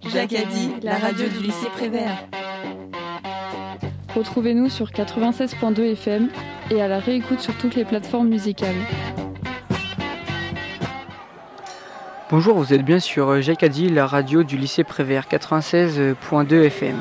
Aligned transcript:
Dit, 0.00 0.74
la 0.82 0.96
radio 0.96 1.26
du 1.28 1.38
lycée 1.40 1.68
Prévert. 1.72 2.24
Retrouvez-nous 4.14 4.68
sur 4.68 4.90
96.2 4.90 5.92
FM 5.92 6.28
et 6.70 6.80
à 6.80 6.88
la 6.88 6.98
réécoute 6.98 7.40
sur 7.40 7.56
toutes 7.58 7.74
les 7.74 7.84
plateformes 7.84 8.28
musicales. 8.28 8.76
Bonjour, 12.30 12.56
vous 12.56 12.72
êtes 12.72 12.84
bien 12.84 13.00
sur 13.00 13.36
dit, 13.38 13.88
la 13.88 14.06
radio 14.06 14.44
du 14.44 14.56
lycée 14.56 14.84
Prévert 14.84 15.26
96.2 15.28 16.62
FM. 16.64 16.96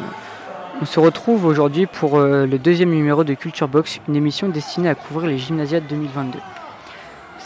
On 0.82 0.86
se 0.86 1.00
retrouve 1.00 1.46
aujourd'hui 1.46 1.86
pour 1.86 2.18
euh, 2.18 2.46
le 2.46 2.58
deuxième 2.58 2.92
numéro 2.92 3.24
de 3.24 3.34
Culture 3.34 3.68
Box, 3.68 4.00
une 4.08 4.16
émission 4.16 4.50
destinée 4.50 4.90
à 4.90 4.96
couvrir 4.96 5.28
les 5.28 5.38
gymnasiades 5.38 5.86
2022. 5.88 6.40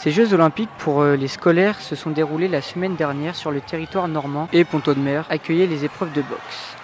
Ces 0.02 0.10
Jeux 0.10 0.34
olympiques 0.34 0.68
pour 0.78 1.02
euh, 1.02 1.14
les 1.14 1.28
scolaires 1.28 1.80
se 1.80 1.94
sont 1.94 2.10
déroulés 2.10 2.48
la 2.48 2.60
semaine 2.60 2.96
dernière 2.96 3.36
sur 3.36 3.52
le 3.52 3.60
territoire 3.60 4.08
normand 4.08 4.48
et 4.52 4.64
Ponto 4.64 4.94
de 4.94 4.98
Mer 4.98 5.24
accueillait 5.30 5.68
les 5.68 5.84
épreuves 5.84 6.12
de 6.12 6.22
boxe. 6.22 6.74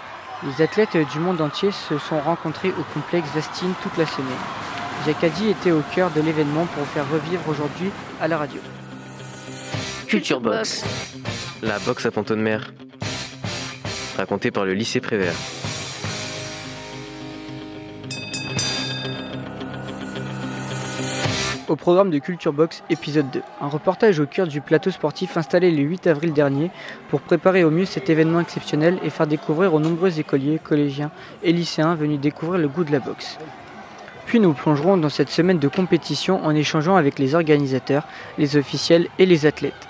Les 0.46 0.62
athlètes 0.62 0.96
du 0.96 1.18
monde 1.18 1.40
entier 1.40 1.72
se 1.72 1.98
sont 1.98 2.20
rencontrés 2.20 2.68
au 2.68 2.84
complexe 2.94 3.28
Vastine 3.34 3.72
toute 3.82 3.96
la 3.96 4.06
semaine. 4.06 4.28
Jacadi 5.04 5.48
était 5.48 5.72
au 5.72 5.82
cœur 5.96 6.12
de 6.12 6.20
l'événement 6.20 6.66
pour 6.66 6.84
vous 6.84 6.90
faire 6.90 7.10
revivre 7.10 7.42
aujourd'hui 7.48 7.90
à 8.20 8.28
la 8.28 8.38
radio. 8.38 8.60
Culture 10.06 10.40
Box, 10.40 10.84
la 11.60 11.80
boxe 11.80 12.06
à 12.06 12.12
Ponto 12.12 12.36
de 12.36 12.40
Mer, 12.40 12.72
racontée 14.16 14.52
par 14.52 14.64
le 14.64 14.74
lycée 14.74 15.00
Prévert. 15.00 15.34
Au 21.68 21.76
programme 21.76 22.08
de 22.08 22.18
Culture 22.18 22.54
Box 22.54 22.82
épisode 22.88 23.30
2, 23.30 23.42
un 23.60 23.66
reportage 23.66 24.20
au 24.20 24.24
cœur 24.24 24.46
du 24.46 24.62
plateau 24.62 24.90
sportif 24.90 25.36
installé 25.36 25.70
le 25.70 25.82
8 25.82 26.06
avril 26.06 26.32
dernier 26.32 26.70
pour 27.10 27.20
préparer 27.20 27.62
au 27.62 27.70
mieux 27.70 27.84
cet 27.84 28.08
événement 28.08 28.40
exceptionnel 28.40 28.98
et 29.02 29.10
faire 29.10 29.26
découvrir 29.26 29.74
aux 29.74 29.78
nombreux 29.78 30.18
écoliers, 30.18 30.58
collégiens 30.64 31.10
et 31.42 31.52
lycéens 31.52 31.94
venus 31.94 32.18
découvrir 32.18 32.58
le 32.58 32.68
goût 32.68 32.84
de 32.84 32.92
la 32.92 33.00
boxe. 33.00 33.36
Puis 34.24 34.40
nous 34.40 34.54
plongerons 34.54 34.96
dans 34.96 35.10
cette 35.10 35.28
semaine 35.28 35.58
de 35.58 35.68
compétition 35.68 36.42
en 36.42 36.54
échangeant 36.54 36.96
avec 36.96 37.18
les 37.18 37.34
organisateurs, 37.34 38.04
les 38.38 38.56
officiels 38.56 39.06
et 39.18 39.26
les 39.26 39.44
athlètes. 39.44 39.88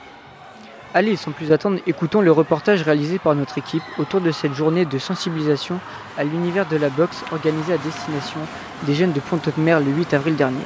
Allez, 0.95 1.15
sans 1.15 1.31
plus 1.31 1.53
attendre, 1.53 1.79
écoutons 1.87 2.23
le 2.23 2.33
reportage 2.33 2.83
réalisé 2.83 3.21
par 3.21 3.37
notre 3.37 3.57
équipe 3.57 3.85
autour 3.99 4.21
de 4.21 4.33
cette 4.33 4.55
journée 4.55 4.85
de 4.85 4.99
sensibilisation 4.99 5.79
à 6.17 6.25
l'univers 6.25 6.67
de 6.67 6.77
la 6.77 6.89
boxe 6.89 7.23
organisée 7.31 7.75
à 7.75 7.79
destination 7.79 8.41
des 8.83 8.95
jeunes 8.95 9.13
de 9.13 9.21
Pont-de-Mer 9.21 9.79
le 9.79 9.93
8 9.93 10.15
avril 10.15 10.35
dernier. 10.35 10.65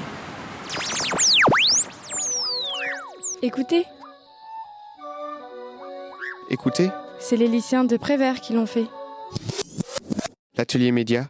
Écoutez, 3.42 3.84
Écoutez, 6.50 6.90
c'est 7.18 7.36
les 7.36 7.48
lycéens 7.48 7.84
de 7.84 7.96
Prévert 7.96 8.40
qui 8.40 8.52
l'ont 8.52 8.66
fait. 8.66 8.86
l'atelier 10.56 10.92
média. 10.92 11.24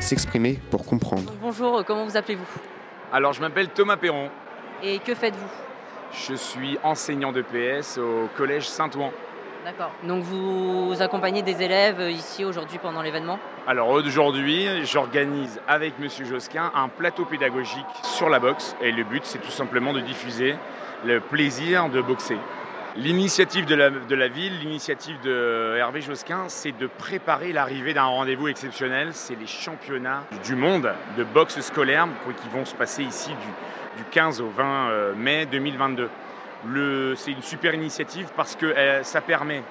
S'exprimer 0.00 0.60
pour 0.70 0.84
comprendre. 0.84 1.32
Bonjour, 1.40 1.84
comment 1.84 2.04
vous 2.04 2.16
appelez-vous? 2.16 2.44
Alors, 3.12 3.32
je 3.32 3.40
m'appelle 3.40 3.68
Thomas 3.70 3.96
Perron. 3.96 4.30
Et 4.82 4.98
que 4.98 5.14
faites-vous? 5.14 5.48
Je 6.12 6.34
suis 6.34 6.78
enseignant 6.82 7.32
de 7.32 7.42
PS 7.42 7.98
au 7.98 8.28
collège 8.36 8.68
Saint-Ouen. 8.68 9.10
D'accord. 9.64 9.92
Donc 10.02 10.24
vous 10.24 10.96
accompagnez 11.00 11.42
des 11.42 11.62
élèves 11.62 12.00
euh, 12.00 12.10
ici 12.10 12.44
aujourd'hui 12.44 12.78
pendant 12.78 13.00
l'événement? 13.00 13.38
Alors 13.66 13.90
aujourd'hui, 13.90 14.84
j'organise 14.84 15.60
avec 15.68 16.00
Monsieur 16.00 16.24
Josquin 16.24 16.72
un 16.74 16.88
plateau 16.88 17.24
pédagogique 17.24 17.86
sur 18.02 18.28
la 18.28 18.40
boxe. 18.40 18.74
Et 18.80 18.90
le 18.90 19.04
but, 19.04 19.22
c'est 19.24 19.38
tout 19.38 19.52
simplement 19.52 19.92
de 19.92 20.00
diffuser 20.00 20.56
le 21.04 21.20
plaisir 21.20 21.88
de 21.90 22.00
boxer. 22.00 22.38
L'initiative 22.96 23.64
de 23.64 23.74
la, 23.74 23.90
de 23.90 24.14
la 24.14 24.28
ville, 24.28 24.58
l'initiative 24.58 25.18
de 25.22 25.76
Hervé 25.78 26.02
Josquin, 26.02 26.44
c'est 26.48 26.76
de 26.76 26.86
préparer 26.86 27.52
l'arrivée 27.52 27.94
d'un 27.94 28.04
rendez-vous 28.04 28.48
exceptionnel. 28.48 29.10
C'est 29.12 29.38
les 29.38 29.46
championnats 29.46 30.24
du 30.44 30.56
monde 30.56 30.92
de 31.16 31.24
boxe 31.24 31.60
scolaire 31.60 32.08
qui 32.42 32.48
vont 32.48 32.64
se 32.64 32.74
passer 32.74 33.04
ici 33.04 33.30
du, 33.30 34.02
du 34.02 34.04
15 34.10 34.40
au 34.40 34.48
20 34.48 34.90
euh, 34.90 35.14
mai 35.14 35.46
2022. 35.46 36.10
C'est 37.16 37.32
une 37.32 37.42
super 37.42 37.74
initiative 37.74 38.28
parce 38.36 38.54
que 38.54 38.66
euh, 38.66 39.02
ça 39.02 39.20
permet 39.20 39.64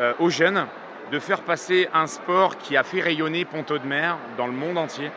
euh, 0.00 0.12
aux 0.18 0.28
jeunes 0.28 0.66
de 1.12 1.20
faire 1.20 1.42
passer 1.42 1.88
un 1.94 2.08
sport 2.08 2.58
qui 2.58 2.76
a 2.76 2.82
fait 2.82 3.00
rayonner 3.00 3.44
Ponto 3.44 3.78
de 3.78 3.86
Mer 3.86 4.16
dans 4.36 4.48
le 4.48 4.52
monde 4.52 4.76
entier, 4.76 5.12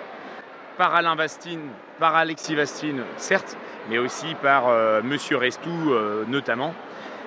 par 0.78 0.94
Alain 0.94 1.16
Vastine, 1.16 1.68
par 2.00 2.16
Alexis 2.16 2.54
Vastine, 2.54 3.02
certes, 3.18 3.58
mais 3.90 3.98
aussi 3.98 4.36
par 4.36 4.68
euh, 4.68 5.02
Monsieur 5.04 5.38
Restou 5.38 5.94
euh, 5.94 6.26
notamment. 6.28 6.76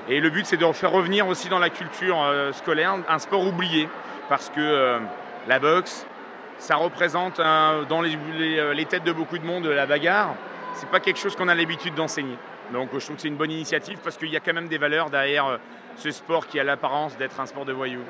Et 0.09 0.21
le 0.21 0.31
but, 0.31 0.47
c'est 0.47 0.57
de 0.57 0.73
faire 0.73 0.93
revenir 0.93 1.27
aussi 1.27 1.49
dans 1.49 1.59
la 1.59 1.71
culture 1.71 2.19
scolaire 2.53 2.95
un 3.09 3.19
sport 3.19 3.45
oublié, 3.45 3.89
parce 4.29 4.49
que 4.51 5.01
la 5.49 5.59
boxe, 5.59 6.07
ça 6.59 6.77
représente 6.77 7.39
dans 7.39 8.03
les, 8.03 8.17
les 8.73 8.85
têtes 8.85 9.03
de 9.03 9.11
beaucoup 9.11 9.37
de 9.37 9.45
monde 9.45 9.67
la 9.67 9.85
bagarre. 9.85 10.37
C'est 10.75 10.89
pas 10.89 11.01
quelque 11.01 11.19
chose 11.19 11.35
qu'on 11.35 11.49
a 11.49 11.57
l'habitude 11.57 11.97
d'enseigner. 11.97 12.39
Donc 12.73 12.91
je 12.95 12.99
trouve 12.99 13.17
que 13.17 13.23
c'est 13.23 13.29
une 13.29 13.37
bonne 13.37 13.51
initiative 13.51 13.99
parce 14.03 14.17
qu'il 14.17 14.29
y 14.29 14.37
a 14.37 14.41
quand 14.41 14.53
même 14.55 14.69
des 14.69 14.79
valeurs 14.79 15.11
derrière 15.11 15.47
euh, 15.47 15.57
ce 15.97 16.11
sport 16.11 16.47
qui 16.47 16.59
a 16.59 16.65
l'apparence 16.65 17.17
d'être 17.17 17.39
un 17.41 17.47
sport 17.47 17.65
de 17.65 17.73
voyous. 17.73 18.03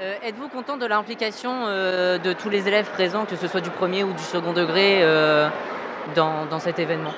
Euh, 0.00 0.14
Êtes-vous 0.22 0.48
content 0.48 0.76
de 0.76 0.86
l'implication 0.86 1.64
euh, 1.66 2.18
de 2.18 2.32
tous 2.32 2.50
les 2.50 2.66
élèves 2.68 2.90
présents, 2.90 3.24
que 3.24 3.36
ce 3.36 3.46
soit 3.48 3.60
du 3.60 3.70
premier 3.70 4.04
ou 4.04 4.12
du 4.12 4.22
second 4.22 4.52
degré, 4.52 5.00
euh, 5.02 5.48
dans, 6.14 6.46
dans 6.46 6.58
cet 6.58 6.78
événement? 6.78 7.14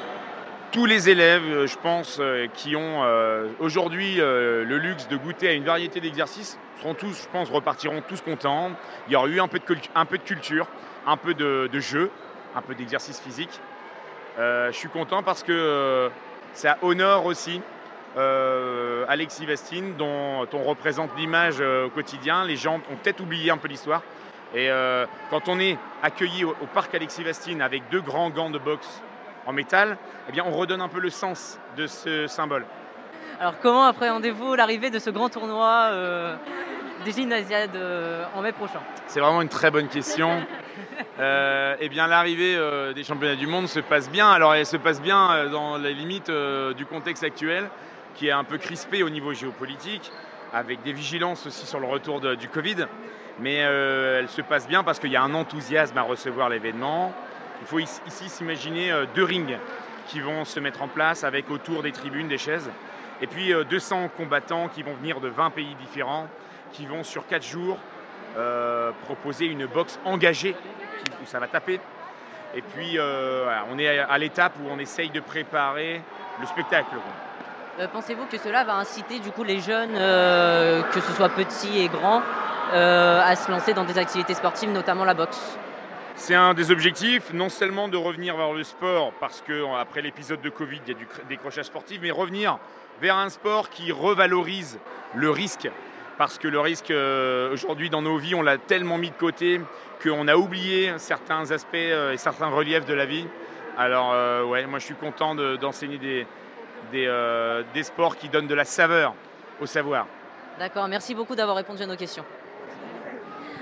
Tous 0.72 0.86
les 0.86 1.10
élèves, 1.10 1.66
je 1.66 1.76
pense, 1.76 2.20
qui 2.54 2.76
ont 2.76 3.02
aujourd'hui 3.58 4.18
le 4.18 4.78
luxe 4.78 5.08
de 5.08 5.16
goûter 5.16 5.48
à 5.48 5.52
une 5.52 5.64
variété 5.64 6.00
d'exercices, 6.00 6.60
seront 6.78 6.94
tous, 6.94 7.24
je 7.24 7.28
pense, 7.28 7.50
repartiront 7.50 8.02
tous 8.06 8.20
contents. 8.20 8.70
Il 9.08 9.12
y 9.14 9.16
aura 9.16 9.26
eu 9.26 9.40
un 9.40 9.48
peu 9.48 9.58
de, 9.58 9.64
cultu- 9.64 9.90
un 9.96 10.04
peu 10.04 10.16
de 10.16 10.22
culture, 10.22 10.68
un 11.08 11.16
peu 11.16 11.34
de, 11.34 11.68
de 11.72 11.80
jeu, 11.80 12.08
un 12.54 12.62
peu 12.62 12.76
d'exercice 12.76 13.20
physique. 13.20 13.60
Je 14.38 14.70
suis 14.70 14.88
content 14.88 15.24
parce 15.24 15.42
que 15.42 16.08
ça 16.54 16.78
honore 16.82 17.26
aussi 17.26 17.60
euh, 18.16 19.04
Alexis 19.08 19.46
Vastine, 19.46 19.94
dont 19.96 20.46
on 20.52 20.64
représente 20.64 21.10
l'image 21.16 21.56
euh, 21.60 21.86
au 21.86 21.90
quotidien. 21.90 22.44
Les 22.44 22.56
gens 22.56 22.76
ont 22.90 22.96
peut-être 23.02 23.20
oublié 23.20 23.50
un 23.50 23.56
peu 23.56 23.68
l'histoire. 23.68 24.02
Et 24.52 24.68
euh, 24.68 25.06
quand 25.30 25.48
on 25.48 25.60
est 25.60 25.78
accueilli 26.02 26.44
au, 26.44 26.54
parc 26.74 26.94
Alexis 26.94 27.22
Vastine 27.22 27.62
avec 27.62 27.88
deux 27.90 28.00
grands 28.00 28.30
gants 28.30 28.50
de 28.50 28.58
boxe 28.58 29.00
en 29.46 29.52
métal, 29.52 29.96
eh 30.28 30.32
bien, 30.32 30.44
on 30.44 30.50
redonne 30.50 30.80
un 30.80 30.88
peu 30.88 30.98
le 30.98 31.10
sens 31.10 31.58
de 31.76 31.86
ce 31.86 32.26
symbole. 32.26 32.66
Alors 33.38 33.54
comment 33.60 33.84
appréhendez-vous 33.84 34.54
l'arrivée 34.54 34.90
de 34.90 34.98
ce 34.98 35.08
grand 35.08 35.28
tournoi 35.28 35.90
des 37.04 37.12
gymnasiades 37.12 37.76
euh, 37.76 38.24
en 38.34 38.42
mai 38.42 38.52
prochain 38.52 38.80
C'est 39.06 39.20
vraiment 39.20 39.42
une 39.42 39.48
très 39.48 39.70
bonne 39.70 39.88
question. 39.88 40.30
Euh, 41.18 41.76
eh 41.80 41.90
bien, 41.90 42.06
l'arrivée 42.06 42.54
euh, 42.56 42.94
des 42.94 43.04
championnats 43.04 43.36
du 43.36 43.46
monde 43.46 43.68
se 43.68 43.80
passe 43.80 44.08
bien. 44.10 44.30
Alors, 44.30 44.54
elle 44.54 44.64
se 44.64 44.78
passe 44.78 45.02
bien 45.02 45.30
euh, 45.32 45.48
dans 45.50 45.76
les 45.76 45.92
limites 45.92 46.30
du 46.76 46.86
contexte 46.86 47.22
actuel, 47.22 47.68
qui 48.14 48.28
est 48.28 48.32
un 48.32 48.44
peu 48.44 48.56
crispé 48.56 49.02
au 49.02 49.10
niveau 49.10 49.34
géopolitique, 49.34 50.10
avec 50.54 50.82
des 50.82 50.94
vigilances 50.94 51.46
aussi 51.46 51.66
sur 51.66 51.78
le 51.78 51.86
retour 51.86 52.20
de- 52.20 52.34
du 52.36 52.48
Covid. 52.48 52.86
Mais 53.38 53.56
elle 53.56 54.28
se 54.30 54.40
passe 54.40 54.66
bien 54.66 54.82
parce 54.82 54.98
qu'il 54.98 55.10
y 55.10 55.16
a 55.16 55.22
un 55.22 55.34
enthousiasme 55.34 55.98
à 55.98 56.02
recevoir 56.02 56.48
l'événement. 56.48 57.12
Il 57.60 57.66
faut 57.66 57.80
ici 57.80 58.28
s'imaginer 58.28 58.90
deux 59.14 59.24
rings 59.24 59.58
qui 60.06 60.20
vont 60.20 60.46
se 60.46 60.58
mettre 60.60 60.80
en 60.80 60.88
place 60.88 61.24
avec 61.24 61.50
autour 61.50 61.82
des 61.82 61.92
tribunes, 61.92 62.28
des 62.28 62.38
chaises. 62.38 62.70
Et 63.20 63.26
puis 63.26 63.52
euh, 63.52 63.64
200 63.64 64.08
combattants 64.16 64.68
qui 64.68 64.82
vont 64.82 64.94
venir 64.94 65.20
de 65.20 65.28
20 65.28 65.50
pays 65.50 65.74
différents, 65.80 66.28
qui 66.72 66.86
vont 66.86 67.04
sur 67.04 67.26
4 67.26 67.42
jours 67.44 67.78
euh, 68.36 68.92
proposer 69.04 69.46
une 69.46 69.66
boxe 69.66 69.98
engagée 70.04 70.54
où 71.22 71.26
ça 71.26 71.38
va 71.40 71.46
taper. 71.48 71.80
Et 72.54 72.62
puis 72.62 72.98
euh, 72.98 73.42
voilà, 73.44 73.64
on 73.70 73.78
est 73.78 73.98
à, 73.98 74.18
l'étape 74.18 74.52
où 74.62 74.68
on 74.70 74.78
essaye 74.78 75.10
de 75.10 75.20
préparer 75.20 76.00
le 76.40 76.46
spectacle. 76.46 76.94
Euh, 77.78 77.86
Pensez-vous 77.92 78.26
que 78.26 78.38
cela 78.38 78.64
va 78.64 78.74
inciter 78.76 79.18
du 79.20 79.30
coup 79.30 79.44
les 79.44 79.60
jeunes, 79.60 79.94
que 79.94 81.00
ce 81.00 81.12
soit 81.12 81.28
petits 81.30 81.78
et 81.80 81.88
grands, 81.88 82.22
à 82.72 83.34
se 83.36 83.50
lancer 83.50 83.72
dans 83.74 83.84
des 83.84 83.98
activités 83.98 84.34
sportives, 84.34 84.70
notamment 84.70 85.04
la 85.04 85.14
boxe? 85.14 85.56
C'est 86.16 86.34
un 86.34 86.52
des 86.52 86.70
objectifs, 86.70 87.32
non 87.32 87.48
seulement 87.48 87.88
de 87.88 87.96
revenir 87.96 88.36
vers 88.36 88.52
le 88.52 88.62
sport, 88.62 89.12
parce 89.20 89.42
qu'après 89.46 90.02
l'épisode 90.02 90.42
de 90.42 90.50
Covid, 90.50 90.80
il 90.86 90.92
y 90.92 90.94
a 90.94 90.98
du 90.98 91.06
cr- 91.06 91.26
décrochage 91.28 91.64
sportif, 91.64 91.98
mais 92.02 92.10
revenir 92.10 92.58
vers 93.00 93.16
un 93.16 93.30
sport 93.30 93.70
qui 93.70 93.90
revalorise 93.90 94.78
le 95.14 95.30
risque. 95.30 95.70
Parce 96.20 96.36
que 96.36 96.48
le 96.48 96.60
risque, 96.60 96.90
euh, 96.90 97.50
aujourd'hui, 97.50 97.88
dans 97.88 98.02
nos 98.02 98.18
vies, 98.18 98.34
on 98.34 98.42
l'a 98.42 98.58
tellement 98.58 98.98
mis 98.98 99.08
de 99.08 99.14
côté 99.14 99.58
qu'on 100.02 100.28
a 100.28 100.36
oublié 100.36 100.92
certains 100.98 101.50
aspects 101.50 101.76
euh, 101.76 102.12
et 102.12 102.18
certains 102.18 102.48
reliefs 102.48 102.84
de 102.84 102.92
la 102.92 103.06
vie. 103.06 103.26
Alors, 103.78 104.10
euh, 104.12 104.44
ouais, 104.44 104.66
moi, 104.66 104.78
je 104.80 104.84
suis 104.84 104.94
content 104.94 105.34
de- 105.34 105.56
d'enseigner 105.56 105.96
des, 105.96 106.26
des, 106.92 107.06
euh, 107.06 107.62
des 107.72 107.82
sports 107.84 108.18
qui 108.18 108.28
donnent 108.28 108.48
de 108.48 108.54
la 108.54 108.66
saveur 108.66 109.14
au 109.62 109.64
savoir. 109.64 110.06
D'accord, 110.58 110.88
merci 110.88 111.14
beaucoup 111.14 111.34
d'avoir 111.34 111.56
répondu 111.56 111.82
à 111.84 111.86
nos 111.86 111.96
questions. 111.96 112.24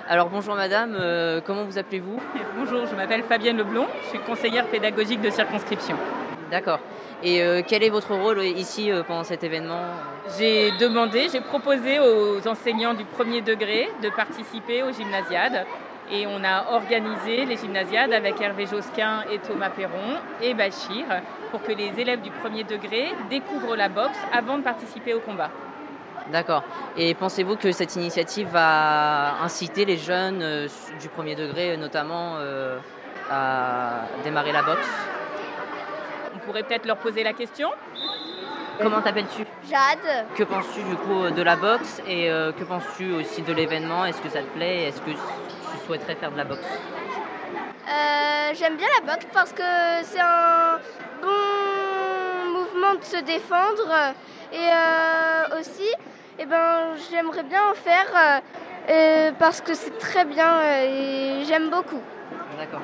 Alors 0.08 0.28
bonjour 0.28 0.56
madame, 0.56 0.96
euh, 0.98 1.40
comment 1.46 1.64
vous 1.64 1.78
appelez-vous? 1.78 2.18
Bonjour, 2.56 2.86
je 2.86 2.94
m'appelle 2.96 3.22
Fabienne 3.22 3.58
Leblond, 3.58 3.86
je 4.02 4.08
suis 4.08 4.18
conseillère 4.18 4.66
pédagogique 4.66 5.20
de 5.20 5.30
circonscription. 5.30 5.96
D'accord. 6.50 6.80
Et 7.22 7.42
euh, 7.42 7.62
quel 7.66 7.82
est 7.82 7.88
votre 7.88 8.14
rôle 8.14 8.42
ici 8.44 8.92
euh, 8.92 9.02
pendant 9.02 9.24
cet 9.24 9.42
événement? 9.42 9.82
J'ai 10.38 10.70
demandé, 10.78 11.28
j'ai 11.32 11.40
proposé 11.40 11.98
aux 11.98 12.46
enseignants 12.46 12.94
du 12.94 13.04
premier 13.04 13.40
degré 13.40 13.88
de 14.02 14.10
participer 14.10 14.84
aux 14.84 14.92
gymnasiades. 14.92 15.66
Et 16.10 16.26
on 16.26 16.42
a 16.44 16.72
organisé 16.72 17.44
les 17.44 17.56
gymnasiades 17.56 18.12
avec 18.12 18.40
Hervé 18.40 18.66
Josquin 18.66 19.24
et 19.30 19.38
Thomas 19.38 19.68
Perron 19.68 20.16
et 20.40 20.54
Bachir 20.54 21.04
pour 21.50 21.62
que 21.62 21.72
les 21.72 21.92
élèves 21.98 22.22
du 22.22 22.30
premier 22.30 22.64
degré 22.64 23.08
découvrent 23.28 23.76
la 23.76 23.88
boxe 23.88 24.16
avant 24.32 24.56
de 24.56 24.62
participer 24.62 25.12
au 25.12 25.20
combat. 25.20 25.50
D'accord. 26.32 26.62
Et 26.96 27.14
pensez-vous 27.14 27.56
que 27.56 27.72
cette 27.72 27.96
initiative 27.96 28.48
va 28.48 29.42
inciter 29.42 29.84
les 29.84 29.98
jeunes 29.98 30.40
euh, 30.40 30.68
du 31.00 31.08
premier 31.08 31.34
degré 31.34 31.76
notamment 31.76 32.36
à 33.30 34.04
démarrer 34.24 34.52
la 34.52 34.62
boxe? 34.62 34.88
On 36.34 36.38
pourrait 36.38 36.62
peut-être 36.62 36.86
leur 36.86 36.96
poser 36.98 37.22
la 37.22 37.32
question. 37.32 37.70
Comment 38.80 39.00
t'appelles-tu 39.02 39.44
Jade. 39.68 40.26
Que 40.36 40.44
penses-tu 40.44 40.82
du 40.82 40.94
coup 40.96 41.30
de 41.30 41.42
la 41.42 41.56
boxe 41.56 42.00
et 42.06 42.30
euh, 42.30 42.52
que 42.52 42.62
penses-tu 42.62 43.12
aussi 43.12 43.42
de 43.42 43.52
l'événement? 43.52 44.04
Est-ce 44.04 44.20
que 44.20 44.28
ça 44.28 44.40
te 44.40 44.46
plaît? 44.56 44.84
Est-ce 44.84 45.00
que 45.00 45.10
tu 45.10 45.16
souhaiterais 45.86 46.14
faire 46.14 46.30
de 46.30 46.36
la 46.36 46.44
boxe? 46.44 46.62
Euh, 47.88 48.54
J'aime 48.54 48.76
bien 48.76 48.86
la 49.00 49.12
boxe 49.12 49.26
parce 49.32 49.52
que 49.52 49.62
c'est 50.04 50.20
un 50.20 50.78
bon 51.20 52.52
mouvement 52.52 52.94
de 52.94 53.04
se 53.04 53.20
défendre 53.24 54.14
et 54.52 54.56
euh, 54.56 55.58
aussi 55.58 55.88
eh 56.38 56.46
ben, 56.46 56.94
j'aimerais 57.10 57.42
bien 57.42 57.62
en 57.70 57.74
faire 57.74 58.42
parce 59.38 59.60
que 59.60 59.74
c'est 59.74 59.98
très 59.98 60.24
bien 60.24 60.62
et 60.84 61.44
j'aime 61.46 61.68
beaucoup. 61.68 62.00
D'accord. 62.56 62.80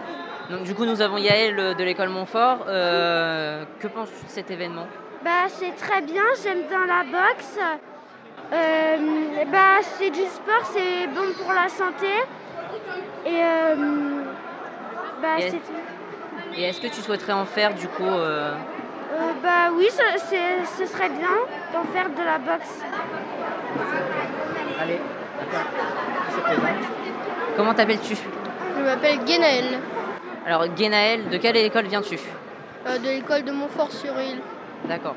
Donc 0.50 0.62
du 0.64 0.74
coup 0.74 0.84
nous 0.84 1.00
avons 1.00 1.16
Yael 1.16 1.58
euh, 1.58 1.74
de 1.74 1.84
l'école 1.84 2.08
Montfort. 2.10 2.64
Euh, 2.68 3.64
que 3.80 3.86
penses-tu 3.88 4.24
de 4.26 4.30
cet 4.30 4.50
événement? 4.50 4.86
Bah 5.24 5.48
c'est 5.48 5.74
très 5.76 6.02
bien, 6.02 6.22
j'aime 6.42 6.62
bien 6.68 6.84
la 6.86 7.02
boxe. 7.04 7.58
Euh, 8.52 8.96
bah 9.50 9.80
c'est 9.82 10.10
du 10.10 10.20
sport, 10.20 10.64
c'est 10.72 11.06
bon 11.08 11.32
pour 11.42 11.52
la 11.52 11.68
santé. 11.68 12.12
Et 13.26 13.42
euh, 13.42 13.74
bah 15.22 15.28
Et- 15.38 15.42
c'est 15.50 15.56
tout. 15.56 15.72
Et 16.56 16.64
est-ce 16.64 16.80
que 16.80 16.86
tu 16.88 17.00
souhaiterais 17.00 17.32
en 17.32 17.46
faire 17.46 17.74
du 17.74 17.88
coup 17.88 18.04
euh, 18.04 18.52
Euh, 19.12 19.32
bah 19.42 19.70
oui, 19.74 19.86
c'est- 19.90 20.64
ce 20.78 20.86
serait 20.86 21.08
bien 21.08 21.36
d'en 21.72 21.84
faire 21.92 22.10
de 22.10 22.22
la 22.22 22.38
boxe. 22.38 22.80
Allez, 24.80 25.00
Comment 27.56 27.74
t'appelles-tu? 27.74 28.16
Je 28.76 28.82
m'appelle 28.82 29.18
Guénaël, 29.24 29.78
Alors 30.46 30.66
Guénaël, 30.68 31.28
de 31.28 31.36
quelle 31.38 31.56
école 31.56 31.86
viens-tu 31.86 32.18
euh, 32.86 32.98
de 32.98 33.04
l'école 33.08 33.44
de 33.44 33.50
Montfort-sur-Île. 33.50 34.40
D'accord. 34.86 35.14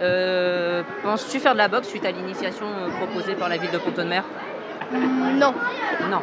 Euh, 0.00 0.82
Penses-tu 1.02 1.40
faire 1.40 1.54
de 1.54 1.58
la 1.58 1.66
boxe 1.66 1.88
suite 1.88 2.04
à 2.06 2.12
l'initiation 2.12 2.66
euh, 2.66 2.88
proposée 3.04 3.34
par 3.34 3.48
la 3.48 3.56
ville 3.56 3.72
de 3.72 3.78
Pont-de-Mer 3.78 4.22
Non. 4.92 5.52
Non. 6.08 6.22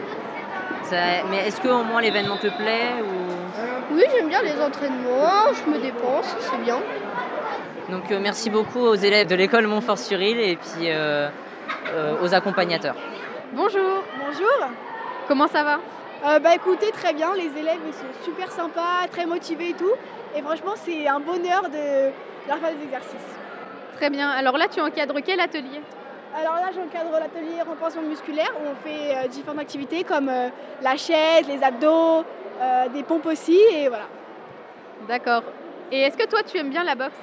Ça- 0.83 0.95
mais 1.29 1.47
est-ce 1.47 1.59
que 1.59 1.67
au 1.67 1.83
moins 1.83 1.99
l'événement 2.01 2.37
te 2.37 2.47
plaît 2.47 2.93
ou... 3.03 3.93
Oui, 3.95 4.03
j'aime 4.15 4.29
bien 4.29 4.41
les 4.41 4.61
entraînements, 4.61 5.51
je 5.53 5.69
me 5.69 5.79
dépense, 5.81 6.33
c'est 6.39 6.61
bien. 6.63 6.77
Donc 7.89 8.09
euh, 8.11 8.19
merci 8.21 8.49
beaucoup 8.49 8.79
aux 8.79 8.95
élèves 8.95 9.27
de 9.27 9.35
l'école 9.35 9.67
Montfort-sur-Île 9.67 10.39
et 10.39 10.55
puis 10.55 10.89
euh, 10.89 11.27
euh, 11.93 12.15
aux 12.23 12.33
accompagnateurs. 12.33 12.95
Bonjour. 13.51 14.01
Bonjour. 14.25 14.69
Comment 15.27 15.47
ça 15.47 15.63
va? 15.63 15.79
Euh, 16.23 16.39
bah 16.39 16.55
écoutez, 16.55 16.91
très 16.91 17.13
bien, 17.13 17.33
les 17.35 17.59
élèves 17.59 17.79
ils 17.85 17.93
sont 17.93 18.23
super 18.23 18.51
sympas, 18.51 19.07
très 19.11 19.25
motivés 19.25 19.69
et 19.69 19.73
tout. 19.73 19.91
Et 20.35 20.41
franchement, 20.41 20.73
c'est 20.75 21.07
un 21.07 21.19
bonheur 21.19 21.63
de 21.69 22.11
leur 22.47 22.57
faire 22.57 22.75
des 22.75 22.83
exercices. 22.83 23.31
Très 23.95 24.09
bien. 24.09 24.29
Alors 24.29 24.57
là, 24.57 24.67
tu 24.67 24.79
encadres 24.81 25.19
quel 25.25 25.39
atelier? 25.39 25.81
Alors 26.37 26.55
là, 26.55 26.69
j'encadre 26.73 27.11
l'atelier 27.11 27.61
renforcement 27.65 28.01
musculaire 28.01 28.51
où 28.59 28.69
on 28.69 28.75
fait 28.75 29.15
euh, 29.15 29.27
différentes 29.27 29.59
activités 29.59 30.03
comme 30.03 30.27
euh, 30.29 30.49
la 30.81 30.97
chaise, 30.97 31.47
les 31.47 31.63
abdos, 31.63 32.25
euh, 32.61 32.89
des 32.89 33.03
pompes 33.03 33.25
aussi, 33.27 33.57
et 33.73 33.87
voilà. 33.87 34.05
D'accord. 35.07 35.43
Et 35.91 36.01
est-ce 36.01 36.17
que 36.17 36.27
toi, 36.27 36.43
tu 36.43 36.57
aimes 36.57 36.71
bien 36.71 36.83
la 36.83 36.95
boxe? 36.95 37.15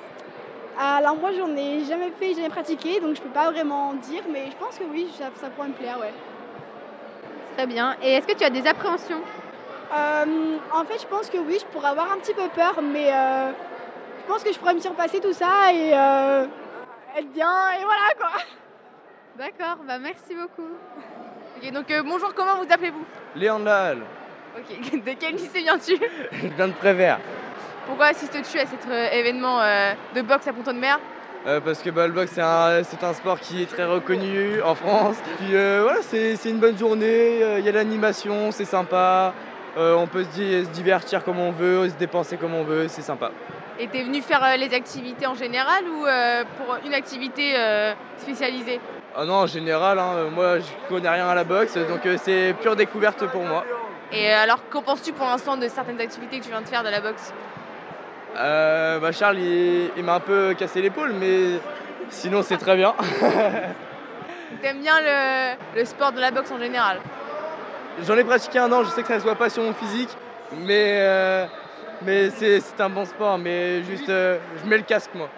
Alors 0.81 1.17
moi, 1.17 1.31
j'en 1.37 1.55
ai 1.55 1.85
jamais 1.85 2.11
fait, 2.19 2.33
jamais 2.33 2.49
pratiqué, 2.49 3.01
donc 3.01 3.17
je 3.17 3.21
peux 3.21 3.29
pas 3.29 3.51
vraiment 3.51 3.93
dire, 3.95 4.23
mais 4.31 4.47
je 4.51 4.57
pense 4.57 4.79
que 4.79 4.85
oui, 4.85 5.09
ça, 5.19 5.25
ça 5.39 5.49
pourrait 5.51 5.69
me 5.69 5.75
plaire, 5.75 5.99
ouais. 6.01 6.15
Très 7.57 7.67
bien. 7.67 7.97
Et 8.03 8.13
est-ce 8.15 8.27
que 8.27 8.35
tu 8.37 8.45
as 8.45 8.51
des 8.51 8.67
appréhensions 8.67 9.21
Euh, 9.95 10.57
en 10.73 10.85
fait, 10.85 11.01
je 11.01 11.07
pense 11.07 11.29
que 11.29 11.37
oui, 11.39 11.59
je 11.61 11.67
pourrais 11.67 11.91
avoir 11.91 12.13
un 12.13 12.17
petit 12.17 12.33
peu 12.33 12.49
peur, 12.55 12.81
mais 12.83 13.13
euh, 13.13 13.51
je 14.21 14.33
pense 14.33 14.43
que 14.43 14.53
je 14.53 14.59
pourrais 14.59 14.75
me 14.75 14.81
surpasser 14.81 15.21
tout 15.21 15.35
ça 15.35 15.71
et 15.73 15.93
euh, 15.93 16.47
être 17.19 17.31
bien, 17.33 17.53
et 17.79 17.85
voilà 17.85 18.15
quoi. 18.19 18.31
D'accord, 19.37 19.85
bah 19.87 19.99
merci 19.99 20.35
beaucoup. 20.35 20.69
Ok, 21.59 21.73
donc 21.73 21.91
euh, 21.91 22.03
bonjour, 22.03 22.33
comment 22.35 22.57
vous 22.57 22.73
appelez-vous? 22.73 23.05
Léon 23.37 23.61
Ok, 24.57 25.05
de 25.05 25.13
quel 25.19 25.35
lycée 25.35 25.61
viens-tu? 25.61 25.97
Je 26.33 26.47
viens 26.49 26.69
de 26.69 26.73
Prévert. 26.73 27.19
Pourquoi 27.87 28.07
assistes-tu 28.07 28.59
à 28.59 28.67
cet 28.67 28.87
euh, 28.89 29.11
événement 29.11 29.61
euh, 29.61 29.93
de 30.15 30.23
boxe 30.23 30.47
à 30.49 30.53
Ponton-de-Mer? 30.53 30.99
Euh, 31.47 31.61
parce 31.61 31.83
que 31.83 31.91
bah, 31.91 32.07
le 32.07 32.13
boxe, 32.13 32.33
c'est 32.35 32.41
un, 32.41 33.13
sport 33.15 33.41
qui 33.41 33.63
est 33.63 33.67
très 33.67 33.85
reconnu 33.85 34.63
en 34.63 34.75
France. 34.75 35.17
Puis 35.39 35.55
euh, 35.55 35.81
voilà, 35.83 35.99
c'est 36.03 36.37
une 36.49 36.59
bonne 36.59 36.79
journée, 36.79 37.43
euh, 37.43 37.59
il 37.59 37.65
y 37.65 37.69
a 37.69 37.73
l'animation, 37.73 38.51
c'est 38.53 38.65
sympa. 38.65 39.35
On 39.77 40.07
peut 40.07 40.25
se, 40.25 40.29
di- 40.29 40.65
se 40.67 40.71
divertir 40.71 41.25
comme 41.25 41.39
on 41.39 41.51
veut, 41.51 41.89
se 41.89 41.95
dépenser 41.95 42.37
comme 42.37 42.55
on 42.55 42.63
veut, 42.63 42.89
c'est 42.89 43.01
sympa. 43.03 43.31
Et 43.81 43.89
t'es 43.89 44.03
venu 44.03 44.21
faire 44.21 44.47
les 44.59 44.75
activités 44.75 45.27
en 45.27 45.35
général 45.35 45.85
ou 45.89 46.05
pour 46.59 46.77
une 46.85 46.93
activité 46.93 47.55
spécialisée? 48.19 48.81
Ah 49.17 49.25
non, 49.25 49.37
en 49.37 49.47
général, 49.47 49.99
hein, 49.99 50.29
moi 50.31 50.59
je 50.59 50.65
connais 50.91 51.09
rien 51.09 51.27
à 51.27 51.35
la 51.35 51.45
boxe, 51.45 51.77
donc 51.77 52.07
c'est 52.23 52.55
pure 52.61 52.77
découverte 52.77 53.27
pour 53.29 53.43
moi. 53.45 53.65
Et 54.13 54.31
alors, 54.31 54.59
qu'en 54.69 54.83
penses-tu 54.83 55.13
pour 55.15 55.27
l'instant 55.27 55.57
de 55.57 55.67
certaines 55.69 56.01
activités 56.01 56.39
que 56.39 56.45
tu 56.45 56.51
viens 56.51 56.61
de 56.61 56.69
faire 56.69 56.85
de 56.85 56.91
la 56.91 57.01
boxe? 57.01 57.33
Euh, 58.37 58.99
bah, 58.99 59.13
Charles, 59.13 59.39
il, 59.39 59.91
il 59.97 60.05
m'a 60.05 60.15
un 60.15 60.21
peu 60.21 60.55
cassé 60.55 60.81
l'épaule, 60.81 61.13
mais 61.13 61.59
sinon 62.09 62.43
c'est 62.43 62.57
très 62.57 62.77
bien. 62.77 62.95
T'aimes 64.63 64.81
bien 64.81 65.01
le, 65.01 65.79
le 65.81 65.85
sport 65.85 66.13
de 66.13 66.21
la 66.21 66.31
boxe 66.31 66.51
en 66.51 66.59
général 66.59 66.99
J'en 68.07 68.17
ai 68.17 68.25
pratiqué 68.25 68.59
un 68.59 68.71
an, 68.73 68.85
je 68.85 68.91
sais 68.91 69.03
que 69.03 69.09
ça 69.09 69.19
se 69.19 69.25
voit 69.25 69.35
pas 69.35 69.51
sur 69.51 69.63
mon 69.63 69.75
physique, 69.75 70.11
mais, 70.65 70.99
euh, 71.01 71.47
mais 72.03 72.31
c'est 72.31 72.63
un 72.81 72.89
bon 72.89 73.05
sport, 73.05 73.37
mais 73.39 73.83
juste 73.83 74.09
euh, 74.09 74.39
je 74.63 74.69
mets 74.69 74.79
le 74.79 74.83
casque 74.83 75.11
moi. 75.15 75.29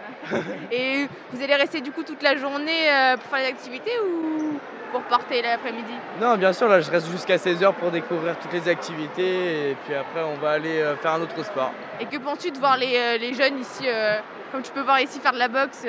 Et 0.71 1.07
vous 1.33 1.43
allez 1.43 1.55
rester 1.57 1.81
du 1.81 1.91
coup 1.91 2.03
toute 2.03 2.23
la 2.23 2.37
journée 2.37 2.89
pour 3.17 3.25
faire 3.31 3.41
les 3.41 3.49
activités 3.49 3.93
ou 4.01 4.59
pour 4.95 5.03
partir 5.03 5.43
l'après-midi 5.43 5.93
Non, 6.21 6.37
bien 6.37 6.53
sûr, 6.53 6.69
là 6.69 6.81
je 6.81 6.89
reste 6.89 7.11
jusqu'à 7.11 7.35
16h 7.37 7.73
pour 7.75 7.91
découvrir 7.91 8.39
toutes 8.39 8.53
les 8.53 8.69
activités 8.69 9.71
et 9.71 9.77
puis 9.85 9.93
après 9.93 10.23
on 10.23 10.37
va 10.37 10.53
aller 10.53 10.79
euh, 10.79 10.95
faire 10.97 11.15
un 11.15 11.21
autre 11.21 11.45
sport. 11.45 11.73
Et 11.99 12.07
que 12.07 12.17
penses-tu 12.19 12.53
de 12.53 12.59
voir 12.59 12.77
les, 12.77 12.97
euh, 12.97 13.19
les 13.19 13.35
jeunes 13.35 13.59
ici, 13.59 13.89
euh, 13.89 14.21
comme 14.53 14.63
tu 14.63 14.71
peux 14.71 14.83
voir 14.83 15.01
ici 15.01 15.19
faire 15.19 15.33
de 15.33 15.39
la 15.39 15.49
boxe, 15.49 15.85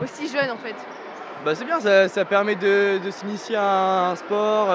aussi 0.00 0.28
jeunes 0.28 0.52
en 0.52 0.58
fait? 0.58 0.76
Bah, 1.44 1.56
c'est 1.56 1.64
bien, 1.64 1.80
ça, 1.80 2.08
ça 2.08 2.24
permet 2.24 2.54
de, 2.54 2.98
de 3.04 3.10
s'initier 3.10 3.56
à 3.56 4.10
un 4.10 4.14
sport, 4.16 4.68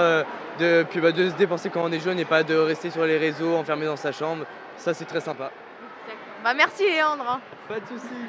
de, 0.59 0.83
puis 0.89 0.99
bah, 0.99 1.13
de 1.13 1.29
se 1.29 1.35
dépenser 1.35 1.69
quand 1.69 1.83
on 1.85 1.91
est 1.93 2.01
jeune 2.01 2.19
et 2.19 2.25
pas 2.25 2.43
de 2.43 2.55
rester 2.55 2.89
sur 2.89 3.05
les 3.05 3.17
réseaux 3.17 3.55
enfermé 3.55 3.85
dans 3.85 3.95
sa 3.95 4.11
chambre. 4.11 4.43
Ça 4.75 4.93
c'est 4.93 5.05
très 5.05 5.21
sympa. 5.21 5.49
Bah 6.43 6.53
merci 6.53 6.83
Léandre 6.83 7.25
hein. 7.25 7.39
Pas 7.69 7.79
de 7.79 7.85
soucis. 7.85 8.27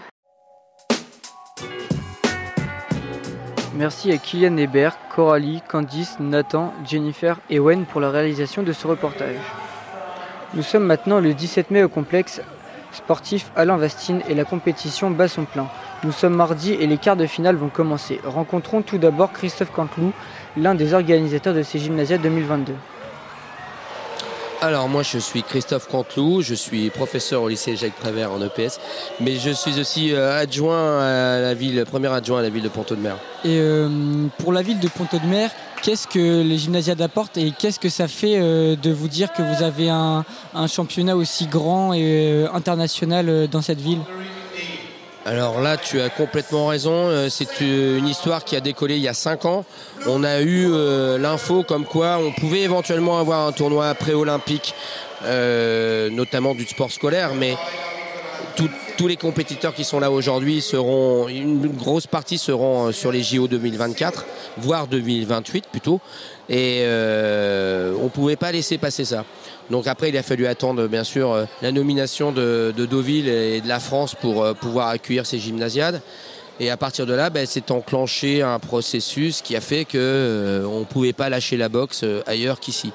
Merci 3.75 4.13
à 4.13 4.19
Kylian 4.19 4.59
Hébert, 4.59 4.99
Coralie, 5.15 5.63
Candice, 5.67 6.19
Nathan, 6.21 6.75
Jennifer 6.87 7.39
et 7.49 7.59
Wen 7.59 7.87
pour 7.87 8.03
la 8.03 8.11
réalisation 8.11 8.63
de 8.63 8.73
ce 8.73 8.87
reportage. 8.87 9.37
Nous 10.53 10.63
sommes 10.63 10.85
maintenant 10.85 11.21
le 11.21 11.33
17 11.33 11.71
mai 11.71 11.83
au 11.83 11.89
complexe 11.89 12.43
sportif 12.93 13.51
Alain 13.57 13.79
Vastine 13.79 14.21
et 14.29 14.35
la 14.35 14.45
compétition 14.45 15.11
bat 15.11 15.27
son 15.27 15.47
plein. 15.47 15.69
Nous 16.05 16.13
sommes 16.13 16.35
mardi 16.35 16.75
et 16.75 16.87
les 16.87 16.99
quarts 16.99 17.17
de 17.17 17.25
finale 17.25 17.57
vont 17.57 17.71
commencer. 17.71 18.21
Rencontrons 18.25 18.83
tout 18.83 18.99
d'abord 18.99 19.33
Christophe 19.33 19.73
Canteloup, 19.73 20.13
l'un 20.59 20.75
des 20.75 20.93
organisateurs 20.93 21.55
de 21.55 21.63
ces 21.63 21.79
gymnasiades 21.79 22.21
2022. 22.21 22.75
Alors 24.63 24.89
moi 24.89 25.03
je 25.03 25.19
suis 25.19 25.43
Christophe 25.43 25.89
Canteloup, 25.89 26.41
je 26.41 26.55
suis 26.55 26.89
professeur 26.91 27.43
au 27.43 27.49
lycée 27.49 27.75
Jacques 27.75 27.97
Prévert 27.97 28.31
en 28.31 28.41
EPS, 28.41 28.79
mais 29.19 29.35
je 29.35 29.51
suis 29.51 29.81
aussi 29.81 30.13
euh, 30.15 30.41
adjoint 30.41 31.01
à 31.01 31.41
la 31.41 31.53
ville, 31.53 31.85
premier 31.85 32.07
adjoint 32.07 32.39
à 32.39 32.43
la 32.43 32.49
ville 32.49 32.63
de 32.63 32.69
Ponto-de-Mer. 32.69 33.17
Et 33.45 33.59
euh, 33.59 33.89
pour 34.39 34.53
la 34.53 34.63
ville 34.63 34.79
de 34.79 34.87
Ponto-de-Mer, 34.87 35.51
qu'est-ce 35.83 36.07
que 36.07 36.43
les 36.43 36.59
gymnasiades 36.59 37.03
apportent 37.03 37.39
et 37.39 37.51
qu'est-ce 37.59 37.81
que 37.81 37.89
ça 37.89 38.07
fait 38.07 38.37
euh, 38.39 38.77
de 38.77 38.93
vous 38.93 39.09
dire 39.09 39.33
que 39.33 39.43
vous 39.43 39.65
avez 39.65 39.89
un, 39.89 40.25
championnat 40.69 41.17
aussi 41.17 41.49
grand 41.49 41.93
et 41.93 42.47
international 42.55 43.49
dans 43.49 43.63
cette 43.63 43.81
ville? 43.81 43.99
Alors 45.25 45.61
là, 45.61 45.77
tu 45.77 46.01
as 46.01 46.11
complètement 46.11 46.67
raison. 46.67 47.09
Euh, 47.09 47.29
C'est 47.31 47.61
une 47.61 48.09
histoire 48.09 48.45
qui 48.45 48.57
a 48.57 48.61
décollé 48.61 48.97
il 48.97 49.03
y 49.03 49.09
a 49.09 49.15
5 49.15 49.45
ans. 49.45 49.65
On 50.07 50.25
a 50.25 50.41
eu 50.41 50.67
euh, 50.69 51.17
l'info 51.17 51.63
comme 51.63 51.85
quoi 51.85 52.19
on 52.19 52.33
pouvait 52.33 52.63
éventuellement 52.63 53.21
avoir 53.21 53.47
un 53.47 53.53
tournoi 53.53 53.95
pré-olympique, 53.95 54.75
euh, 55.25 56.11
notamment 56.11 56.57
du 56.57 56.67
sport 56.67 56.91
scolaire, 56.91 57.35
mais 57.37 57.57
tous 58.97 59.07
les 59.09 59.17
compétiteurs 59.17 59.75
qui 59.75 59.85
sont 59.85 60.01
là 60.01 60.11
aujourd'hui 60.11 60.61
seront, 60.61 61.27
une 61.29 61.67
grosse 61.69 62.07
partie 62.07 62.39
seront 62.39 62.93
sur 62.93 63.11
les 63.11 63.23
JO 63.23 63.49
2024, 63.49 64.27
voire 64.59 64.87
2028 64.87 65.67
plutôt. 65.71 66.01
Et 66.49 66.83
on 66.85 68.05
ne 68.05 68.11
pouvait 68.13 68.37
pas 68.37 68.53
laisser 68.53 68.79
passer 68.79 69.05
ça. 69.05 69.25
Donc 69.71 69.87
après, 69.87 70.09
il 70.09 70.17
a 70.17 70.23
fallu 70.23 70.47
attendre 70.47 70.87
bien 70.87 71.05
sûr 71.05 71.33
euh, 71.33 71.45
la 71.63 71.73
nomination 71.73 72.33
de, 72.33 72.75
de 72.77 72.87
Deauville 72.87 73.29
et 73.29 73.61
de 73.61 73.69
la 73.69 73.81
France 73.81 74.15
pour 74.15 74.43
euh, 74.43 74.55
pouvoir 74.55 74.89
accueillir 74.89 75.27
ces 75.27 75.39
gymnasiades. 75.39 76.01
Et 76.61 76.71
à 76.71 76.77
partir 76.77 77.07
de 77.07 77.15
là, 77.15 77.31
ben, 77.31 77.47
s'est 77.47 77.73
enclenché 77.73 78.43
un 78.43 78.59
processus 78.59 79.41
qui 79.41 79.57
a 79.57 79.61
fait 79.61 79.85
qu'on 79.85 79.99
ne 79.99 80.85
pouvait 80.85 81.15
pas 81.15 81.29
lâcher 81.29 81.57
la 81.57 81.69
boxe 81.69 82.05
ailleurs 82.27 82.61
qu'ici 82.61 82.93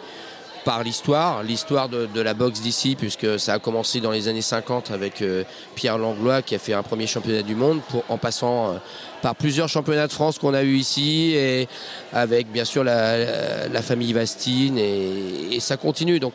par 0.67 0.83
l'histoire, 0.83 1.43
l'histoire 1.43 1.87
de, 1.87 2.21
la 2.21 2.33
boxe 2.33 2.59
d'ici, 2.59 2.97
puisque 2.99 3.39
ça 3.39 3.53
a 3.53 3.59
commencé 3.59 4.01
dans 4.01 4.11
les 4.11 4.27
années 4.27 4.41
50 4.41 4.91
avec 4.91 5.21
euh, 5.21 5.45
Pierre 5.75 5.97
Langlois 5.97 6.41
qui 6.41 6.55
a 6.55 6.59
fait 6.59 6.73
un 6.73 6.83
premier 6.83 7.07
championnat 7.07 7.41
du 7.41 7.55
monde, 7.55 7.79
en 8.09 8.17
passant 8.17 8.73
euh, 8.73 8.77
par 9.21 9.33
plusieurs 9.33 9.69
championnats 9.69 10.07
de 10.07 10.11
France 10.11 10.37
qu'on 10.37 10.53
a 10.53 10.63
eu 10.63 10.75
ici, 10.75 11.35
et 11.37 11.69
avec 12.11 12.51
bien 12.51 12.65
sûr 12.65 12.83
la, 12.83 13.81
famille 13.81 14.11
Vastine, 14.11 14.77
et, 14.77 15.57
ça 15.61 15.77
continue. 15.77 16.19
Donc, 16.19 16.33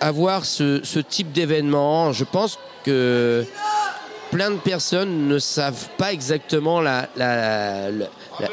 avoir 0.00 0.44
ce 0.44 0.98
type 0.98 1.30
d'événement, 1.30 2.12
je 2.12 2.24
pense 2.24 2.58
que 2.84 3.44
plein 4.34 4.50
de 4.50 4.56
personnes 4.56 5.28
ne 5.28 5.38
savent 5.38 5.86
pas 5.96 6.12
exactement 6.12 6.80
la, 6.80 7.06
la, 7.16 7.88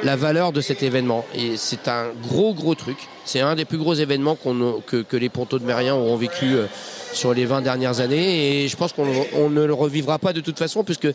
la- 0.04 0.16
valeur 0.16 0.52
de 0.52 0.62
cet 0.62 0.84
événement. 0.84 1.26
Et 1.34 1.58
c'est 1.58 1.88
un 1.88 2.10
gros, 2.30 2.54
gros 2.54 2.76
truc. 2.76 2.98
C'est 3.26 3.40
un 3.40 3.56
des 3.56 3.66
plus 3.66 3.80
gros 3.80 3.96
événements 3.96 4.38
que, 4.86 5.02
que 5.02 5.18
les 5.18 5.30
pontos 5.30 5.58
de 5.58 5.66
Mériens 5.66 5.96
auront 5.96 6.18
vécu 6.18 6.54
euh, 6.54 6.68
sur 7.14 7.34
les 7.34 7.46
20 7.46 7.62
dernières 7.62 8.00
années. 8.00 8.62
Et 8.64 8.68
je 8.68 8.78
pense 8.78 8.94
qu'on 8.94 9.08
on 9.36 9.50
ne 9.50 9.64
le 9.64 9.74
revivra 9.74 10.20
pas 10.20 10.34
de 10.34 10.40
toute 10.42 10.60
façon, 10.60 10.84
puisque 10.84 11.08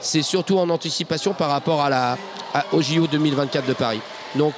c'est 0.00 0.22
surtout 0.22 0.58
en 0.58 0.70
anticipation 0.70 1.34
par 1.34 1.50
rapport 1.50 1.80
à 1.82 1.90
la, 1.90 2.16
au 2.70 2.80
JO 2.82 3.08
2024 3.08 3.66
de 3.66 3.72
Paris. 3.72 4.00
Donc, 4.36 4.54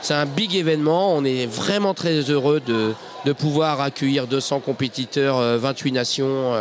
c'est 0.00 0.14
un 0.14 0.24
big 0.24 0.54
événement. 0.54 1.14
On 1.14 1.26
est 1.26 1.44
vraiment 1.44 1.92
très 1.92 2.20
heureux 2.30 2.60
de, 2.66 2.94
de 3.26 3.32
pouvoir 3.34 3.82
accueillir 3.82 4.26
200 4.26 4.60
compétiteurs, 4.60 5.36
euh, 5.36 5.58
28 5.58 5.92
nations. 5.92 6.54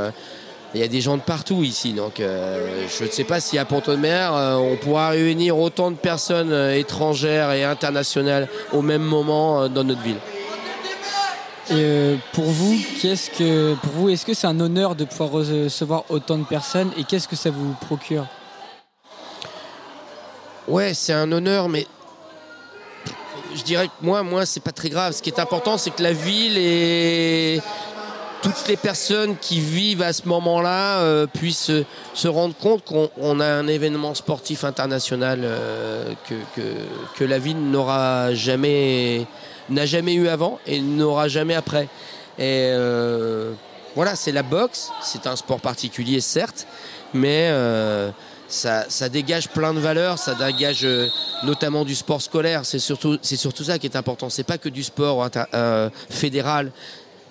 Il 0.78 0.82
y 0.82 0.84
a 0.84 0.88
des 0.88 1.02
gens 1.02 1.18
de 1.18 1.24
partout 1.24 1.64
ici, 1.64 1.94
donc 1.94 2.20
euh, 2.20 2.86
je 3.00 3.06
ne 3.06 3.10
sais 3.10 3.24
pas 3.24 3.40
si 3.40 3.58
à 3.58 3.66
Pont-de-Mer, 3.66 4.36
euh, 4.36 4.56
on 4.58 4.76
pourra 4.76 5.10
réunir 5.10 5.58
autant 5.58 5.90
de 5.90 5.96
personnes 5.96 6.52
euh, 6.52 6.78
étrangères 6.78 7.52
et 7.52 7.64
internationales 7.64 8.48
au 8.72 8.84
même 8.84 9.02
moment 9.02 9.64
euh, 9.64 9.68
dans 9.70 9.84
notre 9.84 10.02
ville. 10.02 10.20
Et 11.72 12.18
pour 12.32 12.46
vous, 12.46 12.78
qu'est-ce 13.02 13.32
que 13.32 13.74
pour 13.82 13.92
vous, 13.94 14.10
est-ce 14.10 14.24
que 14.24 14.36
c'est 14.36 14.46
un 14.46 14.60
honneur 14.60 14.96
de 14.96 15.04
pouvoir 15.04 15.32
recevoir 15.32 16.04
autant 16.10 16.38
de 16.38 16.46
personnes 16.46 16.92
et 16.96 17.04
qu'est-ce 17.04 17.28
que 17.28 17.36
ça 17.36 17.50
vous 17.50 17.74
procure? 17.82 18.28
Ouais, 20.68 20.94
c'est 20.94 21.14
un 21.14 21.32
honneur, 21.32 21.70
mais 21.70 21.88
je 23.56 23.64
dirais 23.64 23.88
que 23.88 24.06
moi, 24.06 24.22
moi, 24.22 24.46
c'est 24.46 24.64
pas 24.64 24.72
très 24.72 24.90
grave. 24.90 25.14
Ce 25.14 25.22
qui 25.24 25.30
est 25.30 25.40
important, 25.40 25.78
c'est 25.78 25.90
que 25.90 26.04
la 26.04 26.14
ville 26.14 26.58
et 26.58 27.60
toutes 28.42 28.68
les 28.68 28.78
personnes 28.78 29.36
qui 29.38 29.60
vivent 29.60 30.02
à 30.02 30.14
ce 30.14 30.28
moment-là 30.28 31.00
euh, 31.00 31.28
puissent 31.28 31.64
se, 31.66 31.84
se 32.14 32.28
rendre 32.28 32.56
compte 32.56 32.84
qu'on 32.84 33.10
on 33.18 33.40
a 33.40 33.46
un 33.46 33.68
événement 33.68 34.14
sportif 34.14 34.64
international 34.64 35.42
euh, 35.44 36.14
que, 36.28 36.36
que, 36.56 36.62
que 37.18 37.24
la 37.24 37.40
ville 37.40 37.70
n'aura 37.72 38.34
jamais, 38.34 39.26
n'a 39.70 39.86
jamais 39.86 40.14
eu 40.14 40.28
avant 40.28 40.60
et 40.66 40.80
n'aura 40.80 41.28
jamais 41.28 41.56
après. 41.56 41.88
Et 42.40 42.70
euh, 42.72 43.54
voilà, 43.96 44.16
c'est 44.16 44.32
la 44.32 44.44
boxe. 44.44 44.92
C'est 45.02 45.26
un 45.26 45.36
sport 45.36 45.60
particulier, 45.60 46.22
certes, 46.22 46.68
mais 47.14 47.50
euh, 47.50 48.12
ça, 48.48 48.86
ça 48.90 49.10
dégage 49.10 49.50
plein 49.50 49.74
de 49.74 49.80
valeurs. 49.80 50.20
Ça 50.20 50.36
dégage 50.36 50.86
euh, 50.86 51.08
notamment 51.44 51.84
du 51.84 51.96
sport 51.96 52.22
scolaire. 52.22 52.64
C'est 52.64 52.80
surtout, 52.80 53.18
c'est 53.24 53.38
surtout 53.38 53.64
ça 53.64 53.80
qui 53.80 53.88
est 53.88 53.96
important. 53.96 54.30
C'est 54.30 54.44
pas 54.44 54.60
que 54.60 54.70
du 54.70 54.84
sport 54.84 55.28
euh, 55.54 55.90
fédéral 56.10 56.72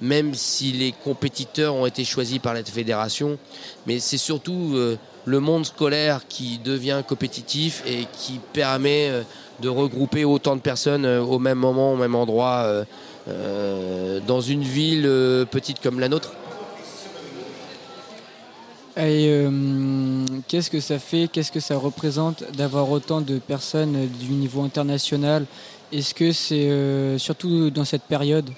même 0.01 0.35
si 0.35 0.73
les 0.73 0.93
compétiteurs 0.93 1.75
ont 1.75 1.87
été 1.87 2.05
choisis 2.05 2.39
par 2.39 2.55
la 2.55 2.63
fédération, 2.65 3.39
mais 3.87 3.99
c'est 3.99 4.19
surtout 4.19 4.73
euh, 4.75 4.99
le 5.25 5.41
monde 5.41 5.65
scolaire 5.65 6.27
qui 6.29 6.59
devient 6.59 7.03
compétitif 7.07 7.83
et 7.87 8.07
qui 8.13 8.41
permet 8.53 9.09
euh, 9.09 9.23
de 9.61 9.69
regrouper 9.69 10.25
autant 10.25 10.57
de 10.57 10.61
personnes 10.61 11.07
euh, 11.07 11.23
au 11.23 11.39
même 11.39 11.59
moment, 11.59 11.93
au 11.93 11.97
même 11.97 12.15
endroit, 12.15 12.85
dans 13.27 14.41
une 14.41 14.63
ville 14.63 15.11
petite 15.51 15.81
comme 15.81 15.99
la 15.99 16.09
nôtre. 16.09 16.33
Et 18.97 19.45
qu'est-ce 20.47 20.71
que 20.71 20.79
ça 20.79 21.01
fait, 21.01 21.29
qu'est-ce 21.33 21.51
que 21.51 21.59
ça 21.59 21.77
représente 21.77 22.45
d'avoir 22.53 22.89
autant 22.89 23.21
de 23.21 23.39
personnes 23.39 24.09
du 24.21 24.29
niveau 24.29 24.63
international? 24.63 25.45
Est-ce 25.91 26.15
que 26.15 26.31
c'est 26.31 27.19
surtout 27.19 27.71
dans 27.71 27.85
cette 27.85 28.05
période? 28.05 28.49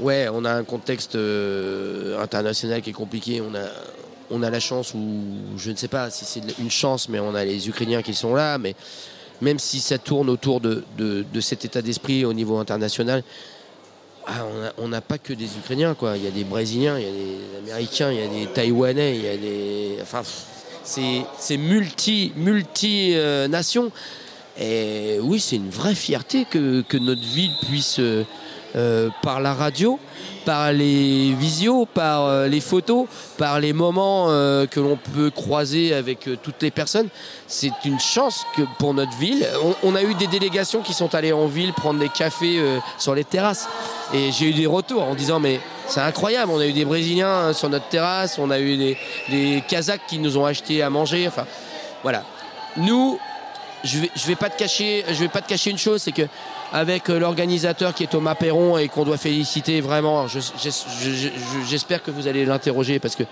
Ouais, 0.00 0.28
on 0.32 0.44
a 0.44 0.52
un 0.52 0.64
contexte 0.64 1.14
euh, 1.14 2.20
international 2.20 2.82
qui 2.82 2.90
est 2.90 2.94
compliqué. 2.94 3.40
On 4.30 4.42
a, 4.42 4.50
la 4.50 4.60
chance, 4.60 4.94
ou 4.94 5.24
je 5.56 5.70
ne 5.70 5.76
sais 5.76 5.88
pas 5.88 6.10
si 6.10 6.24
c'est 6.24 6.42
une 6.58 6.70
chance, 6.70 7.08
mais 7.08 7.20
on 7.20 7.34
a 7.34 7.44
les 7.44 7.68
Ukrainiens 7.68 8.02
qui 8.02 8.14
sont 8.14 8.34
là. 8.34 8.58
Mais 8.58 8.74
même 9.40 9.58
si 9.58 9.80
ça 9.80 9.98
tourne 9.98 10.28
autour 10.28 10.60
de, 10.60 10.84
cet 11.40 11.64
état 11.64 11.82
d'esprit 11.82 12.24
au 12.24 12.32
niveau 12.32 12.58
international, 12.58 13.22
ah, 14.26 14.46
on 14.78 14.88
n'a 14.88 15.02
pas 15.02 15.18
que 15.18 15.32
des 15.32 15.56
Ukrainiens. 15.58 15.94
Quoi. 15.94 16.16
Il 16.16 16.24
y 16.24 16.26
a 16.26 16.30
des 16.30 16.44
Brésiliens, 16.44 16.98
il 16.98 17.04
y 17.04 17.08
a 17.08 17.12
des 17.12 17.58
Américains, 17.58 18.10
il 18.10 18.18
y 18.18 18.22
a 18.22 18.26
des 18.26 18.52
Taïwanais, 18.52 19.16
il 19.16 19.22
y 19.22 19.28
a 19.28 19.36
des. 19.36 19.98
Enfin, 20.02 20.22
c'est 20.84 21.56
multi, 21.56 22.32
multi 22.36 23.12
euh, 23.14 23.48
nations. 23.48 23.90
Et 24.58 25.18
oui, 25.20 25.40
c'est 25.40 25.56
une 25.56 25.70
vraie 25.70 25.94
fierté 25.94 26.46
que, 26.48 26.82
que 26.82 26.96
notre 26.96 27.22
ville 27.22 27.52
puisse, 27.66 27.98
euh, 27.98 28.24
euh, 28.76 29.10
par 29.22 29.40
la 29.40 29.54
radio, 29.54 29.98
par 30.44 30.72
les 30.72 31.32
visios, 31.34 31.86
par 31.86 32.26
euh, 32.26 32.48
les 32.48 32.60
photos, 32.60 33.06
par 33.38 33.60
les 33.60 33.72
moments 33.72 34.26
euh, 34.28 34.66
que 34.66 34.80
l'on 34.80 34.96
peut 34.96 35.30
croiser 35.30 35.94
avec 35.94 36.28
toutes 36.42 36.62
les 36.62 36.70
personnes, 36.70 37.08
c'est 37.46 37.72
une 37.84 38.00
chance 38.00 38.44
que 38.56 38.62
pour 38.78 38.94
notre 38.94 39.16
ville. 39.16 39.46
On, 39.82 39.94
a 39.94 40.02
eu 40.02 40.14
des 40.14 40.26
délégations 40.26 40.82
qui 40.82 40.92
sont 40.92 41.14
allées 41.14 41.32
en 41.32 41.46
ville 41.46 41.72
prendre 41.72 42.00
des 42.00 42.08
cafés 42.08 42.60
sur 42.98 43.14
les 43.14 43.24
terrasses. 43.24 43.68
Et 44.12 44.32
j'ai 44.32 44.50
eu 44.50 44.52
des 44.52 44.66
retours 44.66 45.02
en 45.02 45.14
disant 45.14 45.40
mais 45.40 45.60
c'est 45.86 46.00
incroyable, 46.00 46.50
on 46.50 46.60
a 46.60 46.66
eu 46.66 46.72
des 46.72 46.84
Brésiliens 46.84 47.28
euh, 47.28 47.52
sur 47.52 47.68
notre 47.68 47.88
terrasse, 47.88 48.38
on 48.38 48.50
a 48.50 48.58
eu 48.58 48.76
des, 48.76 48.96
des 49.28 49.62
Kazakhs 49.68 50.06
qui 50.08 50.18
nous 50.18 50.38
ont 50.38 50.46
acheté 50.46 50.82
à 50.82 50.90
manger. 50.90 51.28
Enfin, 51.28 51.46
voilà. 52.02 52.22
Nous, 52.76 53.18
je 53.84 53.98
vais, 54.00 54.10
je 54.16 54.26
vais 54.26 54.34
pas 54.34 54.48
te 54.50 54.58
cacher, 54.58 55.04
je 55.08 55.14
vais 55.14 55.28
pas 55.28 55.40
te 55.42 55.48
cacher 55.48 55.70
une 55.70 55.78
chose, 55.78 56.02
c'est 56.02 56.12
que 56.12 56.22
avec 56.72 57.08
euh, 57.10 57.18
l'organisateur 57.18 57.94
qui 57.94 58.04
est 58.04 58.08
Thomas 58.08 58.34
Perron 58.34 58.78
et 58.78 58.88
qu'on 58.88 59.04
doit 59.04 59.16
féliciter 59.18 59.80
vraiment, 59.80 60.26
je- 60.26 60.40
je- 60.40 60.70
je- 61.02 61.10
je- 61.10 61.28
j'espère 61.68 62.02
que 62.02 62.10
vous 62.10 62.26
allez 62.26 62.44
l'interroger 62.44 62.98
parce 62.98 63.14
que 63.14 63.24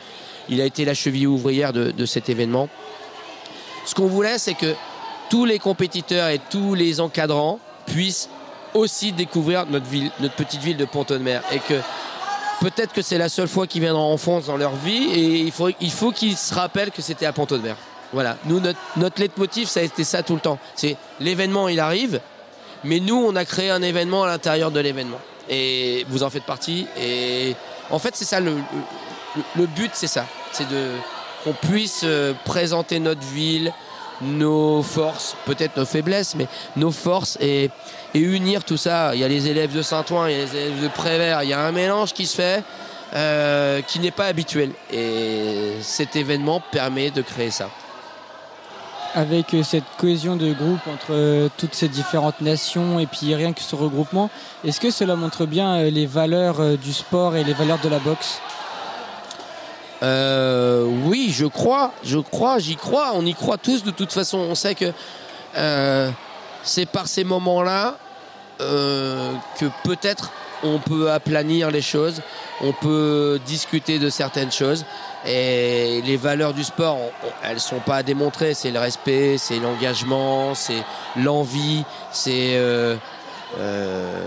il 0.48 0.60
a 0.60 0.64
été 0.64 0.84
la 0.84 0.94
cheville 0.94 1.26
ouvrière 1.26 1.72
de, 1.72 1.90
de 1.90 2.06
cet 2.06 2.28
événement. 2.28 2.68
Ce 3.84 3.94
qu'on 3.94 4.06
voulait, 4.06 4.38
c'est 4.38 4.54
que 4.54 4.74
tous 5.30 5.44
les 5.44 5.58
compétiteurs 5.58 6.28
et 6.28 6.38
tous 6.50 6.74
les 6.74 7.00
encadrants 7.00 7.58
puissent 7.86 8.28
aussi 8.74 9.12
découvrir 9.12 9.66
notre 9.66 9.86
ville, 9.86 10.10
notre 10.20 10.34
petite 10.34 10.60
ville 10.62 10.76
de 10.76 10.84
Pont-de-Mer 10.84 11.42
et 11.52 11.58
que 11.58 11.74
peut-être 12.60 12.92
que 12.92 13.02
c'est 13.02 13.18
la 13.18 13.28
seule 13.28 13.48
fois 13.48 13.66
qu'ils 13.66 13.80
viendront 13.82 14.12
en 14.12 14.16
France 14.16 14.46
dans 14.46 14.56
leur 14.56 14.74
vie 14.76 15.04
et 15.12 15.38
il 15.40 15.50
faut, 15.52 15.70
il 15.80 15.90
faut 15.90 16.10
qu'ils 16.12 16.36
se 16.36 16.54
rappellent 16.54 16.90
que 16.90 17.02
c'était 17.02 17.26
à 17.26 17.32
Pont-de-Mer. 17.32 17.76
Voilà, 18.12 18.36
nous, 18.44 18.60
notre, 18.60 18.78
notre 18.96 19.20
leitmotiv, 19.20 19.68
ça 19.68 19.80
a 19.80 19.82
été 19.82 20.04
ça 20.04 20.22
tout 20.22 20.34
le 20.34 20.40
temps. 20.40 20.58
C'est 20.74 20.96
l'événement, 21.20 21.68
il 21.68 21.80
arrive, 21.80 22.20
mais 22.84 23.00
nous, 23.00 23.16
on 23.16 23.34
a 23.36 23.44
créé 23.44 23.70
un 23.70 23.80
événement 23.82 24.24
à 24.24 24.26
l'intérieur 24.26 24.70
de 24.70 24.80
l'événement. 24.80 25.18
Et 25.48 26.04
vous 26.08 26.22
en 26.22 26.30
faites 26.30 26.44
partie. 26.44 26.86
Et 27.00 27.54
en 27.90 27.98
fait, 27.98 28.14
c'est 28.14 28.24
ça, 28.24 28.40
le, 28.40 28.56
le- 29.56 29.66
but, 29.66 29.90
c'est 29.94 30.06
ça. 30.06 30.26
C'est 30.52 30.68
de 30.68 30.88
qu'on 31.44 31.54
puisse 31.54 32.02
euh, 32.04 32.34
présenter 32.44 33.00
notre 33.00 33.22
ville, 33.22 33.72
nos 34.20 34.82
forces, 34.82 35.34
peut-être 35.46 35.76
nos 35.76 35.84
faiblesses, 35.86 36.36
mais 36.36 36.46
nos 36.76 36.92
forces 36.92 37.36
et, 37.40 37.68
et 38.14 38.18
unir 38.20 38.62
tout 38.62 38.76
ça. 38.76 39.14
Il 39.14 39.20
y 39.20 39.24
a 39.24 39.28
les 39.28 39.48
élèves 39.48 39.74
de 39.74 39.82
Saint-Ouen, 39.82 40.28
il 40.28 40.36
y 40.36 40.40
a 40.40 40.44
les 40.44 40.56
élèves 40.56 40.82
de 40.82 40.88
Prévert, 40.88 41.42
il 41.42 41.48
y 41.48 41.52
a 41.52 41.60
un 41.60 41.72
mélange 41.72 42.12
qui 42.12 42.26
se 42.26 42.36
fait 42.36 42.62
euh, 43.14 43.80
qui 43.82 43.98
n'est 43.98 44.12
pas 44.12 44.26
habituel. 44.26 44.70
Et 44.92 45.72
cet 45.80 46.14
événement 46.14 46.62
permet 46.70 47.10
de 47.10 47.22
créer 47.22 47.50
ça. 47.50 47.68
Avec 49.14 49.52
euh, 49.52 49.62
cette 49.62 49.84
cohésion 49.98 50.36
de 50.36 50.54
groupe 50.54 50.80
entre 50.86 51.10
euh, 51.10 51.48
toutes 51.58 51.74
ces 51.74 51.88
différentes 51.88 52.40
nations 52.40 52.98
et 52.98 53.06
puis 53.06 53.34
rien 53.34 53.52
que 53.52 53.60
ce 53.60 53.76
regroupement, 53.76 54.30
est-ce 54.64 54.80
que 54.80 54.90
cela 54.90 55.16
montre 55.16 55.44
bien 55.44 55.74
euh, 55.74 55.90
les 55.90 56.06
valeurs 56.06 56.78
du 56.78 56.94
sport 56.94 57.36
et 57.36 57.44
les 57.44 57.52
valeurs 57.52 57.78
de 57.80 57.90
la 57.90 57.98
boxe? 57.98 58.40
Oui, 60.02 61.32
je 61.32 61.46
crois, 61.46 61.92
je 62.02 62.18
crois, 62.18 62.58
j'y 62.58 62.74
crois, 62.74 63.12
on 63.14 63.24
y 63.24 63.34
croit 63.34 63.58
tous 63.58 63.84
de 63.84 63.90
toute 63.90 64.12
façon. 64.12 64.38
On 64.38 64.54
sait 64.54 64.74
que 64.74 64.92
c'est 66.64 66.86
par 66.86 67.06
ces 67.06 67.22
moments-là 67.22 67.98
que 68.58 69.66
peut-être 69.84 70.32
on 70.64 70.78
peut 70.78 71.12
aplanir 71.12 71.70
les 71.70 71.82
choses, 71.82 72.20
on 72.62 72.72
peut 72.72 73.40
discuter 73.44 73.98
de 73.98 74.08
certaines 74.10 74.52
choses. 74.52 74.84
Et 75.26 76.00
les 76.04 76.16
valeurs 76.16 76.54
du 76.54 76.64
sport, 76.64 76.98
elles 77.42 77.60
sont 77.60 77.80
pas 77.80 77.96
à 77.96 78.02
démontrer. 78.02 78.54
C'est 78.54 78.70
le 78.70 78.78
respect, 78.78 79.36
c'est 79.38 79.58
l'engagement, 79.58 80.54
c'est 80.54 80.82
l'envie, 81.16 81.84
c'est 82.10 82.56
euh, 82.56 82.96
euh, 83.58 84.26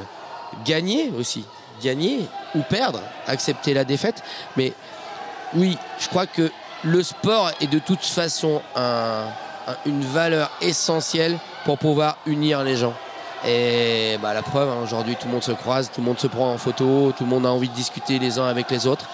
gagner 0.65 1.11
aussi. 1.17 1.45
Gagner 1.81 2.19
ou 2.55 2.61
perdre, 2.61 3.01
accepter 3.27 3.73
la 3.73 3.83
défaite. 3.83 4.23
Mais 4.55 4.73
oui, 5.53 5.77
je 5.99 6.07
crois 6.07 6.25
que 6.27 6.51
le 6.83 7.03
sport 7.03 7.51
est 7.61 7.67
de 7.67 7.79
toute 7.79 8.03
façon 8.03 8.61
un- 8.75 9.25
un- 9.67 9.75
une 9.85 10.03
valeur 10.03 10.49
essentielle 10.61 11.37
pour 11.65 11.77
pouvoir 11.77 12.17
unir 12.25 12.63
les 12.63 12.75
gens. 12.77 12.93
Et 13.47 14.17
bah, 14.21 14.33
la 14.33 14.41
preuve, 14.41 14.69
hein, 14.69 14.77
aujourd'hui, 14.83 15.15
tout 15.15 15.27
le 15.27 15.33
monde 15.33 15.43
se 15.43 15.51
croise, 15.51 15.91
tout 15.93 16.01
le 16.01 16.07
monde 16.07 16.19
se 16.19 16.27
prend 16.27 16.51
en 16.51 16.57
photo, 16.57 17.13
tout 17.17 17.23
le 17.23 17.29
monde 17.29 17.45
a 17.45 17.49
envie 17.49 17.69
de 17.69 17.75
discuter 17.75 18.17
les 18.19 18.39
uns 18.39 18.47
avec 18.47 18.71
les 18.71 18.87
autres. 18.87 19.05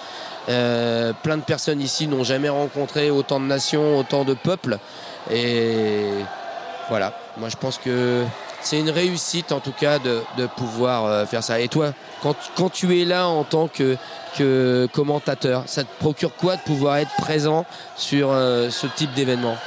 Euh, 0.49 1.13
plein 1.21 1.37
de 1.37 1.43
personnes 1.43 1.81
ici 1.81 2.07
n'ont 2.07 2.23
jamais 2.23 2.49
rencontré 2.49 3.11
autant 3.11 3.39
de 3.39 3.45
nations, 3.45 3.97
autant 3.97 4.23
de 4.23 4.33
peuples. 4.33 4.79
Et 5.29 6.05
voilà, 6.89 7.13
moi 7.37 7.49
je 7.49 7.57
pense 7.57 7.77
que 7.77 8.23
c'est 8.61 8.79
une 8.79 8.89
réussite 8.89 9.51
en 9.51 9.59
tout 9.59 9.71
cas 9.71 9.99
de, 9.99 10.21
pouvoir 10.55 11.05
euh, 11.05 11.25
faire 11.25 11.43
ça. 11.43 11.59
Et 11.59 11.67
toi, 11.67 11.93
quand, 12.23 12.35
quand 12.55 12.69
tu 12.69 12.99
es 12.99 13.05
là 13.05 13.27
en 13.27 13.43
tant 13.43 13.67
que, 13.67 13.97
que 14.37 14.87
commentateur, 14.93 15.63
ça 15.67 15.83
te 15.83 15.99
procure 15.99 16.35
quoi 16.35 16.55
de 16.55 16.61
pouvoir 16.61 16.97
être 16.97 17.15
présent 17.17 17.65
sur 17.95 18.31
euh, 18.31 18.69
ce 18.69 18.87
type 18.87 19.13
d'événement? 19.13 19.57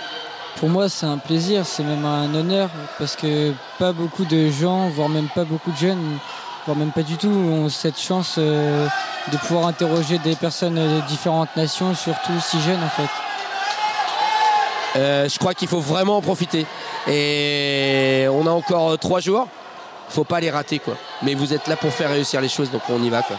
Pour 0.56 0.68
moi, 0.68 0.88
c'est 0.88 1.06
un 1.06 1.18
plaisir, 1.18 1.66
c'est 1.66 1.82
même 1.82 2.04
un 2.04 2.32
honneur 2.34 2.70
parce 2.98 3.16
que 3.16 3.52
pas 3.78 3.92
beaucoup 3.92 4.24
de 4.24 4.50
gens, 4.50 4.88
voire 4.88 5.08
même 5.08 5.28
pas 5.28 5.44
beaucoup 5.44 5.72
de 5.72 5.76
jeunes, 5.76 6.18
voire 6.64 6.76
même 6.76 6.92
pas 6.92 7.02
du 7.02 7.16
tout, 7.16 7.28
ont 7.28 7.68
cette 7.68 7.98
chance 7.98 8.36
euh, 8.38 8.86
de 9.32 9.36
pouvoir 9.38 9.66
interroger 9.66 10.18
des 10.18 10.36
personnes 10.36 10.76
de 10.76 11.00
différentes 11.08 11.54
nations, 11.56 11.94
surtout 11.94 12.32
si 12.40 12.60
jeunes 12.60 12.82
en 12.82 12.88
fait. 12.88 13.10
Euh, 14.96 15.28
je 15.28 15.38
crois 15.38 15.54
qu'il 15.54 15.68
faut 15.68 15.80
vraiment 15.80 16.18
en 16.18 16.22
profiter. 16.22 16.66
Et 17.08 18.26
on 18.30 18.46
a 18.46 18.50
encore 18.50 18.92
euh, 18.92 18.96
trois 18.96 19.20
jours. 19.20 19.48
Faut 20.08 20.24
pas 20.24 20.38
les 20.38 20.50
rater 20.50 20.78
quoi. 20.78 20.94
Mais 21.22 21.34
vous 21.34 21.52
êtes 21.52 21.66
là 21.66 21.76
pour 21.76 21.90
faire 21.90 22.10
réussir 22.10 22.40
les 22.40 22.48
choses, 22.48 22.70
donc 22.70 22.82
on 22.88 23.02
y 23.02 23.10
va 23.10 23.22
quoi. 23.22 23.36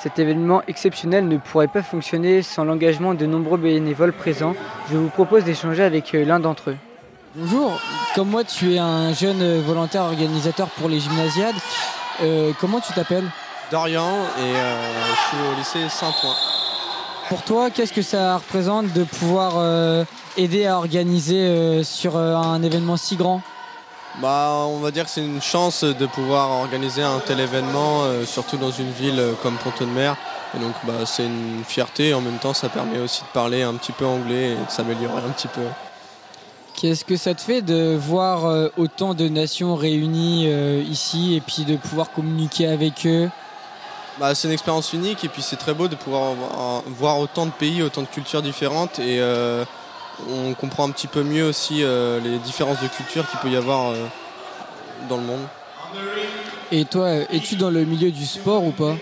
Cet 0.00 0.20
événement 0.20 0.62
exceptionnel 0.68 1.26
ne 1.26 1.38
pourrait 1.38 1.66
pas 1.66 1.82
fonctionner 1.82 2.42
sans 2.42 2.64
l'engagement 2.64 3.14
de 3.14 3.26
nombreux 3.26 3.58
bénévoles 3.58 4.12
présents. 4.12 4.54
Je 4.92 4.96
vous 4.96 5.08
propose 5.08 5.42
d'échanger 5.42 5.82
avec 5.82 6.14
euh, 6.14 6.24
l'un 6.24 6.38
d'entre 6.38 6.70
eux. 6.70 6.76
Bonjour, 7.34 7.80
comme 8.14 8.28
moi 8.28 8.44
tu 8.44 8.74
es 8.74 8.78
un 8.78 9.12
jeune 9.12 9.42
euh, 9.42 9.60
volontaire 9.60 10.02
organisateur 10.02 10.68
pour 10.68 10.88
les 10.88 11.00
gymnasiades. 11.00 11.56
Euh, 12.22 12.52
comment 12.60 12.78
tu 12.78 12.92
t'appelles? 12.92 13.28
Dorian 13.72 14.08
et 14.38 14.42
euh, 14.42 14.76
je 15.10 15.36
suis 15.36 15.46
au 15.52 15.58
lycée 15.58 15.88
Saint-Ouen. 15.88 16.34
Pour 17.28 17.42
toi, 17.42 17.70
qu'est-ce 17.70 17.92
que 17.92 18.02
ça 18.02 18.36
représente 18.36 18.92
de 18.92 19.02
pouvoir 19.02 19.54
euh, 19.56 20.04
aider 20.36 20.66
à 20.66 20.76
organiser 20.78 21.40
euh, 21.40 21.82
sur 21.82 22.16
euh, 22.16 22.36
un 22.36 22.62
événement 22.62 22.96
si 22.96 23.16
grand? 23.16 23.42
Bah, 24.20 24.64
on 24.66 24.80
va 24.80 24.90
dire 24.90 25.04
que 25.04 25.10
c'est 25.10 25.24
une 25.24 25.40
chance 25.40 25.84
de 25.84 26.06
pouvoir 26.06 26.50
organiser 26.50 27.02
un 27.02 27.20
tel 27.20 27.38
événement, 27.38 28.02
euh, 28.02 28.24
surtout 28.26 28.56
dans 28.56 28.72
une 28.72 28.90
ville 28.90 29.20
euh, 29.20 29.34
comme 29.42 29.56
Pont-de-Mer. 29.58 30.16
Et 30.56 30.58
donc, 30.58 30.74
bah, 30.82 31.06
c'est 31.06 31.24
une 31.24 31.62
fierté. 31.64 32.14
En 32.14 32.20
même 32.20 32.38
temps, 32.38 32.52
ça 32.52 32.68
permet 32.68 32.98
aussi 32.98 33.22
de 33.22 33.28
parler 33.32 33.62
un 33.62 33.74
petit 33.74 33.92
peu 33.92 34.04
anglais 34.04 34.52
et 34.52 34.54
de 34.56 34.70
s'améliorer 34.70 35.18
un 35.18 35.30
petit 35.30 35.46
peu. 35.46 35.62
Qu'est-ce 36.74 37.04
que 37.04 37.16
ça 37.16 37.34
te 37.34 37.40
fait 37.40 37.62
de 37.62 37.96
voir 37.96 38.46
euh, 38.46 38.68
autant 38.76 39.14
de 39.14 39.28
nations 39.28 39.76
réunies 39.76 40.46
euh, 40.48 40.82
ici 40.82 41.36
et 41.36 41.40
puis 41.40 41.64
de 41.64 41.76
pouvoir 41.76 42.10
communiquer 42.10 42.66
avec 42.66 43.06
eux? 43.06 43.30
Bah, 44.18 44.34
c'est 44.34 44.48
une 44.48 44.54
expérience 44.54 44.92
unique 44.92 45.22
et 45.22 45.28
puis 45.28 45.42
c'est 45.42 45.56
très 45.56 45.74
beau 45.74 45.86
de 45.86 45.94
pouvoir 45.94 46.32
voir- 46.34 46.82
voir 46.86 47.18
autant 47.18 47.46
de 47.46 47.52
pays, 47.52 47.82
autant 47.82 48.02
de 48.02 48.08
cultures 48.08 48.42
différentes 48.42 48.98
et 48.98 49.20
euh, 49.20 49.64
on 50.28 50.54
comprend 50.54 50.88
un 50.88 50.90
petit 50.90 51.06
peu 51.06 51.22
mieux 51.22 51.44
aussi 51.44 51.82
euh, 51.82 52.20
les 52.20 52.38
différences 52.38 52.80
de 52.82 52.88
culture 52.88 53.28
qu'il 53.28 53.38
peut 53.40 53.48
y 53.48 53.56
avoir 53.56 53.90
euh, 53.90 54.06
dans 55.08 55.16
le 55.16 55.22
monde. 55.22 55.46
Et 56.70 56.84
toi, 56.84 57.10
es-tu 57.10 57.56
dans 57.56 57.70
le 57.70 57.84
milieu 57.84 58.10
du 58.10 58.26
sport 58.26 58.64
ou 58.64 58.72
pas? 58.72 58.94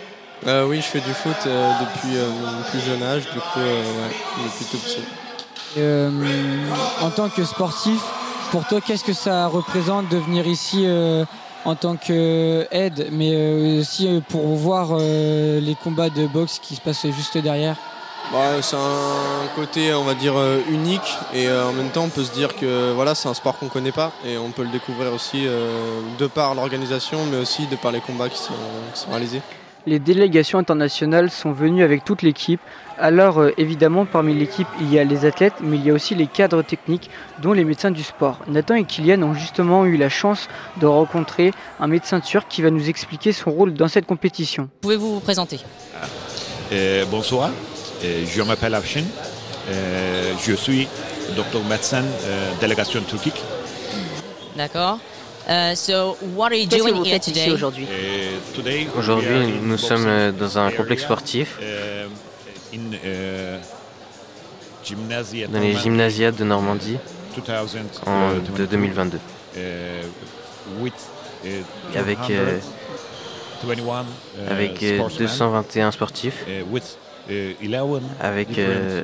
Euh, 0.46 0.66
oui, 0.66 0.76
je 0.76 0.82
fais 0.82 1.00
du 1.00 1.12
foot 1.12 1.36
depuis 1.44 2.16
mon 2.16 2.62
plus 2.70 2.80
jeune 2.80 3.02
âge, 3.02 3.22
du 3.24 3.40
coup, 3.40 3.58
ouais, 3.58 4.44
depuis 4.44 4.64
tout 4.66 4.78
petit. 4.78 5.02
En 7.02 7.10
tant 7.10 7.28
que 7.28 7.44
sportif, 7.44 8.00
pour 8.50 8.64
toi, 8.66 8.80
qu'est-ce 8.80 9.02
que 9.02 9.12
ça 9.12 9.46
représente 9.46 10.08
de 10.10 10.18
venir 10.18 10.46
ici 10.46 10.86
en 11.64 11.74
tant 11.74 11.96
qu'aide, 11.96 13.08
mais 13.10 13.78
aussi 13.80 14.22
pour 14.28 14.46
voir 14.54 14.96
les 14.98 15.76
combats 15.82 16.10
de 16.10 16.26
boxe 16.26 16.60
qui 16.60 16.76
se 16.76 16.80
passent 16.80 17.06
juste 17.10 17.38
derrière? 17.38 17.76
Bah, 18.32 18.60
c'est 18.60 18.76
un 18.76 19.46
côté, 19.54 19.94
on 19.94 20.04
va 20.04 20.14
dire, 20.14 20.34
euh, 20.36 20.60
unique 20.68 21.16
et 21.32 21.48
euh, 21.48 21.68
en 21.68 21.72
même 21.72 21.90
temps, 21.90 22.04
on 22.04 22.08
peut 22.08 22.24
se 22.24 22.32
dire 22.32 22.56
que 22.56 22.92
voilà, 22.92 23.14
c'est 23.14 23.28
un 23.28 23.34
sport 23.34 23.56
qu'on 23.56 23.68
connaît 23.68 23.92
pas 23.92 24.12
et 24.26 24.36
on 24.36 24.50
peut 24.50 24.64
le 24.64 24.70
découvrir 24.70 25.12
aussi 25.12 25.46
euh, 25.46 26.00
de 26.18 26.26
par 26.26 26.54
l'organisation, 26.54 27.18
mais 27.30 27.38
aussi 27.38 27.66
de 27.66 27.76
par 27.76 27.92
les 27.92 28.00
combats 28.00 28.28
qui 28.28 28.38
sont, 28.38 28.52
qui 28.92 29.00
sont 29.00 29.10
réalisés. 29.10 29.40
Les 29.86 30.00
délégations 30.00 30.58
internationales 30.58 31.30
sont 31.30 31.52
venues 31.52 31.84
avec 31.84 32.04
toute 32.04 32.22
l'équipe. 32.22 32.60
Alors 32.98 33.38
euh, 33.38 33.52
évidemment 33.56 34.04
parmi 34.04 34.34
l'équipe 34.34 34.66
il 34.80 34.92
y 34.92 34.98
a 34.98 35.04
les 35.04 35.24
athlètes 35.24 35.54
mais 35.60 35.76
il 35.76 35.86
y 35.86 35.90
a 35.90 35.92
aussi 35.92 36.14
les 36.16 36.26
cadres 36.26 36.62
techniques 36.62 37.10
dont 37.40 37.52
les 37.52 37.64
médecins 37.64 37.92
du 37.92 38.02
sport. 38.02 38.40
Nathan 38.48 38.74
et 38.74 38.84
Kylian 38.84 39.22
ont 39.22 39.34
justement 39.34 39.84
eu 39.84 39.96
la 39.96 40.08
chance 40.08 40.48
de 40.78 40.86
rencontrer 40.86 41.52
un 41.78 41.86
médecin 41.86 42.18
turc 42.18 42.46
qui 42.48 42.62
va 42.62 42.70
nous 42.70 42.88
expliquer 42.88 43.32
son 43.32 43.52
rôle 43.52 43.74
dans 43.74 43.86
cette 43.86 44.06
compétition. 44.06 44.68
Pouvez-vous 44.80 45.14
vous 45.14 45.20
présenter? 45.20 45.60
Euh, 46.72 47.04
bonsoir, 47.08 47.50
je 48.02 48.42
m'appelle 48.42 48.74
Afshin. 48.74 49.04
Euh, 49.68 50.32
je 50.46 50.52
suis 50.54 50.86
docteur 51.34 51.62
médecin 51.64 52.04
euh, 52.24 52.52
délégation 52.60 53.00
turquique. 53.02 53.42
D'accord. 54.56 54.98
Uh, 55.48 55.74
so, 55.76 56.16
what 56.34 56.46
are 56.46 56.54
you 56.54 56.66
Qu'est-ce 56.68 56.82
que 56.82 56.88
doing 56.88 56.94
vous 56.98 57.04
here 57.04 57.12
faites 57.20 57.28
ici 57.28 57.50
aujourd'hui? 57.50 57.86
Euh, 57.88 58.38
today, 58.54 58.88
Aujourd'hui, 58.98 59.28
we 59.28 59.36
are 59.36 59.42
in 59.42 59.62
nous 59.62 59.78
sommes 59.78 60.06
euh, 60.06 60.32
dans 60.32 60.58
un 60.58 60.72
complexe 60.72 61.02
sportif, 61.04 61.56
euh, 61.62 62.06
euh, 62.74 63.58
dans 65.52 65.60
les 65.60 65.72
Normandy 65.72 65.82
gymnasiades 65.82 66.34
de 66.36 66.44
Normandie, 66.44 66.96
2000, 67.36 67.84
en 68.06 68.30
euh, 68.30 68.34
de 68.58 68.66
2022. 68.66 69.18
euh, 69.56 70.02
with, 70.80 70.94
euh, 71.44 71.60
Avec, 71.94 72.18
euh, 72.30 72.58
221, 73.62 74.04
euh, 74.38 74.50
avec 74.50 74.82
euh, 74.82 74.96
sportsmen, 74.96 75.26
221 75.28 75.90
sportifs, 75.92 76.44
euh, 77.30 77.52
with, 77.60 77.82
11 77.82 78.02
avec, 78.20 78.58
euh, 78.58 79.02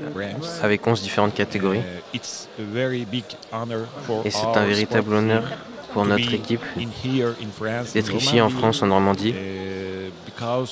avec 0.63 0.87
11 0.87 1.03
différentes 1.03 1.35
catégories. 1.35 1.79
Euh, 1.79 1.99
it's 2.15 2.49
a 2.59 2.63
very 2.63 3.05
big 3.05 3.25
honor 3.53 3.87
for 4.07 4.25
Et 4.25 4.31
c'est 4.31 4.47
our 4.47 4.57
un 4.59 4.65
véritable 4.65 5.15
honneur 5.15 5.43
team 5.43 5.57
pour 5.93 6.03
to 6.05 6.09
notre 6.09 6.31
be 6.31 6.35
équipe 6.35 6.63
in 6.79 6.89
here 7.05 7.35
in 7.43 7.49
France, 7.55 7.93
d'être 7.93 8.13
in 8.13 8.17
ici 8.17 8.41
en 8.41 8.49
Normandy, 8.49 8.59
France, 8.59 8.83
en 8.83 8.87
Normandie, 8.87 9.35
parce 10.39 10.71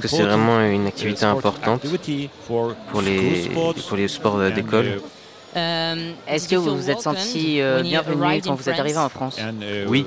que 0.00 0.08
c'est 0.08 0.22
important, 0.22 0.24
vraiment 0.26 0.60
une 0.60 0.86
activité 0.86 1.24
importante 1.24 1.84
activity 1.84 2.28
for 2.46 2.74
pour 2.90 3.02
les, 3.02 3.50
pour 3.88 3.96
les 3.96 4.08
sports 4.08 4.38
d'école. 4.50 5.00
Est-ce 5.54 6.48
que 6.48 6.54
you 6.54 6.62
vous 6.62 6.76
vous 6.76 6.90
êtes 6.90 7.00
senti 7.00 7.60
euh, 7.60 7.76
when 7.76 7.86
you 7.86 7.90
bienvenu 8.02 8.40
quand 8.42 8.54
in 8.54 8.54
vous 8.54 8.68
êtes 8.68 8.78
arrivé 8.78 8.98
en 8.98 9.08
France? 9.08 9.38
Uh, 9.38 9.86
Oui. 9.88 10.06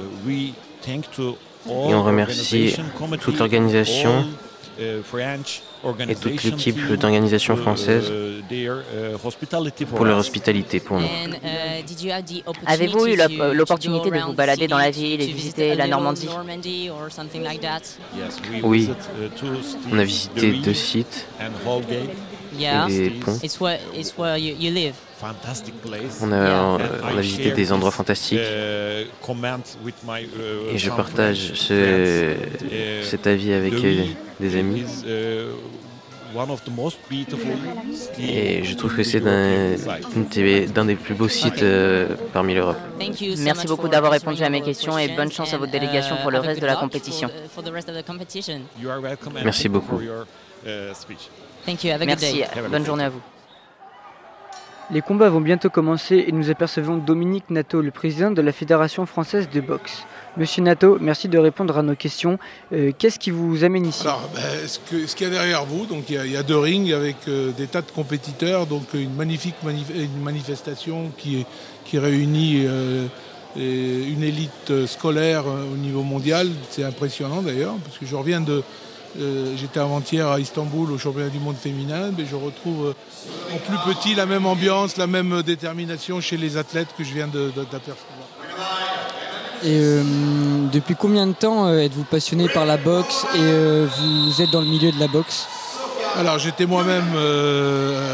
Et 1.68 1.94
all 1.94 1.96
on 1.96 2.04
remercie 2.04 2.76
toute 3.20 3.40
l'organisation 3.40 4.26
uh, 4.80 5.02
et 6.08 6.16
toute 6.16 6.44
l'équipe 6.44 6.94
d'organisation 6.94 7.56
française 7.56 8.12
uh, 8.12 9.16
hospitality 9.24 9.86
for 9.86 9.98
pour 9.98 10.06
leur 10.06 10.18
hospitalité 10.18 10.80
pour 10.80 11.00
nous. 11.00 11.06
Uh, 11.06 12.12
Avez-vous 12.66 13.08
eu 13.08 13.18
l'opportunité 13.54 14.10
de 14.12 14.20
vous 14.20 14.34
balader 14.34 14.68
dans 14.68 14.78
la 14.78 14.92
ville 14.92 15.22
et 15.22 15.28
visiter 15.28 15.76
la 15.76 15.88
Normandie? 15.88 16.30
Oui, 18.64 18.90
uh, 18.90 19.30
on 19.92 20.00
a 20.00 20.04
visité 20.04 20.54
deux 20.54 20.74
sites. 20.74 21.28
Yeah. 22.58 22.88
et 22.90 23.10
des 23.10 23.10
ponts. 23.12 23.38
It's 23.44 23.60
where, 23.60 23.80
it's 23.94 24.18
where 24.18 24.38
you, 24.38 24.56
you 24.60 24.72
live. 24.72 24.96
On 26.22 26.32
a, 26.32 26.46
Yeah. 26.46 26.62
And 26.62 26.80
on 27.04 27.18
a 27.18 27.22
I 27.22 27.22
visité 27.22 27.52
des 27.52 27.72
endroits 27.72 27.92
fantastiques 27.92 28.38
uh, 28.40 29.06
uh, 30.36 30.74
et 30.74 30.78
je 30.78 30.90
partage 30.92 31.54
ce, 31.56 31.74
friends. 31.74 32.72
Uh, 32.72 33.04
cet 33.04 33.26
avis 33.28 33.54
avec 33.54 33.74
euh, 33.74 34.04
des 34.40 34.56
amis. 34.58 34.82
is, 34.82 35.54
one 36.36 36.52
of 36.52 36.62
the 36.66 36.70
most 36.70 36.98
beautiful 37.10 37.54
cities 37.94 38.30
Et 38.30 38.64
je 38.66 38.76
trouve 38.76 38.92
in 38.94 38.98
que 38.98 39.04
c'est 39.04 39.22
d'un 39.22 39.76
des- 40.36 40.66
d'un 40.68 40.86
des 40.86 40.96
plus 40.96 41.16
beaux 41.16 41.30
sites 41.30 41.64
euh, 41.64 42.10
parmi 42.34 42.54
l'Europe. 42.54 42.78
Thank 43.00 43.22
you 43.22 43.36
so 43.38 43.42
Merci 43.44 43.62
much 43.62 43.68
beaucoup 43.70 43.84
for 43.84 43.90
d'avoir 43.92 44.12
answering 44.12 44.36
répondu 44.38 44.44
à 44.44 44.50
mes 44.50 44.62
questions 44.62 44.98
et 44.98 45.08
bonne 45.16 45.32
chance 45.32 45.54
à 45.54 45.58
votre 45.58 45.72
délégation 45.72 46.16
and, 46.18 46.22
pour 46.22 46.32
le 46.32 46.40
reste 46.40 46.56
good 46.60 46.64
de 46.64 46.68
la 46.68 46.76
compétition. 46.76 47.30
For, 47.30 47.64
for 47.64 47.64
the 47.64 47.74
rest 47.74 47.90
of 47.90 47.96
the 47.96 48.06
competition. 48.06 48.62
You 48.80 48.90
are 48.90 49.00
welcome 49.02 49.38
and 49.38 49.46
Merci 49.46 49.70
beaucoup. 49.70 50.00
Thank 51.66 51.84
you. 51.84 51.92
Have 51.92 52.02
a 52.02 52.06
good 52.06 52.20
Merci, 52.22 52.34
day. 52.40 52.48
Bonne 52.70 52.86
journée 52.86 53.06
à 53.06 53.10
vous. 53.10 53.22
Les 54.92 55.02
combats 55.02 55.30
vont 55.30 55.42
bientôt 55.42 55.72
commencer 55.72 56.26
et 56.28 56.32
nous 56.32 56.52
apercevons 56.52 56.98
Dominique 56.98 57.50
Nato, 57.50 57.82
le 57.82 57.90
président 57.90 58.30
de 58.30 58.42
la 58.44 58.52
Fédération 58.52 59.08
française 59.08 59.50
de 59.52 59.60
boxe. 59.60 60.04
Monsieur 60.38 60.62
Nato, 60.62 61.00
merci 61.02 61.28
de 61.28 61.40
répondre 61.40 61.76
à 61.76 61.82
nos 61.82 61.96
questions. 61.96 62.38
Euh, 62.72 62.92
Qu'est-ce 62.96 63.18
qui 63.18 63.32
vous 63.32 63.64
amène 63.64 63.88
ici? 63.88 64.04
Alors, 64.04 64.30
ben, 64.36 64.68
ce 64.68 65.16
qu'il 65.16 65.26
y 65.26 65.30
a 65.30 65.34
derrière 65.34 65.66
vous, 65.66 65.88
donc 65.88 66.04
il 66.10 66.16
y 66.16 66.18
a, 66.20 66.26
il 66.28 66.32
y 66.32 66.38
a 66.38 66.44
deux 66.44 66.58
rings 66.60 66.94
avec 66.94 67.16
euh, 67.28 67.50
des 67.52 67.66
tas 67.66 67.82
de 67.82 67.90
compétiteurs, 67.90 68.68
donc 68.68 68.94
une 68.94 69.16
magnifique 69.16 69.56
manif- 69.66 69.96
une 69.96 70.22
manifestation 70.22 71.12
qui, 71.18 71.40
est- 71.42 71.46
qui 71.86 71.98
réunit 71.98 72.66
euh, 72.68 73.08
une 73.56 74.22
élite 74.22 74.86
scolaire 74.86 75.46
euh, 75.48 75.64
au 75.74 75.78
niveau 75.78 76.04
mondial. 76.04 76.48
C'est 76.70 76.84
impressionnant 76.84 77.42
d'ailleurs, 77.42 77.74
parce 77.84 77.98
que 77.98 78.06
je 78.06 78.16
reviens 78.16 78.42
de. 78.42 78.62
Euh, 79.20 79.56
J'étais 79.58 79.80
avant-hier 79.80 80.28
à 80.28 80.40
Istanbul 80.40 80.92
au 80.92 80.98
championnat 80.98 81.30
du 81.30 81.40
monde 81.40 81.56
féminin, 81.58 82.12
mais 82.18 82.26
je 82.30 82.36
retrouve 82.36 82.88
euh, 82.88 83.54
en 83.54 83.58
plus 83.58 83.94
petit 83.94 84.16
la 84.16 84.26
même 84.26 84.46
ambiance, 84.46 84.98
la 84.98 85.08
même 85.08 85.42
détermination 85.44 86.20
chez 86.22 86.38
les 86.38 86.58
athlètes 86.58 86.90
que 86.98 87.04
je 87.04 87.14
viens 87.14 87.28
de- 87.28 87.52
de- 87.56 87.64
d'apercevoir. 87.64 88.28
Et 89.64 89.80
euh, 89.80 90.04
depuis 90.72 90.96
combien 90.96 91.26
de 91.28 91.34
temps 91.34 91.70
êtes-vous 91.74 92.04
passionné 92.04 92.48
par 92.50 92.66
la 92.66 92.78
boxe 92.78 93.26
et 93.36 93.40
vous 93.40 94.42
êtes 94.42 94.52
dans 94.52 94.62
le 94.62 94.68
milieu 94.68 94.92
de 94.92 95.00
la 95.00 95.08
boxe? 95.08 95.48
Alors 96.18 96.38
j'étais 96.40 96.66
moi-même. 96.66 97.08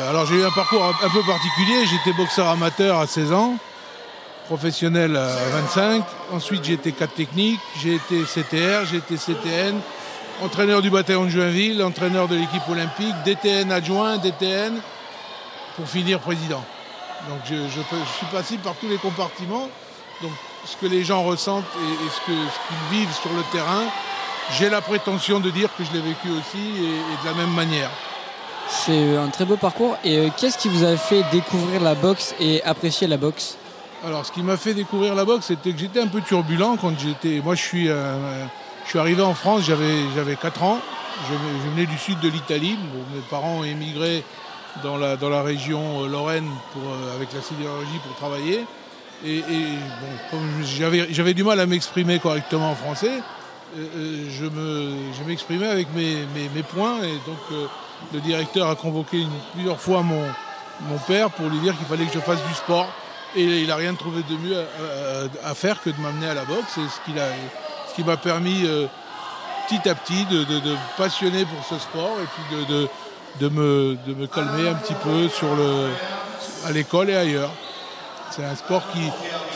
alors 0.10 0.26
j'ai 0.28 0.36
eu 0.36 0.44
un 0.44 0.52
parcours 0.52 0.84
un, 0.84 1.06
un 1.06 1.10
peu 1.10 1.22
particulier. 1.24 1.86
J'étais 1.86 2.16
boxeur 2.16 2.48
amateur 2.48 3.00
à 3.00 3.06
16 3.08 3.32
ans, 3.34 3.56
professionnel 4.48 5.16
à 5.18 5.28
25. 5.62 6.04
Ensuite 6.32 6.64
j'ai 6.64 6.74
été 6.74 6.92
cadre 6.94 7.14
technique, 7.14 7.60
j'ai 7.82 7.96
été 7.96 8.22
CTR, 8.24 8.86
j'ai 8.90 8.98
été 8.98 9.16
CTN, 9.18 9.76
entraîneur 10.42 10.82
du 10.82 10.90
bataillon 10.90 11.26
de 11.26 11.30
Joinville, 11.30 11.84
entraîneur 11.84 12.28
de 12.28 12.36
l'équipe 12.36 12.68
olympique, 12.70 13.16
DTN 13.26 13.72
adjoint, 13.72 14.18
DTN, 14.18 14.74
pour 15.76 15.88
finir 15.88 16.20
président. 16.20 16.64
Donc 17.30 17.40
je, 17.46 17.56
je 17.56 17.82
peux- 17.90 17.98
je 18.04 18.18
suis 18.18 18.26
passé 18.32 18.58
par 18.58 18.74
tous 18.76 18.88
les 18.90 18.98
compartiments. 18.98 19.70
Donc 20.22 20.32
ce 20.66 20.76
que 20.78 20.88
les 20.88 21.04
gens 21.04 21.24
ressentent 21.24 21.66
et, 21.80 22.06
et 22.06 22.10
ce 22.10 22.20
que- 22.26 22.32
ce 22.32 22.68
qu'ils 22.68 23.00
vivent 23.00 23.14
sur 23.22 23.32
le 23.32 23.44
terrain, 23.52 23.84
j'ai 24.58 24.70
la 24.70 24.82
prétention 24.82 25.40
de 25.40 25.50
dire 25.52 25.70
que 25.78 25.84
je 25.84 25.92
l'ai 25.94 26.02
vécu 26.02 26.30
aussi 26.30 26.58
et- 26.58 26.84
et 26.84 27.24
de 27.24 27.26
la 27.26 27.34
même 27.34 27.54
manière. 27.54 27.90
C'est 28.68 28.92
euh, 28.92 29.24
un 29.24 29.28
très 29.30 29.46
beau 29.46 29.58
parcours. 29.58 29.98
Et 30.04 30.18
euh, 30.18 30.30
qu'est-ce 30.38 30.58
qui 30.58 30.70
vous 30.70 30.84
a 30.84 30.96
fait 30.98 31.24
découvrir 31.32 31.82
la 31.82 31.94
boxe 31.94 32.34
et 32.40 32.64
apprécier 32.64 33.06
la 33.08 33.18
boxe? 33.18 33.58
Alors, 34.06 34.26
ce 34.26 34.32
qui 34.32 34.42
m'a 34.42 34.58
fait 34.58 34.74
découvrir 34.74 35.14
la 35.14 35.26
boxe, 35.26 35.48
c'était 35.48 35.72
que 35.74 35.78
j'étais 35.80 36.02
un 36.02 36.08
peu 36.08 36.22
turbulent 36.22 36.76
quand 36.82 36.98
j'étais. 36.98 37.40
Moi, 37.44 37.54
je 37.54 37.62
suis, 37.62 37.88
euh, 37.90 38.46
je 38.86 38.90
suis 38.90 39.00
arrivé 39.00 39.22
en 39.22 39.34
France, 39.34 39.64
j'avais, 39.64 40.10
j'avais 40.16 40.36
4 40.36 40.64
ans. 40.64 40.80
Je, 41.30 41.70
venais 41.70 41.86
du 41.86 41.98
sud 41.98 42.20
de 42.20 42.30
l'Italie. 42.30 42.78
Mes 43.14 43.22
parents 43.30 43.60
ont 43.60 43.64
émigré 43.64 44.24
dans 44.84 44.98
la, 44.98 45.18
dans 45.18 45.30
la 45.30 45.44
région 45.44 46.04
euh, 46.04 46.08
Lorraine 46.08 46.50
euh, 46.78 47.16
avec 47.16 47.34
la 47.34 47.42
sidérurgie 47.42 48.00
pour 48.06 48.16
travailler. 48.16 48.66
Et, 49.24 49.38
et, 49.38 49.66
bon, 50.32 50.40
j'avais, 50.64 51.34
du 51.34 51.44
mal 51.44 51.60
à 51.60 51.66
m'exprimer 51.66 52.20
correctement 52.20 52.72
en 52.72 52.76
français, 52.76 53.22
euh, 53.78 54.26
je, 54.30 54.46
me, 54.46 55.14
je 55.14 55.24
m'exprimais 55.28 55.68
avec 55.68 55.94
mes, 55.94 56.26
mes, 56.54 56.64
points. 56.64 56.98
Et 57.04 57.14
donc, 57.28 57.70
le 58.14 58.20
directeur 58.20 58.68
a 58.68 58.76
convoqué 58.76 59.26
plusieurs 59.54 59.80
fois 59.80 60.02
mon, 60.02 60.24
mon 60.90 60.98
père 60.98 61.30
pour 61.30 61.50
lui 61.50 61.60
dire 61.60 61.78
qu'il 61.78 61.86
fallait 61.86 62.06
que 62.06 62.14
je 62.14 62.20
fasse 62.20 62.44
du 62.48 62.54
sport. 62.56 62.88
Et 63.36 63.62
il 63.62 63.68
n'a 63.68 63.76
rien 63.76 63.94
trouvé 63.94 64.24
de 64.28 64.36
mieux 64.36 64.58
à, 65.46 65.54
faire 65.54 65.82
que 65.82 65.90
de 65.90 66.02
m'amener 66.02 66.28
à 66.28 66.34
la 66.34 66.44
boxe. 66.44 66.66
C'est 66.74 66.82
ce, 66.82 67.00
qu'il 67.06 67.18
a, 67.20 67.28
ce 67.92 67.96
qui 67.96 68.04
m'a 68.04 68.18
permis 68.18 68.62
euh, 68.66 68.88
petit 69.68 69.88
à 69.90 69.96
petit 69.96 70.26
de, 70.26 70.44
de- 70.44 70.76
passionner 70.98 71.46
pour 71.46 71.64
ce 71.66 71.78
sport 71.84 72.16
et 72.22 72.26
puis 72.26 72.66
de, 72.68 72.88
de- 73.40 73.50
me, 73.50 73.98
de 74.08 74.14
me 74.14 74.28
calmer 74.28 74.70
un 74.70 74.76
petit 74.76 74.94
peu 74.96 75.28
sur 75.30 75.54
le, 75.56 75.90
à 76.66 76.72
l'école 76.72 77.10
et 77.10 77.16
ailleurs. 77.16 77.52
C'est 78.30 78.46
un 78.46 78.56
sport 78.56 78.82
qui, 78.94 79.02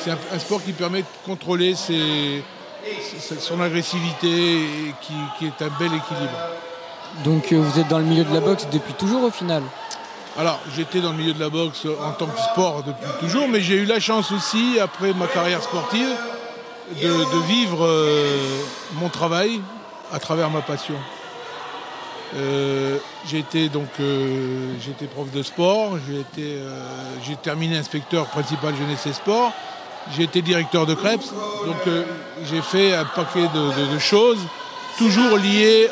c'est 0.04 0.12
un, 0.12 0.17
un 0.34 0.39
sport 0.39 0.62
qui 0.63 0.74
permet 0.74 1.02
de 1.02 1.08
contrôler 1.26 1.76
ses- 1.76 2.43
ses- 3.19 3.39
son 3.39 3.62
agressivité 3.62 4.28
et 4.63 4.93
qui, 5.02 5.13
qui 5.39 5.45
est 5.45 5.62
un 5.65 5.69
bel 5.80 5.88
équilibre. 5.93 6.38
Donc 7.24 7.52
euh, 7.54 7.58
vous 7.62 7.80
êtes 7.80 7.88
dans 7.88 8.00
le 8.00 8.06
milieu 8.06 8.26
de 8.26 8.34
la 8.34 8.41
boxe 8.41 8.67
depuis 8.71 8.93
toujours 8.93 9.24
au 9.24 9.32
final? 9.32 9.63
Alors, 10.38 10.60
j'étais 10.76 11.00
dans 11.00 11.12
le 11.12 11.17
milieu 11.17 11.32
de 11.34 11.39
la 11.39 11.50
boxe 11.50 11.86
en 12.04 12.12
tant 12.12 12.26
que 12.26 12.38
sport 12.52 12.84
depuis 12.84 13.10
toujours, 13.21 13.48
mais 13.48 13.62
j'ai 13.62 13.76
eu 13.76 13.86
la 13.86 14.02
chance 14.02 14.34
aussi, 14.34 14.78
après 14.82 15.13
ma 15.13 15.28
carrière 15.28 15.63
sportive, 15.63 16.10
de, 16.93 17.48
vivre 17.48 17.86
euh, 17.86 18.62
mon 18.93 19.10
travail 19.10 19.62
à 20.12 20.19
travers 20.19 20.50
ma 20.50 20.62
passion. 20.62 20.95
Euh, 22.36 22.98
j'ai 23.28 23.39
été 23.39 23.69
donc 23.69 23.88
euh, 24.00 24.74
prof 25.13 25.32
de 25.32 25.41
sport, 25.41 25.98
j'ai 27.24 27.36
terminé 27.38 27.78
inspecteur 27.78 28.26
principal 28.28 28.76
jeunesse 28.76 29.06
et 29.08 29.13
sport, 29.13 29.52
j'ai 30.15 30.24
été 30.24 30.41
directeur 30.41 30.86
de 30.86 30.93
Krebs, 30.93 31.32
donc 31.65 31.93
j'ai 32.45 32.62
fait 32.62 32.93
un 32.93 33.06
paquet 33.06 33.48
de, 33.54 34.00
choses, 34.00 34.39
toujours 34.98 35.38
liées 35.38 35.89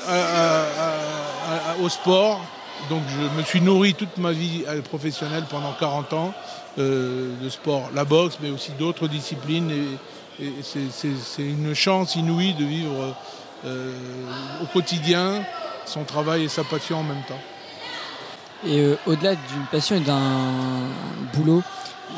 au 1.81 1.89
sport. 1.89 2.41
Donc 2.89 3.01
je 3.07 3.37
me 3.39 3.43
suis 3.43 3.61
nourri 3.61 3.93
toute 3.93 4.17
ma 4.17 4.33
vie 4.33 4.65
professionnelle 4.89 5.45
pendant 5.49 5.71
40 5.71 6.13
ans 6.13 6.33
de 6.77 7.49
sport, 7.49 7.89
la 7.95 8.03
boxe, 8.03 8.37
mais 8.41 8.49
aussi 8.49 8.71
d'autres 8.71 9.07
disciplines. 9.07 9.71
C'est- 10.63 11.41
une 11.43 11.73
chance 11.73 12.15
inouïe 12.15 12.53
de 12.53 12.65
vivre 12.65 13.15
euh, 13.65 13.93
au 14.61 14.65
quotidien 14.65 15.43
son 15.85 16.03
travail 16.03 16.43
et 16.45 16.47
sa 16.49 16.63
passion 16.63 16.99
en 16.99 17.03
même 17.03 17.21
temps. 17.27 17.39
Et 18.65 18.79
euh, 18.79 18.95
au-delà 19.05 19.35
d'une 19.35 19.65
passion 19.71 19.95
et 19.97 19.99
d'un 19.99 20.21
boulot, 21.33 21.61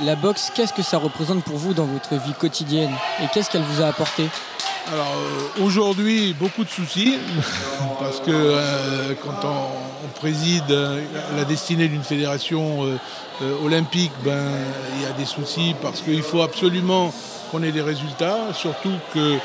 la 0.03 0.15
boxe, 0.15 0.51
qu'est-ce 0.55 0.73
que 0.73 0.83
ça 0.83 0.97
représente 0.97 1.43
pour 1.43 1.57
vous 1.57 1.73
dans 1.73 1.85
votre 1.85 2.15
vie 2.23 2.33
quotidienne 2.33 2.91
Et 3.23 3.27
qu'est-ce 3.33 3.49
qu'elle 3.49 3.63
vous 3.63 3.81
a 3.81 3.87
apporté? 3.87 4.27
Alors 4.91 5.15
euh, 5.17 5.63
aujourd'hui, 5.63 6.35
beaucoup 6.39 6.63
de 6.63 6.69
soucis, 6.69 7.17
parce 7.99 8.19
que 8.19 8.29
euh, 8.31 9.13
quand 9.23 9.47
on, 9.47 10.05
on 10.05 10.19
préside 10.19 10.69
euh, 10.69 11.01
la 11.35 11.43
destinée 11.45 11.87
d'une 11.87 12.03
fédération 12.03 12.85
olympique, 13.63 14.11
ben, 14.23 14.47
il 14.95 15.01
y 15.03 15.05
a 15.05 15.11
des 15.13 15.25
soucis 15.25 15.75
parce 15.81 16.01
qu'il 16.01 16.21
faut 16.23 16.41
absolument 16.41 17.11
qu'on 17.55 17.63
ait 17.63 17.71
des 17.71 17.81
résultats, 17.81 18.53
surtout 18.53 18.91
que 19.13 19.37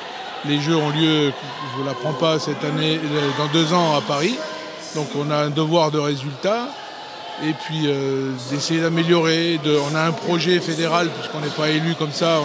les 0.45 0.61
Jeux 0.61 0.75
ont 0.75 0.91
lieu, 0.91 1.33
je 1.75 1.81
ne 1.81 1.87
l'apprends 1.87 2.13
pas 2.13 2.39
cette 2.39 2.65
année, 2.65 2.99
euh, 2.99 3.31
dans 3.39 3.47
deux 3.53 3.73
ans 3.73 3.97
à 3.97 4.01
Paris. 4.01 4.37
Donc 4.97 5.09
on 5.17 5.31
a 5.31 5.37
un 5.37 5.51
devoir 5.51 5.93
de 5.93 5.99
résultat 5.99 6.69
et 7.45 7.53
puis 7.53 7.85
euh, 7.87 8.33
d'essayer 8.51 8.81
d'améliorer. 8.81 9.61
on 9.65 9.95
a 9.95 10.03
un 10.03 10.13
projet 10.13 10.59
fédéral 10.59 11.09
puisqu'on 11.09 11.41
n'est 11.41 11.55
pas 11.55 11.69
élu 11.69 11.95
comme 11.95 12.11
ça, 12.11 12.41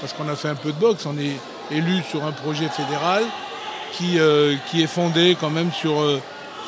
parce 0.00 0.12
qu'on 0.12 0.28
a 0.28 0.36
fait 0.36 0.48
un 0.48 0.54
peu 0.54 0.72
de 0.72 0.78
boxe, 0.78 1.06
on 1.06 1.16
est 1.16 1.36
élu 1.70 2.02
sur 2.10 2.22
un 2.24 2.32
projet 2.32 2.68
fédéral 2.68 3.24
qui, 3.92 4.18
euh, 4.18 4.54
qui 4.70 4.82
est 4.82 4.86
fondé 4.86 5.36
quand 5.40 5.50
même 5.50 5.72
sur, 5.72 5.94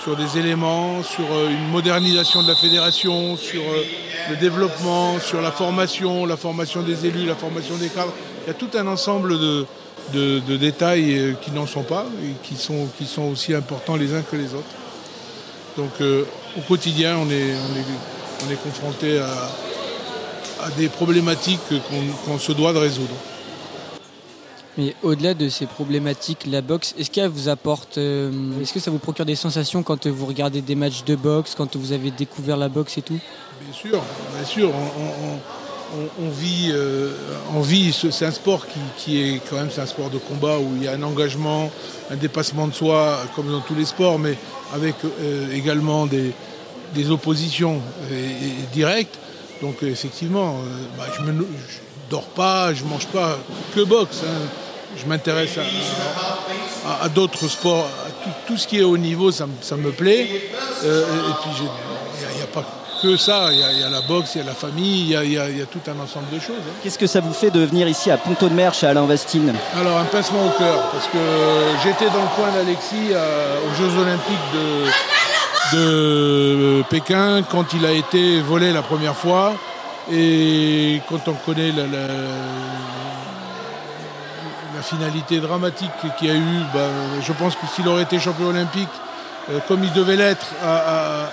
sur 0.03 0.17
des 0.17 0.39
éléments, 0.39 1.03
sur 1.03 1.27
une 1.51 1.69
modernisation 1.69 2.43
de 2.43 2.49
la 2.49 2.55
fédération, 2.55 3.37
sur 3.37 3.63
le 4.31 4.37
développement, 4.37 5.19
sur 5.19 5.43
la 5.43 5.53
formation, 5.53 6.25
la 6.25 6.39
formation 6.39 6.83
des 6.83 7.05
élus, 7.05 7.27
la 7.27 7.35
formation 7.35 7.77
des 7.77 7.89
cadres. 7.89 8.15
Il 8.49 8.53
y 8.53 8.55
a 8.55 8.59
tout 8.67 8.79
un 8.79 8.87
ensemble 8.87 9.39
de, 9.39 9.67
de- 10.15 10.39
de 10.39 10.57
détails 10.57 11.19
euh, 11.19 11.33
qui 11.35 11.51
n'en 11.51 11.67
sont 11.67 11.83
pas 11.83 12.07
et 12.25 12.33
qui 12.43 12.57
sont, 12.57 12.89
qui 12.97 13.05
sont 13.05 13.25
aussi 13.25 13.53
importants 13.53 13.95
les 13.95 14.15
uns 14.15 14.23
que 14.23 14.37
les 14.37 14.55
autres. 14.55 14.75
Donc 15.77 15.91
euh, 16.01 16.25
au 16.57 16.63
quotidien, 16.63 17.19
on 17.19 17.29
est, 17.31 17.53
on 17.53 17.77
est, 17.79 18.47
on 18.47 18.51
est 18.51 18.57
confronté 18.63 19.19
à, 19.19 19.51
à 20.65 20.71
des 20.79 20.89
problématiques 20.89 21.61
qu'on 22.25 22.39
se 22.39 22.53
doit 22.53 22.73
de 22.73 22.79
résoudre. 22.79 23.13
Mais 24.79 24.95
au-delà 25.03 25.35
de 25.35 25.51
ces 25.51 25.67
problématiques, 25.67 26.47
la 26.47 26.63
boxe, 26.63 26.95
est-ce 26.99 27.11
qu'elle 27.11 27.29
vous 27.29 27.51
apporte, 27.51 27.99
euh, 27.99 28.33
est-ce 28.63 28.73
que 28.73 28.81
ça 28.81 28.91
vous 28.91 28.99
procure 28.99 29.27
des 29.27 29.37
sensations 29.37 29.83
quand 29.83 30.07
vous 30.07 30.25
regardez 30.25 30.63
des 30.63 30.75
matchs 30.75 31.05
de 31.05 31.17
boxe, 31.17 31.55
quand 31.55 31.77
vous 31.77 31.93
avez 31.93 32.11
découvert 32.13 32.57
la 32.57 32.71
boxe 32.71 32.97
et 32.97 33.03
tout? 33.03 33.19
Bien 33.63 33.75
sûr, 33.75 34.03
bien 34.35 34.47
sûr. 34.47 34.71
On, 34.71 35.37
on- 35.95 36.29
vit, 36.31 36.71
euh, 36.73 37.11
on 37.55 37.61
c'est 38.11 38.27
un 38.27 38.31
sport 38.31 38.67
qui, 38.97 39.21
est 39.21 39.41
quand 39.49 39.57
même 39.57 39.71
c'est 39.71 39.81
un 39.81 39.87
sport 39.87 40.11
de 40.11 40.19
combat 40.19 40.59
où 40.59 40.75
il 40.77 40.85
y 40.85 40.89
a 40.89 40.93
un 40.93 41.03
engagement, 41.03 41.71
un 42.11 42.17
dépassement 42.17 42.67
de 42.67 42.75
soi, 42.75 43.21
comme 43.35 43.51
dans 43.51 43.61
tous 43.61 43.75
les 43.75 43.85
sports, 43.85 44.19
mais 44.19 44.37
avec 44.75 44.97
euh, 45.05 45.53
également 45.53 46.07
des, 46.07 46.33
oppositions 47.11 47.81
euh, 48.11 48.31
directes. 48.73 49.19
Donc 49.63 49.83
effectivement, 49.83 50.57
bah, 50.97 51.07
je 51.17 51.23
ne 51.23 51.43
dors 52.11 52.27
pas, 52.29 52.73
je 52.75 52.85
mange 52.85 53.07
pas 53.07 53.39
que 53.75 53.81
boxe. 53.81 54.23
hein. 54.25 54.49
Je 54.97 55.07
m'intéresse 55.07 55.59
à, 57.03 57.09
d'autres 57.09 57.47
sports, 57.47 57.87
à 58.07 58.11
tout, 58.47 58.57
ce 58.57 58.67
qui 58.67 58.79
est 58.79 58.83
haut 58.83 58.97
niveau, 58.97 59.31
ça, 59.31 59.47
me- 59.47 59.91
plaît. 59.91 60.23
Et 60.23 60.27
puis 60.27 61.51
il 61.61 62.37
n'y 62.37 62.43
a, 62.43 62.47
pas 62.53 62.65
que 63.01 63.17
ça, 63.17 63.49
il 63.53 63.59
y, 63.59 63.63
a- 63.63 63.73
il 63.73 63.81
y 63.81 63.85
a 63.85 63.91
la 63.91 64.01
boxe, 64.01 64.35
il 64.35 64.39
y 64.39 64.41
a 64.43 64.45
la 64.45 64.55
famille, 64.55 65.01
il 65.03 65.09
y 65.11 65.17
a, 65.17 65.25
il 65.25 65.33
y 65.33 65.39
a- 65.39 65.49
il 65.49 65.59
y 65.59 65.63
a 65.63 65.67
tout 65.67 65.81
un 65.89 65.99
ensemble 66.03 66.29
de 66.33 66.39
choses. 66.41 66.57
hein. 66.59 66.73
Qu'est-ce 66.83 66.99
que 66.99 67.07
ça 67.07 67.21
vous 67.21 67.33
fait 67.33 67.51
de 67.51 67.61
venir 67.65 67.87
ici 67.89 68.11
à 68.11 68.17
Ponto 68.17 68.49
de 68.49 68.55
Mer 68.55 68.75
chez 68.75 68.87
Alain 68.87 69.07
Vastine 69.07 69.55
Alors 69.79 69.99
un 69.99 70.05
pincement 70.05 70.47
au 70.47 70.51
cœur, 70.59 70.83
parce 70.93 71.07
que 71.07 71.19
j'étais 71.85 72.07
dans 72.07 72.23
le 72.23 72.35
coin 72.37 72.51
d'Alexis 72.55 73.13
euh, 73.13 73.57
aux 73.67 73.75
Jeux 73.77 73.99
Olympiques 74.01 74.53
de, 75.73 75.77
de 75.77 76.83
Pékin 76.91 77.43
quand 77.51 77.73
il 77.75 77.85
a 77.87 77.93
été 77.93 78.41
volé 78.41 78.73
la 78.73 78.83
première 78.83 79.17
fois. 79.17 79.53
Et 80.11 81.03
quand 81.09 81.29
on 81.29 81.35
connaît 81.35 81.71
la, 81.73 81.83
la- 81.83 82.15
la 84.77 84.83
finalité 84.83 85.41
dramatique 85.41 85.91
qu'il 86.19 86.29
y 86.29 86.31
a 86.31 86.35
eu, 86.35 86.61
ben, 86.73 86.89
je 87.23 87.33
pense 87.33 87.55
que 87.55 87.67
s'il 87.75 87.87
aurait 87.89 88.03
été 88.05 88.19
champion 88.19 88.47
olympique, 88.49 88.89
euh, 89.51 89.59
comme 89.67 89.83
il 89.85 89.93
devait 89.93 90.17
l'être 90.17 90.47
à, 90.63 90.77
à- 90.77 91.31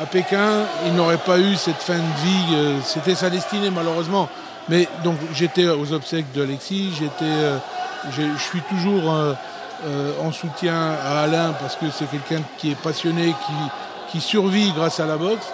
à 0.00 0.06
Pékin, 0.06 0.64
il 0.86 0.94
n'aurait 0.94 1.18
pas 1.18 1.38
eu 1.38 1.54
cette 1.56 1.76
fin 1.82 1.94
de 1.98 2.20
vie. 2.24 2.54
euh, 2.54 2.78
C'était 2.84 3.14
sa 3.14 3.30
destinée 3.30 3.70
malheureusement. 3.70 4.28
Mais 4.68 4.88
donc 5.04 5.16
j'étais 5.34 5.66
aux 5.68 5.92
obsèques 5.92 6.32
de 6.32 6.42
Alexis, 6.44 6.92
j'étais, 6.98 7.24
euh, 7.24 7.58
je 8.10 8.22
suis 8.40 8.60
toujours 8.62 9.12
euh, 9.12 9.34
en 10.22 10.30
soutien 10.30 10.92
à 11.04 11.22
Alain 11.22 11.52
parce 11.60 11.74
que 11.76 11.86
c'est 11.90 12.06
quelqu'un 12.10 12.42
qui 12.58 12.70
est 12.70 12.76
passionné, 12.80 13.34
qui, 13.46 14.12
qui 14.12 14.20
survit 14.20 14.70
grâce 14.72 15.00
à 15.00 15.06
la 15.06 15.16
boxe. 15.16 15.46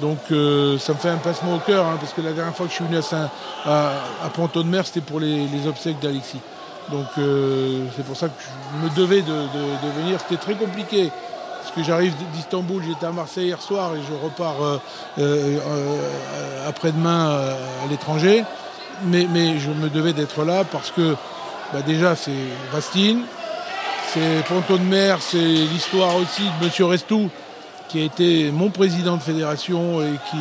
Donc 0.00 0.18
ça 0.28 0.92
me 0.92 0.98
fait 0.98 1.08
un 1.10 1.18
pincement 1.18 1.54
au 1.54 1.58
cœur, 1.60 1.84
hein, 1.86 1.96
parce 2.00 2.12
que 2.12 2.20
la 2.20 2.32
dernière 2.32 2.52
fois 2.54 2.66
que 2.66 2.70
je 2.72 2.76
suis 2.76 2.84
venu 2.84 2.96
à, 2.98 3.02
Saint- 3.02 3.30
à, 3.64 3.92
Ponto-de-Mer, 4.34 4.84
c'était 4.86 5.00
pour 5.00 5.20
les, 5.20 5.46
obsèques 5.68 6.00
d'Alexis. 6.00 6.40
Donc 6.90 7.06
c'est 7.16 8.04
pour 8.04 8.16
ça 8.16 8.26
que 8.26 8.32
je 8.42 8.84
me 8.84 8.90
devais 8.96 9.22
de, 9.22 9.32
de- 9.32 9.86
de 9.86 10.00
venir. 10.02 10.18
C'était 10.20 10.40
très 10.42 10.54
compliqué, 10.54 11.12
parce 11.64 11.76
que 11.76 11.82
j'arrive 11.82 12.12
d'Istanbul, 12.34 12.82
j'étais 12.86 13.06
à 13.06 13.10
Marseille 13.10 13.46
hier 13.46 13.62
soir 13.62 13.92
et 13.96 14.00
je 14.06 14.12
repars 14.22 14.62
euh, 14.62 14.78
euh, 15.18 15.58
euh, 15.66 16.68
après-demain 16.68 17.30
euh, 17.30 17.54
à 17.84 17.88
l'étranger. 17.88 18.44
Mais, 19.06 19.26
je 19.58 19.70
me 19.70 19.88
devais 19.88 20.12
d'être 20.12 20.44
là 20.44 20.64
parce 20.64 20.90
que 20.90 21.16
bah, 21.72 21.80
déjà 21.80 22.16
c'est 22.16 22.32
Vastine, 22.70 23.22
c'est 24.12 24.44
Ponto-de-Mer, 24.46 25.18
c'est 25.22 25.38
l'histoire 25.38 26.14
aussi 26.16 26.42
de 26.42 26.66
Monsieur 26.66 26.84
Restou, 26.84 27.30
qui 27.88 28.02
a 28.02 28.04
été 28.04 28.50
mon 28.52 28.68
président 28.68 29.16
de 29.16 29.22
fédération 29.22 30.02
et 30.02 30.12
qui 30.30 30.36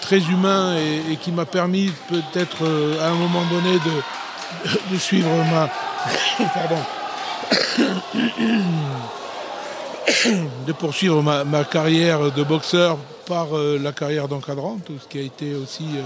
très 0.00 0.20
humain 0.20 0.74
et, 1.10 1.16
qui 1.16 1.32
m'a 1.32 1.44
permis 1.44 1.92
peut-être 2.08 2.64
euh, 2.64 2.98
à 3.02 3.08
un 3.08 3.14
moment 3.14 3.42
donné 3.50 3.74
de, 3.74 4.94
de 4.94 4.98
suivre 4.98 5.28
ma 5.52 5.68
pardon 6.54 6.82
de 10.66 10.72
poursuivre 10.72 11.22
ma, 11.22 11.64
carrière 11.64 12.30
de 12.30 12.42
boxeur 12.42 12.98
par 13.26 13.56
euh, 13.56 13.78
la 13.80 13.92
carrière 13.92 14.28
d'encadrant, 14.28 14.78
tout 14.84 14.94
ce 15.00 15.08
qui 15.08 15.18
a 15.18 15.22
été 15.22 15.54
aussi 15.54 15.84
euh, 15.96 16.02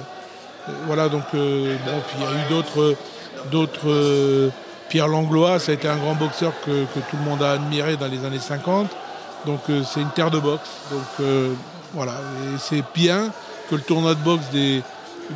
euh, 0.69 0.73
voilà 0.87 1.09
donc 1.09 1.23
bon 1.33 2.01
puis 2.07 2.17
il 2.19 2.23
y 2.23 2.27
a 2.27 2.31
eu 2.31 2.63
d'autres 3.51 4.51
Pierre 4.89 5.09
Langlois, 5.09 5.59
ça 5.59 5.73
a 5.73 5.75
été 5.75 5.89
un 5.89 5.97
grand 5.97 6.15
boxeur 6.15 6.53
que, 6.65 6.85
tout 6.95 7.17
le 7.17 7.29
monde 7.29 7.43
a 7.43 7.53
admiré 7.53 7.97
dans 7.97 8.07
les 8.07 8.25
années 8.25 8.39
50. 8.39 8.89
Donc 9.45 9.61
c'est 9.85 10.01
une 10.01 10.11
terre 10.11 10.31
de 10.31 10.39
boxe. 10.39 10.71
Donc 10.93 11.27
voilà, 11.93 12.15
c'est 12.61 12.85
bien 12.95 13.31
que 13.69 13.75
le 13.75 13.81
tournoi 13.81 14.15
de 14.15 14.21
boxe 14.21 14.45
des, 14.53 14.83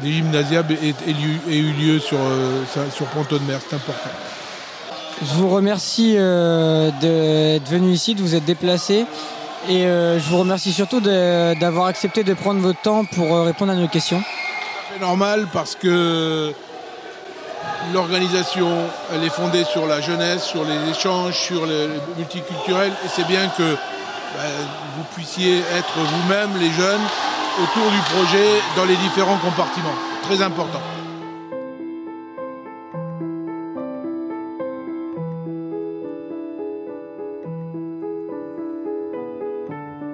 des 0.03 0.12
gymnasiables 0.12 0.75
ait, 0.75 1.53
eu 1.53 1.73
lieu 1.73 1.99
sur, 1.99 2.18
sur 2.94 3.07
Ponto 3.07 3.38
de 3.38 3.44
Mer, 3.44 3.59
c'est 3.68 3.75
important. 3.75 4.11
Je 5.22 5.35
vous 5.35 5.50
remercie 5.50 6.14
euh, 6.16 6.90
d'être 7.00 7.68
venu 7.68 7.90
ici, 7.92 8.14
de 8.14 8.22
vous 8.22 8.35
être 8.35 8.44
déplacé. 8.46 9.04
Et 9.68 9.85
euh, 9.85 10.18
je 10.18 10.24
vous 10.30 10.38
remercie 10.38 10.72
surtout 10.72 11.00
d'avoir 11.00 11.87
accepté 11.87 12.24
de 12.24 12.33
prendre 12.33 12.61
votre 12.61 12.80
temps 12.80 13.04
pour 13.04 13.35
euh, 13.35 13.42
répondre 13.42 13.72
à 13.72 13.74
nos 13.74 13.88
questions. 13.88 14.22
C'est 14.92 15.00
normal 15.00 15.46
parce 15.52 15.74
que 15.74 16.54
l'organisation, 17.92 18.70
elle 19.12 19.22
est 19.22 19.30
fondée 19.30 19.64
sur 19.64 19.87
la 19.87 20.00
jeunesse, 20.00 20.42
sur 20.42 20.64
les 20.64 20.90
échanges, 20.90 21.37
sur 21.38 21.66
le 21.66 21.90
multiculturel. 22.16 22.90
Et 23.04 23.09
c'est 23.09 23.26
bien 23.26 23.48
que 23.59 23.74
bah, 23.74 24.42
vous 24.96 25.04
puissiez 25.14 25.59
être 25.59 25.98
vous-même, 25.98 26.50
les 26.59 26.70
jeunes, 26.70 27.02
autour 27.62 27.90
du 27.90 28.00
projet 28.14 28.48
dans 28.74 28.87
les 28.87 28.96
différents 28.96 29.38
compartiments. 29.38 29.94
Très 30.22 30.40
important. 30.40 30.80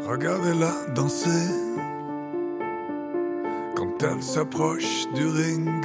Regardez-la 0.09 0.73
danser. 0.95 1.51
Quand 3.75 4.03
elle 4.03 4.23
s'approche 4.23 5.09
du 5.14 5.27
ring. 5.27 5.85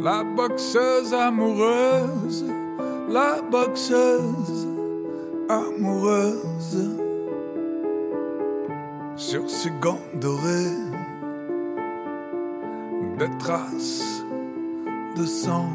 La 0.00 0.24
boxeuse 0.24 1.12
amoureuse, 1.12 2.46
la 3.10 3.42
boxeuse 3.42 4.66
amoureuse. 5.50 6.96
Sur 9.16 9.50
ses 9.50 9.70
gants 9.82 10.00
dorés, 10.14 10.78
des 13.18 13.38
traces 13.38 14.24
de 15.14 15.26
sang, 15.26 15.72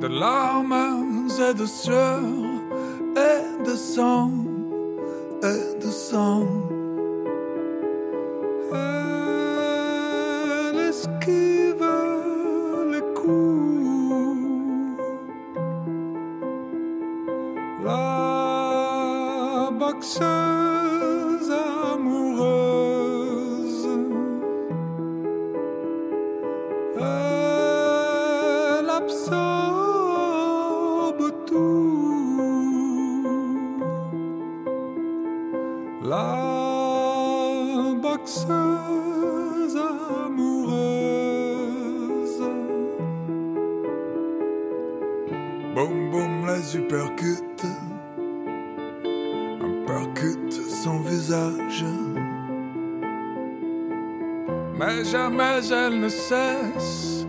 de 0.00 0.06
larmes 0.06 1.04
et 1.50 1.54
de 1.54 1.66
sueur 1.66 2.49
et 3.20 3.64
de 3.64 3.76
sang, 3.76 4.32
et 5.42 5.84
de 5.84 5.90
sang. 5.90 6.79
Mais 54.78 55.04
jamais 55.04 55.60
elle 55.70 56.00
ne 56.00 56.08
cesse 56.08 57.26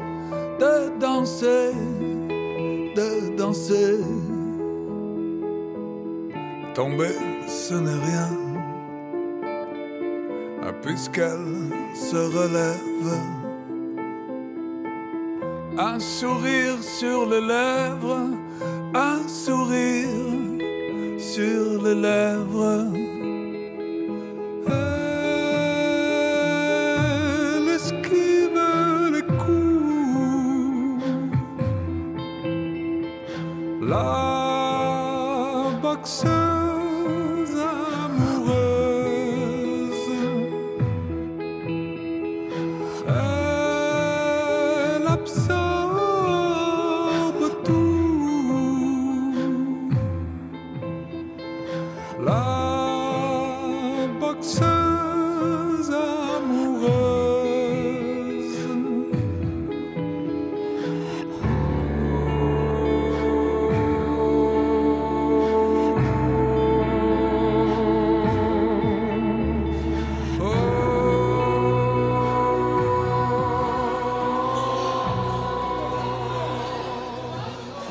de 0.60 0.99
danser, 0.99 1.73
de 2.95 3.36
danser. 3.38 3.99
Tomber, 6.73 7.17
ce 7.47 7.73
n'est 7.75 8.01
rien, 8.10 8.30
ah, 10.63 10.73
puisqu'elle 10.82 11.69
se 11.93 12.15
relève. 12.15 13.13
Un 15.77 15.99
sourire 15.99 16.82
sur 16.82 17.25
les 17.30 17.41
lèvres, 17.41 18.27
un 18.93 19.27
sourire 19.27 20.08
sur 21.17 21.84
les 21.84 21.95
lèvres. 21.95 23.01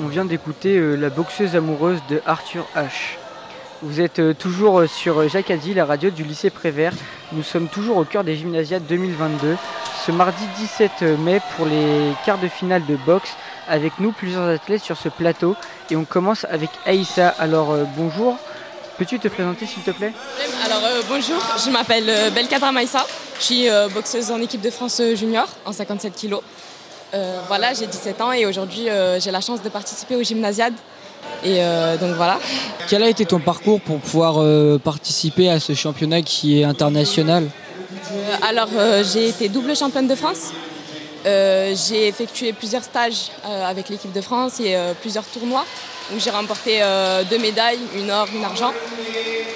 On 0.02 0.06
vient 0.08 0.24
d'écouter 0.24 0.76
euh, 0.78 0.96
La 0.96 1.10
boxeuse 1.10 1.56
amoureuse 1.56 2.00
de 2.08 2.22
Arthur 2.26 2.66
H. 2.74 3.16
Vous 3.82 4.00
êtes 4.00 4.18
euh, 4.18 4.34
toujours 4.34 4.84
sur 4.88 5.28
Jacques 5.28 5.50
Addy, 5.50 5.74
la 5.74 5.84
radio 5.84 6.10
du 6.10 6.24
lycée 6.24 6.50
Prévert. 6.50 6.92
Nous 7.32 7.42
sommes 7.42 7.68
toujours 7.68 7.98
au 7.98 8.04
cœur 8.04 8.24
des 8.24 8.36
Gymnasiades 8.36 8.86
2022. 8.88 9.56
Ce 10.06 10.12
mardi 10.12 10.42
17 10.58 11.02
mai 11.18 11.40
pour 11.56 11.66
les 11.66 12.12
quarts 12.24 12.38
de 12.38 12.48
finale 12.48 12.84
de 12.86 12.96
boxe. 12.96 13.36
Avec 13.68 13.98
nous, 14.00 14.12
plusieurs 14.12 14.48
athlètes 14.48 14.82
sur 14.82 14.96
ce 14.96 15.08
plateau. 15.08 15.54
Et 15.90 15.96
on 15.96 16.04
commence 16.04 16.46
avec 16.48 16.70
Aïssa. 16.86 17.28
Alors 17.38 17.72
euh, 17.72 17.84
bonjour. 17.96 18.38
Peux-tu 18.98 19.18
te 19.18 19.28
présenter 19.28 19.64
s'il 19.66 19.82
te 19.82 19.90
plaît? 19.92 20.12
Alors 20.64 20.84
euh, 20.84 21.00
bonjour, 21.08 21.42
je 21.64 21.70
m'appelle 21.70 22.04
euh, 22.08 22.30
Belkadra 22.30 22.70
Maïssa. 22.70 23.06
Je 23.38 23.44
suis 23.44 23.68
euh, 23.70 23.88
boxeuse 23.88 24.30
en 24.30 24.38
équipe 24.42 24.60
de 24.60 24.68
France 24.68 25.00
euh, 25.00 25.16
junior 25.16 25.48
en 25.64 25.72
57 25.72 26.14
kg. 26.20 26.36
Voilà, 27.48 27.74
j'ai 27.74 27.86
17 27.86 28.20
ans 28.20 28.32
et 28.32 28.46
aujourd'hui 28.46 28.88
euh, 28.88 29.18
j'ai 29.20 29.30
la 29.30 29.40
chance 29.40 29.62
de 29.62 29.68
participer 29.68 30.16
au 30.16 30.22
gymnasiade. 30.22 30.74
Et 31.44 31.62
euh, 31.62 31.96
donc 31.96 32.16
voilà. 32.16 32.38
Quel 32.88 33.02
a 33.02 33.08
été 33.08 33.24
ton 33.24 33.40
parcours 33.40 33.80
pour 33.80 33.98
pouvoir 33.98 34.36
euh, 34.38 34.78
participer 34.78 35.50
à 35.50 35.60
ce 35.60 35.74
championnat 35.74 36.22
qui 36.22 36.60
est 36.60 36.64
international? 36.64 37.48
Euh, 38.12 38.36
alors 38.48 38.68
euh, 38.76 39.02
j'ai 39.04 39.28
été 39.28 39.48
double 39.48 39.76
championne 39.76 40.06
de 40.08 40.14
France. 40.14 40.52
Euh, 41.26 41.74
j'ai 41.74 42.08
effectué 42.08 42.52
plusieurs 42.52 42.82
stages 42.82 43.30
euh, 43.46 43.64
avec 43.66 43.90
l'équipe 43.90 44.12
de 44.12 44.20
France 44.22 44.58
et 44.60 44.74
euh, 44.74 44.94
plusieurs 44.98 45.24
tournois 45.24 45.66
où 46.14 46.18
j'ai 46.18 46.30
remporté 46.30 46.78
euh, 46.80 47.22
deux 47.28 47.38
médailles, 47.38 47.78
une 47.94 48.10
or, 48.10 48.26
une 48.34 48.44
argent. 48.44 48.72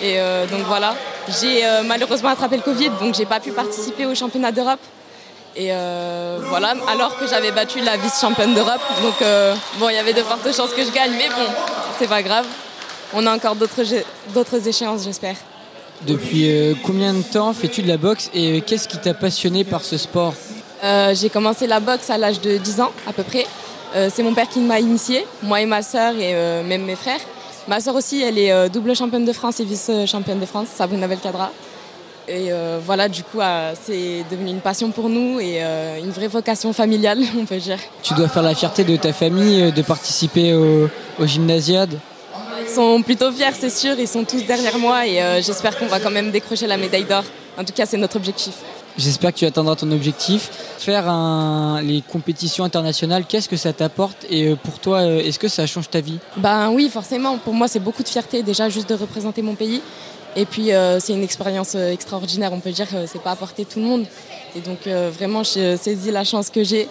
Et 0.03 0.19
euh, 0.19 0.47
donc 0.47 0.61
voilà. 0.67 0.95
J'ai 1.40 1.64
euh, 1.64 1.83
malheureusement 1.85 2.29
attrapé 2.29 2.57
le 2.57 2.62
Covid, 2.62 2.90
donc 3.01 3.14
j'ai 3.14 3.25
pas 3.25 3.40
pu 3.40 3.51
participer 3.51 4.05
au 4.05 4.14
championnat 4.14 4.53
d'Europe. 4.53 4.81
Et 5.57 5.69
euh, 5.71 6.38
voilà, 6.49 6.75
alors 6.88 7.17
que 7.17 7.29
j'avais 7.29 7.53
battu 7.53 7.81
la 7.81 7.97
vice-championne 7.97 8.55
d'Europe. 8.55 8.81
Donc 9.03 9.23
euh, 9.23 9.55
bon, 9.79 9.88
il 9.88 9.95
y 9.95 9.99
avait 9.99 10.12
de 10.12 10.23
fortes 10.23 10.53
chances 10.53 10.73
que 10.73 10.85
je 10.85 10.90
gagne, 10.90 11.12
mais 11.12 11.29
bon, 11.29 11.47
c'est 11.99 12.09
pas 12.09 12.23
grave. 12.23 12.47
On 13.12 13.25
a 13.27 13.35
encore 13.35 13.55
d'autres 13.55 14.69
échéances, 14.69 15.05
j'espère. 15.05 15.37
Depuis 16.03 16.51
euh, 16.51 16.75
combien 16.83 17.14
de 17.14 17.23
temps 17.23 17.53
fais-tu 17.53 17.83
de 17.83 17.88
la 17.88 17.97
boxe 17.97 18.31
et 18.35 18.62
qu'est-ce 18.62 18.88
qui 18.88 18.99
t'a 18.99 19.14
passionné 19.14 19.62
par 19.62 19.85
ce 19.85 19.97
sport? 19.97 20.35
J'ai 21.12 21.31
commencé 21.31 21.67
la 21.67 21.81
boxe 21.81 22.11
à 22.11 22.19
l'âge 22.19 22.43
de 22.43 22.59
10 22.59 22.81
ans 22.83 22.93
à 23.07 23.14
peu 23.14 23.23
près. 23.23 23.47
C'est 24.11 24.23
mon 24.23 24.35
père 24.35 24.47
qui 24.51 24.61
m'a 24.61 24.81
initié, 24.81 25.27
moi 25.43 25.62
et 25.62 25.64
ma 25.64 25.81
sœur 25.81 26.12
et 26.14 26.35
même 26.62 26.85
mes 26.85 26.95
frères. 26.95 27.21
Ma 27.67 27.81
sœur 27.81 27.95
aussi, 27.95 28.21
elle 28.21 28.38
est 28.38 28.69
double 28.69 28.95
championne 28.95 29.25
de 29.25 29.33
France 29.33 29.61
et 29.61 29.64
vice-championne 29.64 30.40
de 30.40 30.45
France, 30.45 30.67
Sabrina 30.77 31.09
Belkadra. 31.09 31.51
Et 32.26 32.50
euh, 32.52 32.78
voilà, 32.84 33.08
du 33.08 33.22
coup, 33.22 33.40
euh, 33.40 33.72
c'est 33.82 34.24
devenu 34.30 34.50
une 34.50 34.60
passion 34.60 34.90
pour 34.90 35.08
nous 35.10 35.40
et 35.40 35.56
euh, 35.62 35.98
une 35.98 36.10
vraie 36.10 36.28
vocation 36.28 36.72
familiale, 36.72 37.18
on 37.38 37.44
peut 37.44 37.58
dire. 37.58 37.78
Tu 38.02 38.14
dois 38.14 38.28
faire 38.28 38.42
la 38.42 38.54
fierté 38.54 38.82
de 38.84 38.96
ta 38.96 39.12
famille 39.12 39.70
de 39.72 39.82
participer 39.82 40.54
au, 40.54 40.88
au 41.18 41.26
gymnasiade. 41.26 41.98
Ils 42.66 42.72
sont 42.74 43.02
plutôt 43.02 43.30
fiers, 43.30 43.52
c'est 43.58 43.68
sûr, 43.70 43.94
ils 43.98 44.08
sont 44.08 44.24
tous 44.24 44.42
derrière 44.46 44.78
moi 44.78 45.06
et 45.06 45.18
j'espère 45.42 45.76
qu'on 45.78 45.87
va 45.87 46.00
quand 46.00 46.10
même 46.10 46.30
décrocher 46.30 46.66
la 46.66 46.76
médaille 46.78 47.04
d'or. 47.04 47.24
En 47.58 47.64
tout 47.64 47.72
cas, 47.74 47.84
c'est 47.84 47.98
notre 47.98 48.16
objectif. 48.16 48.54
J'espère 48.96 49.32
que 49.32 49.38
tu 49.38 49.44
atteindras 49.44 49.74
ton 49.76 49.90
objectif. 49.92 50.50
Faire 50.78 51.08
un- 51.08 51.82
les 51.82 52.00
compétitions 52.00 52.64
internationales, 52.64 53.24
qu'est-ce 53.28 53.48
que 53.48 53.56
ça 53.56 53.72
t'apporte 53.72 54.24
et 54.30 54.54
pour 54.56 54.78
toi, 54.78 55.02
est-ce 55.04 55.38
que 55.38 55.48
ça 55.48 55.66
change 55.66 55.90
ta 55.90 56.00
vie? 56.00 56.18
Ben 56.37 56.70
oui, 56.70 56.88
forcément. 56.88 57.37
Pour 57.38 57.52
moi, 57.54 57.68
c'est 57.68 57.80
beaucoup 57.80 58.02
de 58.04 58.08
fierté 58.08 58.42
déjà 58.42 58.68
juste 58.70 58.88
de 58.88 58.94
représenter 58.94 59.42
mon 59.42 59.54
pays. 59.56 59.82
Et 60.37 60.47
puis, 60.47 60.73
euh, 60.73 60.99
c'est 61.01 61.12
une 61.12 61.23
expérience 61.23 61.75
euh, 61.75 61.92
extraordinaire. 61.92 62.53
On 62.53 62.61
peut 62.61 62.70
dire 62.73 62.88
que 62.88 63.07
c'est 63.07 63.23
pas 63.23 63.35
de 63.35 63.64
tout 63.64 63.79
le 63.79 63.85
monde. 63.85 64.07
Et 64.57 64.61
donc, 64.61 64.87
euh, 64.87 65.11
vraiment, 65.12 65.42
je 65.42 65.77
saisis 65.81 66.11
la 66.11 66.25
chance 66.25 66.51
que 66.51 66.64
j'ai 66.64 66.88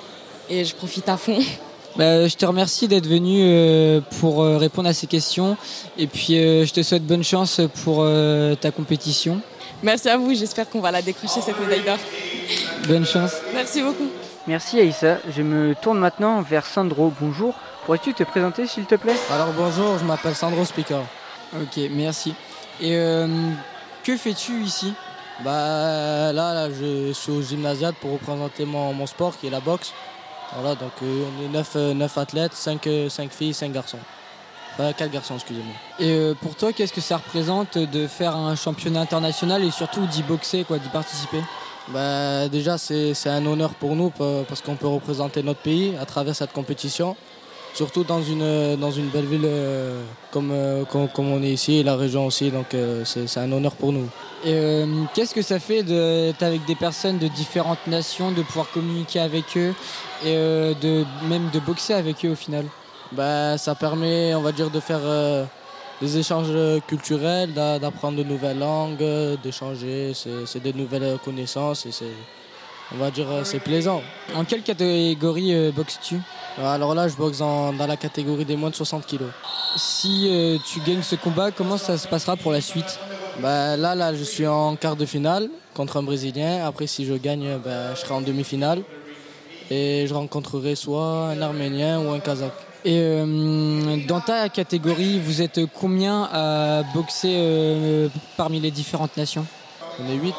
et 0.50 0.66
je 0.66 0.76
profite 0.76 1.10
à 1.10 1.18
fond. 1.18 1.40
Bah, 1.96 2.28
je 2.28 2.36
te 2.36 2.44
remercie 2.44 2.88
d'être 2.88 3.06
venu 3.06 3.42
euh, 3.44 4.02
pour 4.20 4.42
euh, 4.42 4.58
répondre 4.58 4.90
à 4.90 4.94
ces 4.94 5.06
questions 5.06 5.56
et 5.96 6.08
puis 6.08 6.40
euh, 6.40 6.66
je 6.66 6.74
te 6.74 6.82
souhaite 6.82 7.06
bonne 7.06 7.24
chance 7.24 7.62
pour 7.84 7.98
euh, 8.00 8.56
ta 8.56 8.72
compétition. 8.72 9.40
Merci 9.84 10.10
à 10.10 10.18
vous. 10.18 10.34
J'espère 10.34 10.68
qu'on 10.68 10.80
va 10.80 10.90
la 10.90 11.04
décrocher 11.04 11.42
cette 11.42 11.60
médaille 11.60 11.84
d'or. 11.84 12.00
Bonne 12.88 13.06
chance. 13.06 13.34
Merci 13.54 13.84
beaucoup. 13.84 14.08
Merci 14.48 14.80
Aïssa. 14.80 15.20
Je 15.30 15.42
me 15.44 15.76
tourne 15.76 16.00
maintenant 16.00 16.42
vers 16.42 16.66
Sandro. 16.66 17.14
Bonjour. 17.22 17.54
Pourrais-tu 17.86 18.14
te 18.14 18.24
présenter 18.24 18.66
s'il 18.66 18.86
te 18.86 18.96
plaît? 18.96 19.16
Alors 19.32 19.54
bonjour, 19.56 20.00
je 20.00 20.06
m'appelle 20.06 20.36
Sandro 20.36 20.66
Speaker. 20.66 21.04
Ok, 21.54 21.80
merci. 21.92 22.34
Et 22.82 22.96
euh, 22.96 23.28
que 24.04 24.18
fais-tu 24.18 24.62
ici? 24.64 24.94
Bah 25.44 26.32
là, 26.32 26.70
je 26.70 27.12
suis 27.14 27.32
au 27.32 27.42
gymnasiade 27.42 27.96
pour 28.02 28.14
représenter 28.14 28.66
mon, 28.66 29.06
sport 29.08 29.38
qui 29.40 29.48
est 29.48 29.50
la 29.50 29.60
boxe. 29.60 29.94
Voilà, 30.56 30.76
donc 30.76 30.92
euh, 31.02 31.26
on 31.40 31.46
est 31.46 31.94
9, 31.94 32.18
athlètes, 32.18 32.54
5, 32.54 32.88
filles, 33.32 33.54
5 33.54 33.72
garçons. 33.72 34.00
Enfin 34.74 34.92
4 34.94 35.12
garçons, 35.12 35.36
excusez-moi. 35.36 35.74
Et 36.00 36.12
euh, 36.12 36.34
pour 36.40 36.56
toi, 36.56 36.74
qu'est-ce 36.74 36.94
que 36.94 37.02
ça 37.02 37.18
représente 37.18 37.78
de 37.78 38.08
faire 38.08 38.36
un 38.36 38.56
championnat 38.56 39.02
international 39.02 39.64
et 39.64 39.72
surtout 39.72 40.06
d'y 40.08 40.24
boxer, 40.24 40.64
quoi, 40.64 40.78
d'y 40.80 40.90
participer? 40.90 41.42
Bah, 41.90 42.48
déjà, 42.48 42.78
c'est 42.78 43.14
un 43.28 43.46
honneur 43.46 43.72
pour 43.72 43.96
nous 43.96 44.10
pa- 44.10 44.44
parce 44.48 44.62
qu'on 44.62 44.76
peut 44.76 44.88
représenter 44.88 45.44
notre 45.44 45.60
pays 45.60 45.96
à 46.00 46.06
travers 46.06 46.36
cette 46.36 46.54
compétition. 46.54 47.16
Surtout 47.74 48.04
dans 48.04 48.22
une, 48.22 48.76
dans 48.76 48.92
une 48.92 49.08
belle 49.08 49.26
ville 49.26 49.46
euh, 49.46 50.04
comme, 50.32 50.52
euh, 50.52 50.84
comme, 50.86 51.08
comme 51.08 51.32
on 51.32 51.42
est 51.42 51.54
ici, 51.54 51.78
et 51.78 51.84
la 51.84 51.96
région 51.96 52.28
aussi, 52.28 52.52
donc 52.52 52.74
euh, 52.76 53.04
c'est 53.04 53.40
un 53.40 53.52
honneur 53.52 53.74
pour 53.76 53.92
nous. 53.92 54.08
Euh, 54.46 54.86
qu'est-ce 55.16 55.34
que 55.34 55.42
ça 55.42 55.60
fait 55.60 55.82
d'être 55.82 56.44
avec 56.44 56.66
des 56.66 56.76
personnes 56.76 57.18
de 57.18 57.28
différentes 57.28 57.88
nations, 57.88 58.32
de 58.32 58.44
pouvoir 58.44 58.70
communiquer 58.72 59.22
avec 59.22 59.46
eux 59.58 59.74
et 60.24 60.36
euh, 60.36 60.74
de 60.82 61.04
même 61.28 61.50
de 61.52 61.60
boxer 61.60 61.94
avec 61.94 62.24
eux 62.26 62.32
au 62.32 62.36
final? 62.36 62.66
Bah, 63.12 63.58
ça 63.58 63.74
permet, 63.74 64.36
on 64.36 64.42
va 64.42 64.52
dire, 64.52 64.70
de 64.70 64.80
faire 64.80 65.00
euh, 65.04 65.44
des 66.02 66.18
échanges 66.18 66.52
culturels, 66.88 67.54
d'a- 67.54 67.80
d'apprendre 67.80 68.18
de 68.18 68.24
nouvelles 68.24 68.60
langues, 68.60 69.04
d'échanger, 69.44 70.12
c'est 70.14 70.46
c'est 70.46 70.62
de 70.62 70.72
nouvelles 70.78 71.18
connaissances 71.26 71.86
et 71.88 71.92
c'est, 71.92 72.06
on 72.94 72.98
va 72.98 73.12
dire, 73.12 73.30
euh, 73.30 73.44
c'est 73.44 73.60
plaisant. 73.60 74.02
En 74.36 74.44
quelle 74.46 74.62
catégorie 74.62 75.54
euh, 75.54 75.72
boxes-tu? 75.72 76.20
Alors 76.64 76.94
là, 76.94 77.08
je 77.08 77.16
boxe 77.16 77.42
en- 77.42 77.74
dans 77.74 77.88
la 77.88 77.98
catégorie 77.98 78.46
des 78.46 78.56
moins 78.56 78.70
de 78.70 78.76
60 78.76 79.06
kilos. 79.08 79.30
Si 79.76 80.28
euh, 80.30 80.58
tu 80.72 80.80
gagnes 80.82 81.02
ce 81.02 81.16
combat, 81.16 81.50
comment 81.52 81.78
ça 81.78 81.98
se 81.98 82.08
passera 82.08 82.36
pour 82.36 82.52
la 82.52 82.62
suite? 82.62 83.00
Bah, 83.42 83.76
là, 83.76 83.96
là, 83.96 84.14
je 84.14 84.24
suis 84.24 84.46
en 84.46 84.76
quart 84.76 84.96
de 84.96 85.06
finale 85.06 85.50
contre 85.74 85.98
un 85.98 86.04
Brésilien. 86.04 86.64
Après, 86.66 86.86
si 86.86 87.06
je 87.06 87.16
gagne, 87.16 87.58
bah, 87.64 87.96
je 87.96 88.02
serai 88.02 88.14
en 88.14 88.22
demi-finale. 88.22 88.84
Et 89.72 90.06
je 90.08 90.14
rencontrerai 90.14 90.76
soit 90.76 91.30
un 91.32 91.42
Arménien 91.42 92.00
ou 92.02 92.12
un 92.12 92.20
Kazakh. 92.20 92.54
Et 92.86 92.98
euh, 93.00 93.98
dans 94.08 94.20
ta 94.20 94.50
catégorie, 94.50 95.20
vous 95.20 95.42
êtes 95.42 95.62
combien 95.80 96.30
à 96.32 96.84
boxer 96.94 97.34
euh, 97.38 98.10
parmi 98.38 98.60
les 98.60 98.72
différentes 98.72 99.16
nations? 99.18 99.46
On 100.00 100.12
est 100.12 100.18
8. 100.18 100.36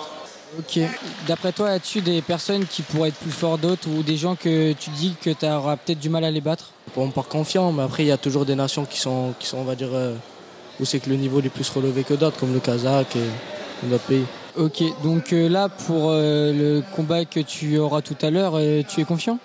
Ok. 0.59 0.81
D'après 1.27 1.53
toi, 1.53 1.71
as-tu 1.71 2.01
des 2.01 2.23
personnes 2.23 2.67
qui 2.67 2.83
pourraient 2.83 3.09
être 3.09 3.19
plus 3.19 3.31
fortes 3.31 3.61
d'autres 3.61 3.89
ou 3.89 4.03
des 4.03 4.17
gens 4.17 4.37
que 4.37 4.73
tu 4.73 4.91
dis 4.91 5.15
que 5.21 5.31
tu 5.31 5.47
auras 5.47 5.77
peut-être 5.77 5.99
du 5.99 6.09
mal 6.09 6.25
à 6.25 6.31
les 6.31 6.41
battre? 6.41 6.71
On 6.97 7.11
part 7.11 7.29
confiant, 7.29 7.73
mais 7.73 7.83
après, 7.83 8.05
il 8.05 8.09
y 8.09 8.13
a 8.13 8.17
toujours 8.17 8.45
des 8.45 8.55
nations 8.55 8.85
qui 8.85 8.99
sont, 9.01 9.35
qui 9.39 9.47
sont 9.47 9.59
on 9.59 9.65
va 9.65 9.75
dire, 9.75 9.91
euh, 9.93 10.15
où 10.81 10.85
c'est 10.85 11.01
que 11.01 11.11
le 11.11 11.17
niveau 11.17 11.41
est 11.41 11.49
plus 11.49 11.69
relevé 11.71 12.05
que 12.05 12.15
d'autres, 12.15 12.39
comme 12.39 12.53
le 12.53 12.61
Kazakh 12.61 13.17
et, 13.17 13.19
et 13.21 13.91
d'autres 13.91 14.05
pays. 14.05 14.25
Ok, 14.57 14.83
donc 15.03 15.33
euh, 15.33 15.49
là, 15.49 15.69
pour 15.69 16.11
euh, 16.11 16.53
le 16.53 16.83
combat 16.95 17.25
que 17.25 17.41
tu 17.41 17.79
auras 17.79 18.03
tout 18.03 18.17
à 18.23 18.31
l'heure, 18.31 18.61
tu 18.89 19.01
es 19.01 19.05
confiant? 19.05 19.39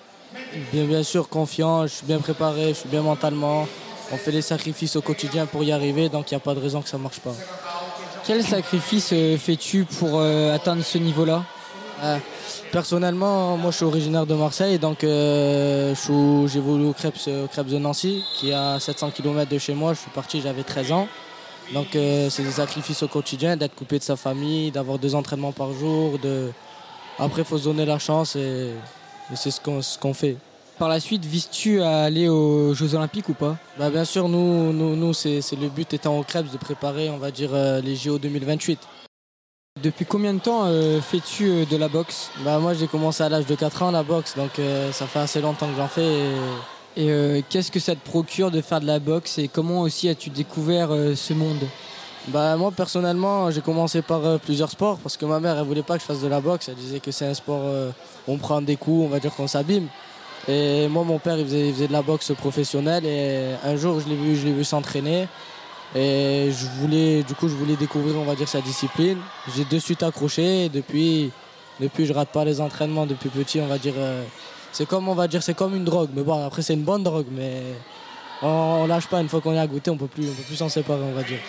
Bien, 0.71 0.85
bien 0.85 1.01
sûr, 1.01 1.27
confiant, 1.27 1.87
je 1.87 1.93
suis 1.93 2.05
bien 2.05 2.19
préparé, 2.19 2.69
je 2.69 2.79
suis 2.81 2.89
bien 2.89 3.01
mentalement. 3.01 3.67
On 4.11 4.17
fait 4.17 4.31
les 4.31 4.41
sacrifices 4.41 4.95
au 4.95 5.01
quotidien 5.01 5.45
pour 5.47 5.63
y 5.63 5.71
arriver, 5.71 6.09
donc 6.09 6.29
il 6.29 6.33
n'y 6.33 6.37
a 6.37 6.39
pas 6.39 6.53
de 6.53 6.59
raison 6.59 6.81
que 6.81 6.89
ça 6.89 6.97
ne 6.97 7.03
marche 7.03 7.19
pas. 7.19 7.33
Quel 8.25 8.43
sacrifice 8.43 9.09
euh, 9.13 9.37
fais-tu 9.37 9.85
pour 9.85 10.19
euh, 10.19 10.53
atteindre 10.53 10.83
ce 10.83 10.97
niveau-là? 10.97 11.43
Euh, 12.03 12.17
personnellement, 12.71 13.57
moi 13.57 13.71
je 13.71 13.77
suis 13.77 13.85
originaire 13.85 14.25
de 14.25 14.35
Marseille, 14.35 14.79
donc 14.79 15.03
euh, 15.03 15.93
j'évolue 16.47 16.85
au 16.85 16.93
Crêpes, 16.93 17.17
de 17.27 17.77
Nancy, 17.77 18.23
qui 18.35 18.51
est 18.51 18.53
à 18.53 18.79
700 18.79 19.11
km 19.11 19.49
de 19.49 19.57
chez 19.57 19.73
moi. 19.73 19.93
Je 19.93 19.99
suis 19.99 20.11
parti, 20.11 20.41
j'avais 20.41 20.63
13 20.63 20.91
ans. 20.91 21.07
Donc 21.73 21.87
c'est 21.91 22.41
des 22.41 22.51
sacrifices 22.51 23.03
au 23.03 23.07
quotidien, 23.07 23.55
d'être 23.55 23.75
coupé 23.75 23.99
de 23.99 24.03
sa 24.03 24.15
famille, 24.15 24.71
d'avoir 24.71 24.97
deux 24.97 25.13
entraînements 25.13 25.51
par 25.51 25.71
jour. 25.73 26.17
Après, 27.19 27.41
il 27.41 27.45
faut 27.45 27.59
se 27.59 27.65
donner 27.65 27.85
la 27.85 27.99
chance 27.99 28.35
et, 28.35 28.71
c'est 29.35 29.51
ce 29.51 29.99
qu'on 29.99 30.13
fait. 30.13 30.37
Par 30.79 30.87
la 30.87 30.99
suite, 30.99 31.25
vises-tu 31.25 31.81
à 31.81 32.03
aller 32.03 32.29
aux 32.29 32.73
Jeux 32.73 32.95
Olympiques 32.95 33.29
ou 33.29 33.33
pas 33.33 33.57
Bah, 33.77 33.89
bien 33.89 34.05
sûr, 34.05 34.29
nous, 34.29 34.71
nous, 34.73 34.95
nous 34.95 35.13
c'est 35.13 35.41
le 35.59 35.67
but 35.67 35.93
étant 35.93 36.17
au 36.17 36.23
Crêpes 36.23 36.51
de 36.51 36.57
préparer, 36.57 37.09
on 37.09 37.17
va 37.17 37.31
dire, 37.31 37.49
euh, 37.53 37.81
les 37.81 37.95
JO 37.95 38.17
2028. 38.17 38.79
Depuis 39.83 40.05
combien 40.05 40.33
de 40.33 40.39
temps 40.39 40.63
euh, 40.65 41.01
fais-tu 41.01 41.49
euh, 41.49 41.65
de 41.65 41.77
la 41.77 41.87
boxe? 41.87 42.31
Bah 42.43 42.59
moi 42.59 42.73
j'ai 42.73 42.87
commencé 42.87 43.23
à 43.23 43.29
l'âge 43.29 43.45
de 43.45 43.55
4 43.55 43.83
ans 43.83 43.91
la 43.91 44.03
boxe, 44.03 44.35
donc 44.35 44.57
euh, 44.59 44.91
ça 44.91 45.05
fait 45.05 45.19
assez 45.19 45.41
longtemps 45.41 45.67
que 45.67 45.75
j'en 45.77 45.87
fais. 45.87 46.03
Et... 46.03 46.35
Et 46.97 47.11
euh, 47.11 47.41
qu'est-ce 47.47 47.71
que 47.71 47.79
ça 47.79 47.95
te 47.95 48.03
procure 48.03 48.51
de 48.51 48.61
faire 48.61 48.81
de 48.81 48.85
la 48.85 48.99
boxe 48.99 49.37
et 49.37 49.47
comment 49.47 49.81
aussi 49.81 50.09
as-tu 50.09 50.29
découvert 50.29 50.91
euh, 50.91 51.15
ce 51.15 51.33
monde? 51.33 51.63
Bah 52.27 52.57
moi 52.57 52.71
personnellement 52.71 53.49
j'ai 53.51 53.61
commencé 53.61 54.01
par 54.01 54.25
euh, 54.25 54.37
plusieurs 54.37 54.71
sports 54.71 54.97
parce 54.97 55.15
que 55.15 55.25
ma 55.25 55.39
mère 55.39 55.57
elle 55.57 55.65
voulait 55.65 55.83
pas 55.83 55.95
que 55.95 56.01
je 56.01 56.05
fasse 56.05 56.21
de 56.21 56.27
la 56.27 56.41
boxe, 56.41 56.67
elle 56.67 56.75
disait 56.75 56.99
que 56.99 57.11
c'est 57.11 57.27
un 57.27 57.33
sport 57.33 57.61
où 58.27 58.33
on 58.33 58.37
prend 58.37 58.61
des 58.61 58.75
coups, 58.75 59.05
on 59.05 59.07
va 59.07 59.19
dire 59.19 59.33
qu'on 59.33 59.47
s'abîme. 59.47 59.87
Et 60.47 60.87
moi 60.87 61.03
mon 61.03 61.19
père 61.19 61.37
il 61.37 61.45
faisait, 61.45 61.87
de 61.87 61.93
la 61.93 62.01
boxe 62.01 62.31
professionnelle 62.33 63.05
et 63.05 63.51
un 63.63 63.75
jour 63.75 63.99
je 63.99 64.07
l'ai 64.09 64.15
vu, 64.15 64.35
je 64.35 64.45
l'ai 64.45 64.53
vu 64.53 64.63
s'entraîner 64.63 65.27
Et 65.95 66.51
je 66.51 66.65
voulais, 66.79 67.23
du 67.23 67.33
coup, 67.33 67.49
je 67.49 67.55
voulais 67.55 67.75
découvrir, 67.75 68.15
on 68.17 68.23
va 68.23 68.35
dire, 68.35 68.47
sa 68.47 68.61
discipline. 68.61 69.17
J'ai 69.55 69.65
de 69.65 69.79
suite 69.79 70.03
accroché 70.03 70.65
et 70.65 70.69
depuis, 70.69 71.31
depuis, 71.79 72.05
je 72.05 72.13
rate 72.13 72.29
pas 72.29 72.45
les 72.45 72.61
entraînements 72.61 73.07
depuis 73.07 73.29
petit, 73.29 73.59
on 73.59 73.67
va 73.67 73.77
dire. 73.79 73.93
euh, 73.97 74.23
c'est 74.71 74.87
comme, 74.87 75.09
on 75.09 75.15
va 75.15 75.27
dire, 75.27 75.41
c'est 75.41 75.55
comme 75.55 75.75
une 75.75 75.83
drogue. 75.83 76.09
Mais 76.13 76.21
bon, 76.21 76.45
après, 76.45 76.61
c'est 76.61 76.75
une 76.75 76.83
bonne 76.83 77.01
drogue, 77.01 77.25
mais 77.31 77.63
on, 78.43 78.85
lâche 78.85 79.07
pas. 79.07 79.19
Une 79.19 79.29
fois 79.29 79.41
qu'on 79.41 79.53
est 79.53 79.59
à 79.59 79.65
goûter, 79.65 79.89
on 79.89 79.97
peut 79.97 80.07
plus, 80.07 80.29
on 80.29 80.33
peut 80.33 80.43
plus 80.43 80.55
s'en 80.57 80.69
séparer, 80.69 81.01
on 81.01 81.13
va 81.15 81.23
dire. 81.23 81.39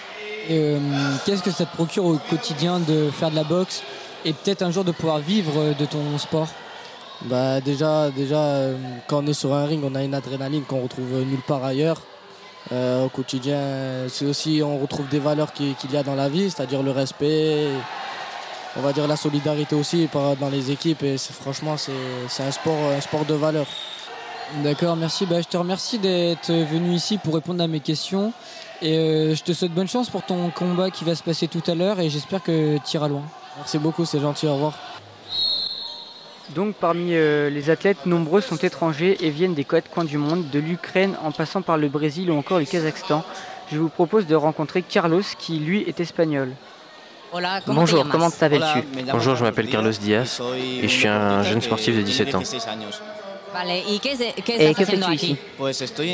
Euh, 0.51 0.78
Qu'est-ce 1.26 1.43
que 1.43 1.51
ça 1.51 1.66
te 1.66 1.76
procure 1.76 2.07
au 2.07 2.18
quotidien 2.30 2.80
de 2.80 3.11
faire 3.11 3.30
de 3.30 3.36
la 3.36 3.45
boxe 3.45 3.82
et 4.24 4.32
peut-être 4.32 4.62
un 4.62 4.70
jour 4.70 4.84
de 4.84 4.93
pouvoir 4.93 5.18
vivre 5.18 5.53
euh, 5.59 5.74
de 5.74 5.84
ton 5.84 6.16
sport? 6.16 6.49
Bah 7.23 7.61
déjà, 7.61 8.11
déjà 8.11 8.39
euh, 8.41 8.77
quand 9.07 9.23
on 9.23 9.27
est 9.27 9.35
sur 9.35 9.53
un 9.55 9.66
ring, 9.66 9.83
on 9.85 9.95
a 9.95 10.03
une 10.03 10.14
adrénaline 10.14 10.62
qu'on 10.64 10.83
retrouve 10.83 11.23
nulle 11.25 11.43
part 11.47 11.64
ailleurs. 11.64 12.01
Euh, 12.73 13.05
au 13.05 13.09
quotidien, 13.09 13.59
c'est 14.09 14.25
aussi 14.27 14.62
on 14.64 14.79
retrouve 14.79 15.09
des 15.09 15.18
valeurs 15.18 15.53
qui- 15.53 15.75
qu'il 15.75 15.91
y 15.93 15.97
a 15.97 16.03
dans 16.03 16.14
la 16.14 16.29
vie, 16.29 16.51
c'est-à-dire 16.51 16.83
le 16.83 16.91
respect, 16.93 17.68
on 18.77 18.81
va 18.81 18.93
dire 18.93 19.07
la 19.07 19.16
solidarité 19.16 19.75
aussi 19.75 20.09
dans 20.41 20.49
les 20.51 20.71
équipes. 20.71 21.03
Et 21.03 21.16
franchement, 21.18 21.77
c'est 21.77 21.93
c'est 22.29 22.43
un 22.43 22.51
sport, 22.51 22.79
un 22.97 23.01
sport 23.01 23.25
de 23.27 23.35
valeur. 23.35 23.66
D'accord, 24.64 24.97
merci. 24.97 25.27
Bah, 25.27 25.41
je 25.41 25.47
te 25.47 25.57
remercie 25.57 25.99
d'être 25.99 26.51
venu 26.51 26.95
ici 26.95 27.18
pour 27.18 27.35
répondre 27.35 27.62
à 27.62 27.68
mes 27.68 27.81
questions. 27.81 28.33
Et 28.83 28.97
euh, 28.99 29.35
je 29.35 29.43
te 29.43 29.53
souhaite 29.53 29.73
bonne 29.73 29.89
chance 29.89 30.09
pour 30.09 30.23
ton 30.23 30.51
combat 30.51 30.91
qui 30.91 31.05
va 31.05 31.14
se 31.14 31.23
passer 31.23 31.49
tout 31.49 31.62
à 31.66 31.75
l'heure 31.75 32.01
et 32.01 32.09
j'espère 32.09 32.43
que 32.43 32.79
tu 32.79 32.97
iras 32.97 33.09
loin. 33.09 33.23
Merci 33.59 33.79
beaucoup, 33.79 34.05
c'est 34.07 34.21
gentil, 34.21 34.47
au 34.47 34.55
revoir. 34.55 34.75
Donc 36.55 36.74
parmi 36.74 37.11
euh, 37.14 37.48
les 37.48 37.70
athlètes, 37.70 38.07
nombreux 38.07 38.40
sont 38.40 38.57
étrangers 38.57 39.16
et 39.24 39.30
viennent 39.30 39.55
des 39.55 39.64
quatre 39.64 39.88
coins 39.88 40.05
du 40.05 40.18
monde, 40.18 40.51
de 40.51 40.59
l'Ukraine 40.59 41.14
en 41.22 41.30
passant 41.30 41.62
par 41.62 41.76
le 41.78 41.88
Brésil 41.88 42.30
ou 42.30 42.36
encore 42.36 42.59
le 42.59 42.64
Kazakhstan. 42.64 43.24
Je 43.72 43.78
vous 43.78 43.88
propose 43.88 44.26
de 44.26 44.34
rencontrer 44.34 44.82
Carlos 44.82 45.22
qui 45.38 45.59
lui 45.61 45.82
est 45.82 46.01
espagnol. 46.01 46.51
Hola, 47.32 47.61
Bonjour, 47.68 48.09
comment 48.09 48.28
t'appelles-tu? 48.30 48.82
Bonjour, 49.12 49.36
je 49.36 49.44
m'appelle 49.44 49.68
Carlos 49.68 49.92
Diaz 49.92 50.40
et 50.82 50.82
je 50.82 50.88
suis 50.88 51.07
un 51.07 51.44
jeune 51.44 51.61
sportif 51.61 51.96
de 51.96 52.03
17 52.03 52.34
ans. 52.34 52.42
Vale, 53.53 53.82
¿y 53.88 53.98
qué, 54.01 54.16
se- 54.16 54.42
qué 54.42 54.55
Eh, 54.59 54.70
estás 54.70 54.76
¿qué 54.76 54.82
haciendo 54.84 55.07
fais-tu 55.07 55.32
aquí? 55.32 55.36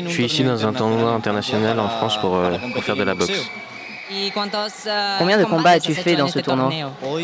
Je 0.05 0.09
suis 0.11 0.25
ici 0.25 0.43
dans 0.43 0.65
un 0.65 0.73
tournoi 0.73 1.11
international 1.13 1.79
en 1.79 1.87
France 1.89 2.17
pour, 2.19 2.35
euh, 2.35 2.57
pour 2.73 2.83
faire 2.83 2.95
de 2.95 3.03
la 3.03 3.13
boxe. 3.15 3.31
¿Y 4.09 4.31
cuántos, 4.31 4.85
eh, 4.85 5.15
Combien 5.17 5.37
de 5.37 5.43
combats 5.45 5.71
as-tu 5.71 5.93
fait 5.93 6.15
dans 6.15 6.27
ce 6.27 6.39
tournoi? 6.39 6.71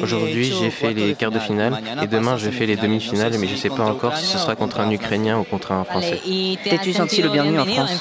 Aujourd'hui, 0.01 0.53
j'ai 0.59 0.69
fait 0.69 0.93
les 0.93 1.13
quarts 1.15 1.31
de 1.31 1.39
finale 1.39 1.81
et 2.01 2.07
demain, 2.07 2.37
je 2.37 2.49
fais 2.49 2.65
les 2.65 2.75
demi-finales, 2.75 3.33
mais 3.39 3.47
je 3.47 3.53
ne 3.53 3.57
sais 3.57 3.69
pas 3.69 3.83
encore 3.83 4.17
si 4.17 4.25
ce 4.25 4.37
sera 4.37 4.55
contre 4.55 4.79
un 4.79 4.91
Ukrainien 4.91 5.37
ou 5.37 5.43
contre 5.43 5.71
un 5.71 5.83
Français. 5.83 6.21
¿y 6.25 6.57
te 6.57 6.69
T'es-tu 6.69 6.93
senti 6.93 7.21
le 7.21 7.29
bienvenu 7.29 7.59
en 7.59 7.65
France 7.65 7.91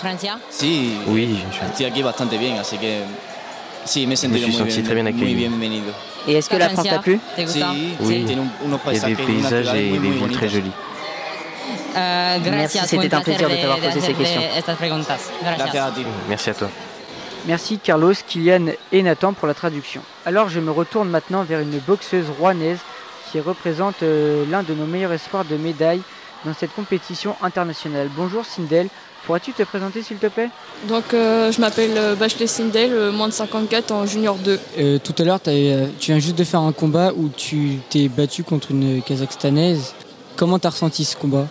Oui, 1.08 1.38
he 3.84 4.06
je 4.06 4.28
me 4.28 4.38
suis 4.38 4.52
senti 4.52 4.82
très 4.82 4.94
bien 4.94 5.06
accueilli. 5.06 5.50
Et 6.28 6.34
est-ce 6.34 6.48
que 6.48 6.56
la 6.56 6.68
France 6.68 6.86
t'a 6.86 6.98
plu? 6.98 7.18
Oui, 8.00 8.26
il 8.26 8.94
y 8.94 8.98
a 8.98 9.06
des 9.06 9.14
paysages 9.16 9.74
et 9.74 9.90
des 9.90 10.10
villes 10.10 10.32
très 10.32 10.48
jolies. 10.48 10.72
Gracias, 11.94 12.50
Merci, 12.50 12.78
c'était 12.86 13.14
un 13.14 13.20
plaisir 13.20 13.48
de 13.50 13.56
t'avoir 13.56 13.78
posé 13.78 14.00
ces 14.00 14.14
questions. 14.14 14.40
Merci 16.28 16.50
à 16.50 16.54
toi. 16.54 16.68
Merci 17.46 17.78
Carlos, 17.78 18.12
Kylian 18.26 18.66
et 18.92 19.02
Nathan 19.02 19.32
pour 19.32 19.48
la 19.48 19.54
traduction. 19.54 20.00
Alors 20.24 20.48
je 20.48 20.60
me 20.60 20.70
retourne 20.70 21.08
maintenant 21.08 21.42
vers 21.42 21.60
une 21.60 21.78
boxeuse 21.86 22.26
rouennaise 22.38 22.78
qui 23.30 23.40
représente 23.40 24.02
euh, 24.02 24.44
l'un 24.50 24.62
de 24.62 24.74
nos 24.74 24.86
meilleurs 24.86 25.12
espoirs 25.12 25.44
de 25.44 25.56
médailles 25.56 26.02
dans 26.44 26.54
cette 26.54 26.72
compétition 26.74 27.34
internationale. 27.42 28.08
Bonjour 28.16 28.44
Sindel, 28.44 28.88
pourrais-tu 29.26 29.52
te 29.52 29.62
présenter 29.64 30.02
s'il 30.02 30.18
te 30.18 30.26
plaît? 30.26 30.50
Donc 30.86 31.14
euh, 31.14 31.50
je 31.50 31.60
m'appelle 31.60 31.92
euh, 31.96 32.14
Bachelet 32.14 32.46
Sindel, 32.46 33.10
moins 33.10 33.28
de 33.28 33.32
54 33.32 33.90
en 33.90 34.06
junior 34.06 34.36
2. 34.36 34.60
Euh, 34.78 34.98
tout 35.02 35.14
à 35.18 35.24
l'heure, 35.24 35.40
tu 35.42 35.50
viens 35.50 36.18
juste 36.20 36.36
de 36.36 36.44
faire 36.44 36.60
un 36.60 36.72
combat 36.72 37.12
où 37.16 37.28
tu 37.28 37.78
t'es 37.90 38.08
battu 38.08 38.44
contre 38.44 38.70
une 38.70 39.02
Kazakhstanaise. 39.02 39.94
Comment 40.36 40.58
t'as 40.58 40.70
ressenti 40.70 41.04
ce 41.04 41.16
combat? 41.16 41.46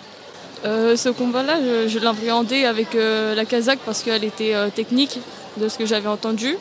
Euh, 0.63 0.95
ce 0.95 1.09
combat-là, 1.09 1.57
je, 1.61 1.87
je 1.87 1.99
l'appréhendais 1.99 2.65
avec 2.65 2.93
euh, 2.95 3.33
la 3.33 3.45
Kazakh 3.45 3.79
parce 3.85 4.03
qu'elle 4.03 4.23
était 4.23 4.53
euh, 4.53 4.69
technique 4.69 5.19
de 5.57 5.67
ce 5.67 5.77
que 5.77 5.85
j'avais 5.85 6.07
entendu. 6.07 6.57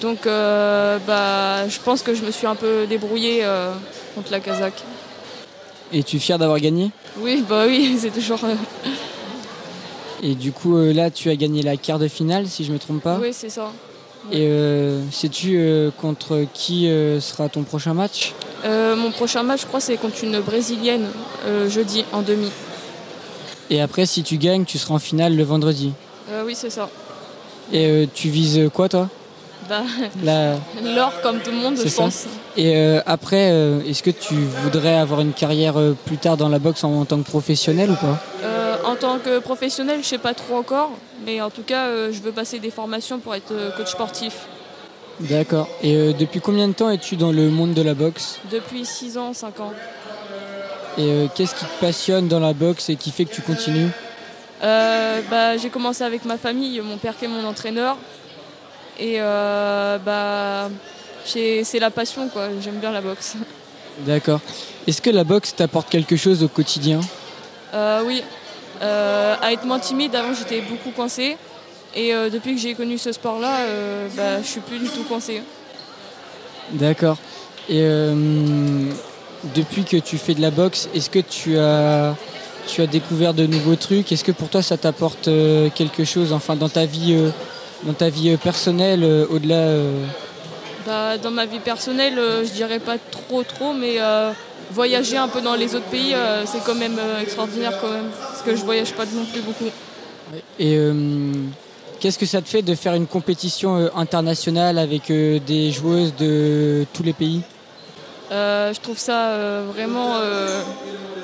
Donc 0.00 0.26
euh, 0.26 0.98
bah, 1.06 1.68
je 1.68 1.78
pense 1.78 2.02
que 2.02 2.14
je 2.14 2.24
me 2.24 2.30
suis 2.30 2.46
un 2.46 2.54
peu 2.56 2.86
débrouillée 2.86 3.44
euh, 3.44 3.72
contre 4.14 4.30
la 4.32 4.40
Kazakh. 4.40 4.82
Et 5.92 6.02
tu 6.02 6.16
es 6.16 6.18
fier 6.18 6.38
d'avoir 6.38 6.58
gagné? 6.58 6.90
Oui, 7.18 7.44
bah 7.48 7.64
oui, 7.66 7.96
c'est 8.00 8.10
toujours... 8.10 8.40
euh, 8.44 8.54
Et 10.22 10.34
du 10.34 10.50
coup, 10.50 10.76
là, 10.76 11.10
tu 11.10 11.30
as 11.30 11.36
gagné 11.36 11.62
la 11.62 11.76
quart 11.76 11.98
de 11.98 12.08
finale, 12.08 12.48
si 12.48 12.64
je 12.64 12.72
me 12.72 12.78
trompe 12.78 13.02
pas. 13.02 13.18
Oui, 13.20 13.32
c'est 13.32 13.50
ça. 13.50 13.70
Et 14.32 14.48
sais-tu 15.12 15.60
contre 16.00 16.46
qui 16.54 16.88
sera 17.20 17.50
ton 17.50 17.62
prochain 17.62 17.92
match? 17.92 18.32
Euh, 18.64 18.96
mon 18.96 19.10
prochain 19.10 19.42
match, 19.42 19.60
je 19.60 19.66
crois, 19.66 19.80
c'est 19.80 19.98
contre 19.98 20.24
une 20.24 20.40
Brésilienne, 20.40 21.06
jeudi, 21.68 22.06
en 22.10 22.22
demi. 22.22 22.50
Et 23.70 23.80
après, 23.80 24.06
si 24.06 24.22
tu 24.22 24.38
gagnes, 24.38 24.64
tu 24.64 24.78
seras 24.78 24.94
en 24.94 24.98
finale 24.98 25.36
le 25.36 25.42
vendredi. 25.44 25.92
Euh, 26.30 26.42
oui, 26.44 26.54
c'est 26.54 26.70
ça. 26.70 26.88
Et 27.72 27.86
euh, 27.86 28.06
tu 28.12 28.28
vises 28.28 28.70
quoi, 28.72 28.88
toi? 28.88 29.08
Bah, 29.68 29.82
La- 30.22 30.54
L'or, 30.94 31.12
comme 31.22 31.38
tout 31.40 31.50
le 31.50 31.56
monde, 31.56 31.76
je 31.82 31.88
ça 31.88 32.02
pense. 32.02 32.26
Et 32.56 32.76
euh, 32.76 33.00
après, 33.06 33.50
euh, 33.52 33.80
est-ce 33.86 34.02
que 34.02 34.10
tu 34.10 34.34
voudrais 34.62 34.94
avoir 34.96 35.20
une 35.20 35.32
carrière 35.32 35.74
plus 36.04 36.18
tard 36.18 36.36
dans 36.36 36.48
la 36.48 36.58
boxe 36.58 36.84
en, 36.84 37.00
en 37.00 37.04
tant 37.04 37.18
que 37.18 37.24
professionnel 37.28 37.90
ou 37.90 37.94
pas? 37.96 38.18
En 38.86 38.96
tant 38.96 39.18
que 39.18 39.38
professionnel, 39.38 40.00
je 40.02 40.08
sais 40.08 40.18
pas 40.18 40.34
trop 40.34 40.56
encore, 40.56 40.90
mais 41.24 41.40
en 41.40 41.48
tout 41.48 41.62
cas, 41.62 41.88
je 42.12 42.20
veux 42.20 42.32
passer 42.32 42.58
des 42.58 42.70
formations 42.70 43.18
pour 43.18 43.34
être 43.34 43.52
coach 43.78 43.88
sportif. 43.90 44.46
D'accord. 45.20 45.68
Et 45.82 46.12
depuis 46.12 46.40
combien 46.40 46.68
de 46.68 46.74
temps 46.74 46.90
es-tu 46.90 47.16
dans 47.16 47.32
le 47.32 47.48
monde 47.48 47.72
de 47.72 47.80
la 47.80 47.94
boxe? 47.94 48.40
Depuis 48.52 48.84
6 48.84 49.16
ans, 49.16 49.32
5 49.32 49.58
ans. 49.60 49.72
Et 50.98 51.28
qu'est-ce 51.34 51.54
qui 51.54 51.64
te 51.64 51.80
passionne 51.80 52.28
dans 52.28 52.40
la 52.40 52.52
boxe 52.52 52.90
et 52.90 52.96
qui 52.96 53.10
fait 53.10 53.24
que 53.24 53.34
tu 53.34 53.40
continues? 53.42 53.88
Euh, 54.62 55.20
bah, 55.30 55.56
j'ai 55.56 55.68
commencé 55.68 56.04
avec 56.04 56.24
ma 56.24 56.38
famille, 56.38 56.80
mon 56.80 56.96
père 56.96 57.16
qui 57.18 57.24
est 57.24 57.28
mon 57.28 57.44
entraîneur. 57.46 57.96
Et 58.98 59.16
euh, 59.18 59.98
bah, 59.98 60.70
c'est 61.24 61.78
la 61.80 61.90
passion, 61.90 62.28
quoi. 62.28 62.48
J'aime 62.60 62.76
bien 62.76 62.92
la 62.92 63.00
boxe. 63.00 63.34
D'accord. 64.00 64.40
Est-ce 64.86 65.00
que 65.00 65.10
la 65.10 65.24
boxe 65.24 65.54
t'apporte 65.54 65.88
quelque 65.88 66.16
chose 66.16 66.42
au 66.42 66.48
quotidien? 66.48 67.00
Euh, 67.74 68.02
oui, 68.04 68.22
à 68.80 69.52
être 69.52 69.64
moins 69.64 69.78
timide, 69.78 70.14
avant 70.14 70.34
j'étais 70.34 70.60
beaucoup 70.60 70.90
coincée. 70.90 71.36
Et 71.96 72.12
depuis 72.30 72.54
que 72.54 72.60
j'ai 72.60 72.74
connu 72.74 72.98
ce 72.98 73.12
sport-là, 73.12 73.56
bah, 74.16 74.42
je 74.42 74.46
suis 74.46 74.60
plus 74.60 74.78
du 74.78 74.88
tout 74.88 75.04
coincée. 75.04 75.42
D'accord. 76.70 77.18
Et 77.68 77.82
depuis 79.54 79.84
que 79.84 79.96
tu 79.96 80.18
fais 80.18 80.34
de 80.34 80.40
la 80.40 80.50
boxe, 80.50 80.88
est-ce 80.94 81.10
que 81.10 81.18
tu 81.18 81.58
as, 81.58 82.14
tu 82.66 82.82
as 82.82 82.86
découvert 82.86 83.34
de 83.34 83.46
nouveaux 83.46 83.76
trucs 83.76 84.10
Est-ce 84.12 84.24
que 84.24 84.32
pour 84.32 84.48
toi 84.48 84.62
ça 84.62 84.76
t'apporte 84.76 85.28
euh, 85.28 85.68
quelque 85.74 86.04
chose 86.04 86.32
enfin, 86.32 86.56
dans 86.56 86.68
ta 86.68 86.86
vie, 86.86 87.14
euh, 87.14 87.30
dans 87.84 87.92
ta 87.92 88.08
vie 88.08 88.30
euh, 88.30 88.36
personnelle, 88.36 89.04
au-delà 89.30 89.66
Bah, 90.86 91.18
dans 91.18 91.30
ma 91.30 91.46
vie 91.46 91.60
personnelle, 91.60 92.18
je 92.44 92.50
dirais 92.52 92.78
pas 92.78 92.96
trop 93.10 93.42
trop, 93.42 93.72
mais 93.72 93.96
euh, 94.00 94.32
voyager 94.72 95.16
un 95.16 95.28
peu 95.28 95.40
dans 95.40 95.54
les 95.54 95.74
autres 95.74 95.86
pays, 95.86 96.14
euh, 96.14 96.44
c'est 96.46 96.62
quand 96.64 96.74
même 96.74 96.98
extraordinaire 97.22 97.78
quand 97.80 97.90
même. 97.90 98.10
Parce 98.18 98.42
que 98.42 98.54
je 98.56 98.64
voyage 98.64 98.92
pas 98.92 99.04
non 99.06 99.24
plus 99.24 99.40
beaucoup. 99.40 99.70
Et 100.58 100.76
euh, 100.76 100.92
qu'est-ce 102.00 102.18
que 102.18 102.26
ça 102.26 102.42
te 102.42 102.48
fait 102.48 102.62
de 102.62 102.74
faire 102.74 102.94
une 102.94 103.06
compétition 103.06 103.90
internationale 103.96 104.78
avec 104.78 105.10
des 105.10 105.70
joueuses 105.70 106.14
de 106.16 106.86
tous 106.92 107.02
les 107.02 107.12
pays? 107.12 107.42
Je 108.30 108.80
trouve 108.80 108.98
ça 108.98 109.60
vraiment 109.72 110.14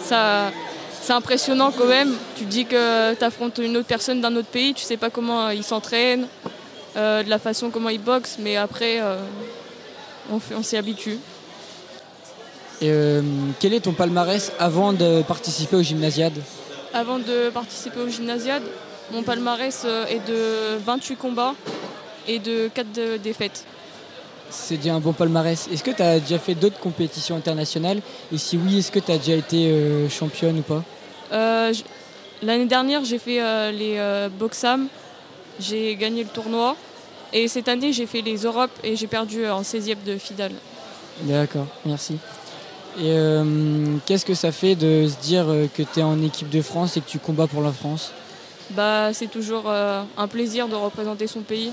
ça, 0.01 0.51
c'est 1.11 1.17
impressionnant 1.17 1.73
quand 1.77 1.87
même. 1.87 2.15
Tu 2.37 2.45
dis 2.45 2.67
que 2.67 3.15
tu 3.15 3.25
affrontes 3.25 3.59
une 3.59 3.77
autre 3.77 3.89
personne 3.89 4.21
d'un 4.21 4.37
autre 4.37 4.47
pays, 4.47 4.75
tu 4.75 4.85
sais 4.85 4.97
pas 4.97 5.11
comment 5.11 5.47
euh, 5.47 5.55
ils 5.55 5.65
s'entraînent, 5.65 6.29
euh, 6.97 7.25
de 7.25 7.29
la 7.29 7.41
façon 7.41 7.71
comment 7.71 7.89
ils 7.89 8.01
boxent, 8.01 8.37
mais 8.39 8.57
après 8.57 9.01
euh, 9.01 9.17
on, 10.31 10.63
s'y 10.63 10.77
habitue. 10.77 11.19
Et 12.81 12.91
euh, 12.91 13.23
quel 13.59 13.75
est 13.75 13.81
ton 13.81 13.93
palmarès 13.93 14.53
avant 14.61 14.93
de 14.93 15.23
participer 15.23 15.75
aux 15.75 15.83
gymnasiades 15.83 16.39
Avant 16.95 17.19
de 17.19 17.51
participer 17.51 17.99
au 17.99 18.09
gymnasiade, 18.09 18.63
mon 19.11 19.25
palmarès 19.25 19.85
est 20.09 20.25
de 20.29 20.77
28 20.87 21.17
combats 21.17 21.57
et 22.29 22.39
de 22.39 22.71
4 22.73 22.93
de- 22.93 23.17
défaites. 23.17 23.65
C'est 24.49 24.77
déjà 24.77 24.95
un 24.95 25.01
bon 25.01 25.13
palmarès. 25.13 25.69
Est-ce 25.73 25.83
que 25.83 25.91
tu 25.91 26.03
as 26.03 26.21
déjà 26.21 26.39
fait 26.39 26.55
d'autres 26.55 26.79
compétitions 26.79 27.35
internationales? 27.35 28.01
Et 28.33 28.39
si 28.39 28.57
oui, 28.57 28.79
est-ce 28.79 28.93
que 28.93 29.01
tu 29.01 29.11
as 29.11 29.19
déjà 29.19 29.35
été 29.35 29.75
championne 30.09 30.61
ou 30.61 30.63
pas? 30.63 30.85
L'année 32.43 32.67
dernière, 32.67 33.05
j'ai 33.05 33.19
fait 33.19 33.43
euh, 33.43 33.71
les 33.71 33.97
euh, 33.99 34.31
Boxam, 34.31 34.89
j'ai 35.59 35.95
gagné 35.97 36.25
le 36.25 36.31
tournoi. 36.31 36.75
Et 37.33 37.49
cette 37.49 37.69
année, 37.69 37.93
j'ai 37.93 38.07
fait 38.07 38.23
les 38.23 38.39
Europes 38.39 38.71
et 38.83 38.97
j'ai 38.97 39.07
perdu 39.07 39.45
euh, 39.45 39.55
en 39.55 39.61
16e 39.61 40.03
de 40.05 40.17
finale. 40.17 40.53
D'accord, 41.23 41.67
merci. 41.85 42.15
Et 42.99 43.13
euh, 43.13 43.45
qu'est-ce 44.07 44.25
que 44.25 44.35
ça 44.35 44.53
fait 44.53 44.75
de 44.75 45.07
se 45.07 45.21
dire 45.23 45.45
euh, 45.49 45.67
que 45.73 45.83
tu 45.83 46.01
es 46.01 46.03
en 46.03 46.21
équipe 46.23 46.49
de 46.49 46.63
France 46.63 46.97
et 46.97 47.03
que 47.03 47.09
tu 47.09 47.19
combats 47.19 47.47
pour 47.47 47.61
la 47.63 47.73
France? 47.73 48.13
Bah, 48.71 49.13
c'est 49.13 49.31
toujours 49.31 49.65
euh, 49.67 50.03
un 50.17 50.29
plaisir 50.29 50.67
de 50.67 50.75
représenter 50.75 51.27
son 51.27 51.41
pays. 51.41 51.71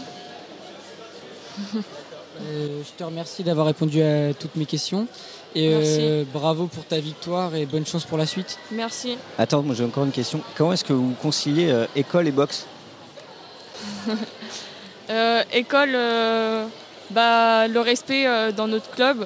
Euh, 2.39 2.82
je 2.84 2.91
te 2.95 3.03
remercie 3.03 3.43
d'avoir 3.43 3.66
répondu 3.66 4.01
à 4.03 4.34
toutes 4.34 4.55
mes 4.55 4.66
questions. 4.66 5.08
Et 5.58 5.72
euh, 5.74 6.24
bravo 6.32 6.68
pour 6.68 6.86
ta 6.86 6.99
victoire 6.99 7.55
et 7.55 7.66
bonne 7.66 7.86
chance 7.86 8.05
pour 8.05 8.20
la 8.20 8.28
suite. 8.28 8.60
Merci. 8.72 9.18
Attends, 9.39 9.64
moi 9.64 9.74
j'ai 9.74 9.84
encore 9.84 10.03
une 10.03 10.12
question. 10.12 10.39
Comment 10.55 10.74
est-ce 10.74 10.84
que 10.84 10.93
vous 10.93 11.16
conciliez 11.20 11.72
euh, 11.72 11.88
école 11.95 12.28
et 12.28 12.32
boxe? 12.32 12.66
Euh, 15.10 15.41
école, 15.53 15.93
euh, 15.95 16.66
bah, 17.12 17.70
le 17.70 17.80
respect 17.80 18.28
euh, 18.28 18.51
dans 18.51 18.68
notre 18.68 18.89
club, 18.91 19.26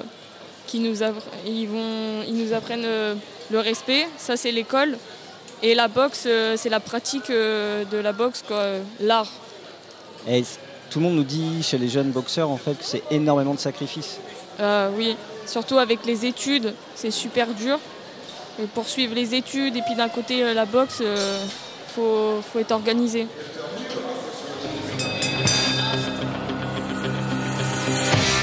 qui 0.68 0.78
nous 0.78 1.02
ils, 1.44 1.66
vont, 1.66 2.22
ils 2.24 2.36
nous 2.36 2.52
apprennent 2.52 2.84
euh, 2.84 3.16
le 3.50 3.58
respect, 3.58 4.06
ça 4.16 4.36
c'est 4.36 4.52
l'école. 4.52 4.96
Et 5.60 5.74
la 5.74 5.88
boxe, 5.88 6.22
euh, 6.26 6.54
c'est 6.56 6.68
la 6.68 6.78
pratique 6.78 7.30
euh, 7.30 7.84
de 7.84 7.98
la 7.98 8.12
boxe, 8.12 8.44
quoi, 8.46 8.64
l'art. 9.00 9.26
Tout 10.24 11.00
le 11.00 11.04
monde 11.04 11.16
nous 11.16 11.24
dit 11.24 11.64
chez 11.64 11.78
les 11.78 11.88
jeunes 11.88 12.12
boxeurs 12.12 12.48
en 12.48 12.58
fait 12.58 12.74
que 12.74 12.84
c'est 12.84 13.02
énormément 13.10 13.54
de 13.54 13.58
sacrifices. 13.58 14.20
Euh, 14.60 14.88
oui, 14.96 15.16
surtout 15.46 15.78
avec 15.78 16.04
les 16.06 16.26
études, 16.26 16.74
c'est 16.94 17.10
super 17.10 17.48
dur. 17.48 17.78
Et 18.62 18.66
poursuivre 18.66 19.14
les 19.14 19.34
études 19.34 19.76
et 19.76 19.82
puis 19.82 19.94
d'un 19.94 20.08
côté 20.08 20.44
euh, 20.44 20.52
la 20.52 20.66
boxe, 20.66 21.00
il 21.00 21.94
faut, 21.94 22.40
faut 22.42 22.58
être 22.58 22.72
organisé. 22.72 23.26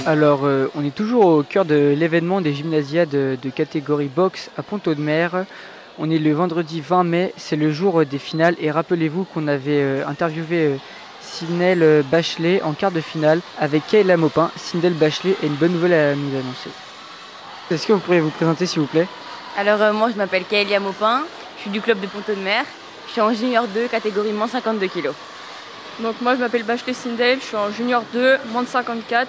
Alors, 0.06 0.46
euh, 0.46 0.72
on 0.76 0.84
est 0.84 0.96
toujours 0.96 1.26
au 1.26 1.44
cœur 1.44 1.66
de 1.66 1.94
l'événement 1.96 2.42
des 2.42 2.54
gymnasiades 2.54 3.10
de, 3.10 3.38
de 3.40 3.50
catégorie 3.52 4.08
boxe 4.08 4.50
à 4.58 4.64
Pont-Audemer. 4.64 5.30
On 6.00 6.10
est 6.10 6.18
le 6.18 6.32
vendredi 6.32 6.82
20 6.82 7.04
mai, 7.04 7.34
c'est 7.38 7.58
le 7.58 7.72
jour 7.72 8.00
euh, 8.00 8.06
des 8.06 8.18
finales. 8.18 8.56
Et 8.60 8.72
rappelez-vous 8.72 9.26
qu'on 9.26 9.48
avait 9.48 9.82
euh, 9.82 10.08
interviewé 10.08 10.66
euh, 10.66 10.78
Sindel 11.22 11.84
euh, 11.84 12.02
Bachelet 12.10 12.62
en 12.64 12.74
quart 12.74 12.92
de 12.92 13.02
finale 13.02 13.42
avec 13.60 13.86
Kayla 13.86 14.18
Maupin. 14.18 14.50
Sindel 14.56 14.94
Bachelet 14.94 15.36
a 15.44 15.46
une 15.46 15.56
bonne 15.56 15.74
nouvelle 15.74 15.94
à 15.94 16.16
nous 16.16 16.36
annoncer. 16.36 16.70
Est-ce 17.72 17.86
que 17.86 17.94
vous 17.94 18.00
pourriez 18.00 18.20
vous 18.20 18.30
présenter 18.32 18.66
s'il 18.66 18.80
vous 18.80 18.88
plaît? 18.88 19.08
Alors 19.58 19.82
euh, 19.82 19.94
moi 19.94 20.10
je 20.12 20.16
m'appelle 20.16 20.46
Kaelia 20.46 20.80
Maupin, 20.80 21.24
je 21.58 21.62
suis 21.62 21.70
du 21.70 21.82
club 21.82 22.00
de 22.00 22.08
Ponto 22.08 22.34
de 22.34 22.40
Mer, 22.40 22.66
je 23.08 23.12
suis 23.12 23.22
en 23.22 23.34
junior 23.34 23.68
2 23.68 23.88
catégorie 23.88 24.32
moins 24.32 24.48
52 24.48 24.88
kg. 24.88 25.10
Donc 26.00 26.16
moi 26.22 26.36
je 26.36 26.40
m'appelle 26.40 26.64
Bachelet 26.64 26.94
Sindel, 26.94 27.40
je 27.42 27.46
suis 27.46 27.56
en 27.58 27.70
junior 27.72 28.04
2, 28.14 28.38
moins 28.52 28.64
de 28.64 28.68
54 28.68 29.28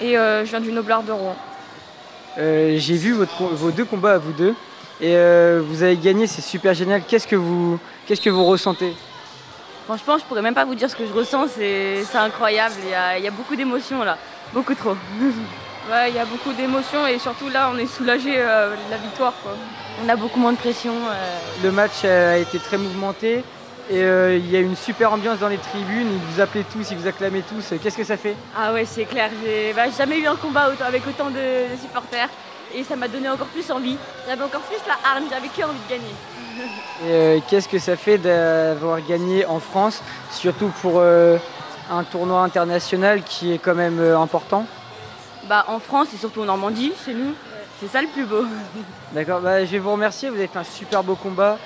et 0.00 0.18
euh, 0.18 0.44
je 0.44 0.50
viens 0.50 0.60
du 0.60 0.72
Noblard 0.72 1.02
de 1.02 1.12
Rouen. 1.12 1.36
Euh, 2.38 2.74
J'ai 2.78 2.96
vu 2.96 3.12
votre 3.12 3.42
vos 3.42 3.70
deux 3.70 3.84
combats 3.84 4.14
à 4.14 4.18
vous 4.18 4.32
deux. 4.32 4.54
Et 5.00 5.16
euh, 5.16 5.62
vous 5.66 5.82
avez 5.82 5.96
gagné, 5.96 6.26
c'est 6.26 6.42
super 6.42 6.74
génial. 6.74 7.02
Qu'est-ce 7.08 7.26
que 7.26 7.36
vous, 7.36 7.78
qu'est-ce 8.06 8.20
que 8.20 8.28
vous 8.28 8.44
ressentez? 8.44 8.94
Franchement 9.86 10.18
je 10.18 10.24
pourrais 10.24 10.42
même 10.42 10.54
pas 10.54 10.64
vous 10.66 10.74
dire 10.74 10.90
ce 10.90 10.94
que 10.96 11.06
je 11.06 11.12
ressens, 11.12 11.48
c'est 11.56 12.04
c'est 12.04 12.18
incroyable, 12.18 12.74
il 12.84 12.90
y 12.90 12.94
a, 12.94 13.18
il 13.18 13.24
y 13.24 13.28
a 13.28 13.30
beaucoup 13.30 13.56
d'émotions 13.56 14.04
là, 14.04 14.18
beaucoup 14.52 14.74
trop. 14.74 14.94
Ouais, 15.90 16.10
il 16.10 16.14
y 16.14 16.18
a 16.18 16.24
beaucoup 16.24 16.52
d'émotions 16.52 17.06
et 17.06 17.18
surtout 17.18 17.48
là 17.48 17.70
on 17.74 17.78
est 17.78 17.86
soulagé 17.86 18.34
euh, 18.36 18.70
de 18.76 18.90
la 18.90 18.96
victoire. 18.96 19.32
Quoi. 19.42 19.52
On 20.04 20.08
a 20.08 20.14
beaucoup 20.16 20.38
moins 20.38 20.52
de 20.52 20.56
pression. 20.58 20.92
euh, 21.10 21.38
Le 21.64 21.72
match 21.72 22.04
a 22.04 22.36
été 22.38 22.58
très 22.60 22.78
mouvementé 22.78 23.42
et 23.90 24.02
euh, 24.04 24.36
il 24.36 24.48
y 24.50 24.56
a 24.56 24.60
une 24.60 24.76
super 24.76 25.12
ambiance 25.12 25.38
dans 25.40 25.48
les 25.48 25.58
tribunes. 25.58 26.06
Ils 26.12 26.34
vous 26.34 26.40
appelaient 26.40 26.64
tous, 26.72 26.88
ils 26.92 26.96
vous 26.96 27.08
acclamaient 27.08 27.42
tous. 27.42 27.74
Qu'est-ce 27.82 27.96
que 27.96 28.04
ça 28.04 28.16
fait? 28.16 28.36
Ah 28.56 28.72
ouais 28.72 28.84
c'est 28.84 29.04
clair, 29.04 29.30
j'ai 29.44 29.72
bah, 29.72 29.90
jamais 29.96 30.18
eu 30.18 30.26
un 30.28 30.36
combat 30.36 30.68
autant- 30.70 30.84
avec 30.84 31.04
autant 31.08 31.28
de, 31.30 31.72
de 31.72 31.76
supporters 31.80 32.28
et 32.72 32.84
ça 32.84 32.94
m'a 32.94 33.08
donné 33.08 33.28
encore 33.28 33.48
plus 33.48 33.68
envie. 33.72 33.96
J'avais 34.28 34.44
encore 34.44 34.60
plus 34.60 34.78
la 34.86 34.94
hargne, 35.10 35.24
j'avais 35.28 35.48
que 35.48 35.62
envie 35.64 35.80
de 35.88 35.90
gagner. 35.90 36.14
Et, 37.04 37.10
euh, 37.10 37.38
Qu'est-ce 37.48 37.68
que 37.68 37.80
ça 37.80 37.96
fait 37.96 38.18
d'avoir 38.18 39.00
gagné 39.04 39.44
en 39.44 39.58
France, 39.58 40.02
surtout 40.30 40.68
pour 40.82 40.94
euh, 40.98 41.36
un 41.90 42.04
tournoi 42.04 42.42
international 42.42 43.22
qui 43.24 43.52
est 43.52 43.58
quand 43.58 43.74
même 43.74 43.98
euh, 43.98 44.16
important 44.16 44.66
Bah 45.48 45.64
en 45.68 45.78
France 45.78 46.08
et 46.14 46.16
surtout 46.16 46.42
en 46.42 46.46
Normandie, 46.46 46.92
chez 47.04 47.14
nous, 47.14 47.34
c'est 47.80 47.88
ça 47.88 48.02
le 48.02 48.08
plus 48.08 48.24
beau. 48.24 48.44
D'accord, 49.14 49.40
bah, 49.40 49.64
je 49.64 49.70
vais 49.70 49.78
vous 49.78 49.92
remercier. 49.92 50.28
Vous 50.28 50.36
avez 50.36 50.46
fait 50.46 50.58
un 50.58 50.64
super 50.64 51.02
beau 51.02 51.14
combat 51.14 51.58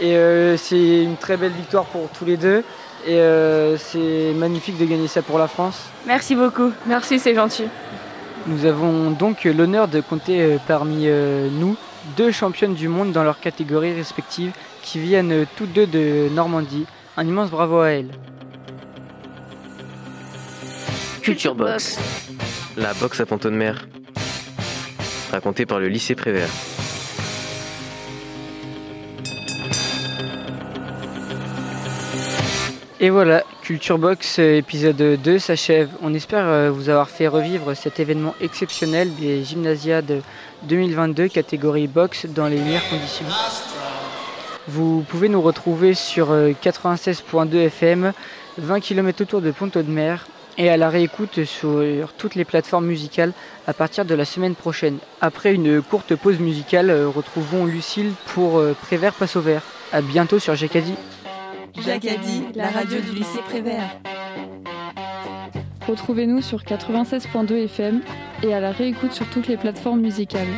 et 0.00 0.16
euh, 0.16 0.56
c'est 0.56 1.04
une 1.04 1.16
très 1.16 1.36
belle 1.36 1.52
victoire 1.52 1.84
pour 1.84 2.08
tous 2.08 2.24
les 2.24 2.36
deux. 2.36 2.64
Et 3.06 3.14
euh, 3.14 3.76
c'est 3.78 4.32
magnifique 4.34 4.78
de 4.78 4.84
gagner 4.84 5.08
ça 5.08 5.22
pour 5.22 5.38
la 5.38 5.48
France. 5.48 5.80
Merci 6.06 6.34
beaucoup. 6.34 6.72
Merci, 6.86 7.18
c'est 7.18 7.34
gentil. 7.34 7.64
Nous 8.46 8.64
avons 8.64 9.10
donc 9.10 9.44
l'honneur 9.44 9.88
de 9.88 10.00
compter 10.00 10.42
euh, 10.42 10.56
parmi 10.66 11.06
nous 11.06 11.76
deux 12.16 12.32
championnes 12.32 12.74
du 12.74 12.88
monde 12.88 13.12
dans 13.12 13.22
leurs 13.22 13.40
catégories 13.40 13.94
respectives 13.94 14.52
qui 14.82 14.98
viennent 14.98 15.46
toutes 15.56 15.72
deux 15.72 15.86
de 15.86 16.28
Normandie. 16.30 16.86
Un 17.16 17.26
immense 17.26 17.50
bravo 17.50 17.80
à 17.80 17.90
elles. 17.90 18.10
Culture 21.22 21.54
Box. 21.54 21.98
La 22.76 22.94
boxe 22.94 23.20
à 23.20 23.26
Ponto 23.26 23.50
de 23.50 23.56
Mer. 23.56 23.88
Racontée 25.32 25.66
par 25.66 25.80
le 25.80 25.88
lycée 25.88 26.14
Prévert. 26.14 26.48
Et 33.00 33.10
voilà, 33.10 33.42
Culture 33.62 33.98
Box 33.98 34.38
épisode 34.38 34.96
2 34.96 35.38
s'achève. 35.38 35.88
On 36.02 36.14
espère 36.14 36.46
euh, 36.46 36.70
vous 36.70 36.88
avoir 36.88 37.08
fait 37.08 37.26
revivre 37.26 37.74
cet 37.74 37.98
événement 37.98 38.34
exceptionnel 38.40 39.14
des 39.16 39.42
Gymnasiades 39.42 40.22
2022 40.64 41.28
catégorie 41.28 41.88
boxe 41.88 42.26
dans 42.26 42.46
les 42.46 42.58
meilleures 42.58 42.88
conditions. 42.88 43.26
Vous 44.68 45.04
pouvez 45.08 45.28
nous 45.28 45.42
retrouver 45.42 45.94
sur 45.94 46.30
euh, 46.30 46.52
96.2 46.62 47.56
FM, 47.66 48.12
20 48.58 48.80
km 48.80 49.22
autour 49.22 49.40
de 49.40 49.50
Ponto 49.50 49.82
de 49.82 49.90
Mer 49.90 50.26
et 50.58 50.68
à 50.68 50.76
la 50.76 50.88
réécoute 50.88 51.44
sur 51.44 51.82
toutes 52.16 52.34
les 52.34 52.44
plateformes 52.44 52.86
musicales 52.86 53.32
à 53.66 53.72
partir 53.72 54.04
de 54.04 54.14
la 54.14 54.24
semaine 54.24 54.54
prochaine. 54.54 54.98
Après 55.20 55.54
une 55.54 55.80
courte 55.80 56.16
pause 56.16 56.40
musicale, 56.40 56.90
euh, 56.90 57.08
retrouvons 57.08 57.66
Lucille 57.66 58.12
pour 58.26 58.58
euh, 58.58 58.74
Prévert 58.80 59.14
passe 59.14 59.36
au 59.36 59.40
vert. 59.40 59.62
A 59.92 60.02
bientôt 60.02 60.38
sur 60.38 60.54
Jacadi. 60.54 60.94
Jacadi, 61.84 62.44
la 62.54 62.68
radio 62.68 63.00
du 63.00 63.12
lycée 63.12 63.40
Prévert. 63.48 63.96
Retrouvez-nous 65.86 66.42
sur 66.42 66.62
96.2 66.62 67.64
FM 67.64 68.00
et 68.42 68.54
à 68.54 68.60
la 68.60 68.72
réécoute 68.72 69.12
sur 69.12 69.26
toutes 69.30 69.48
les 69.48 69.56
plateformes 69.56 70.00
musicales. 70.00 70.48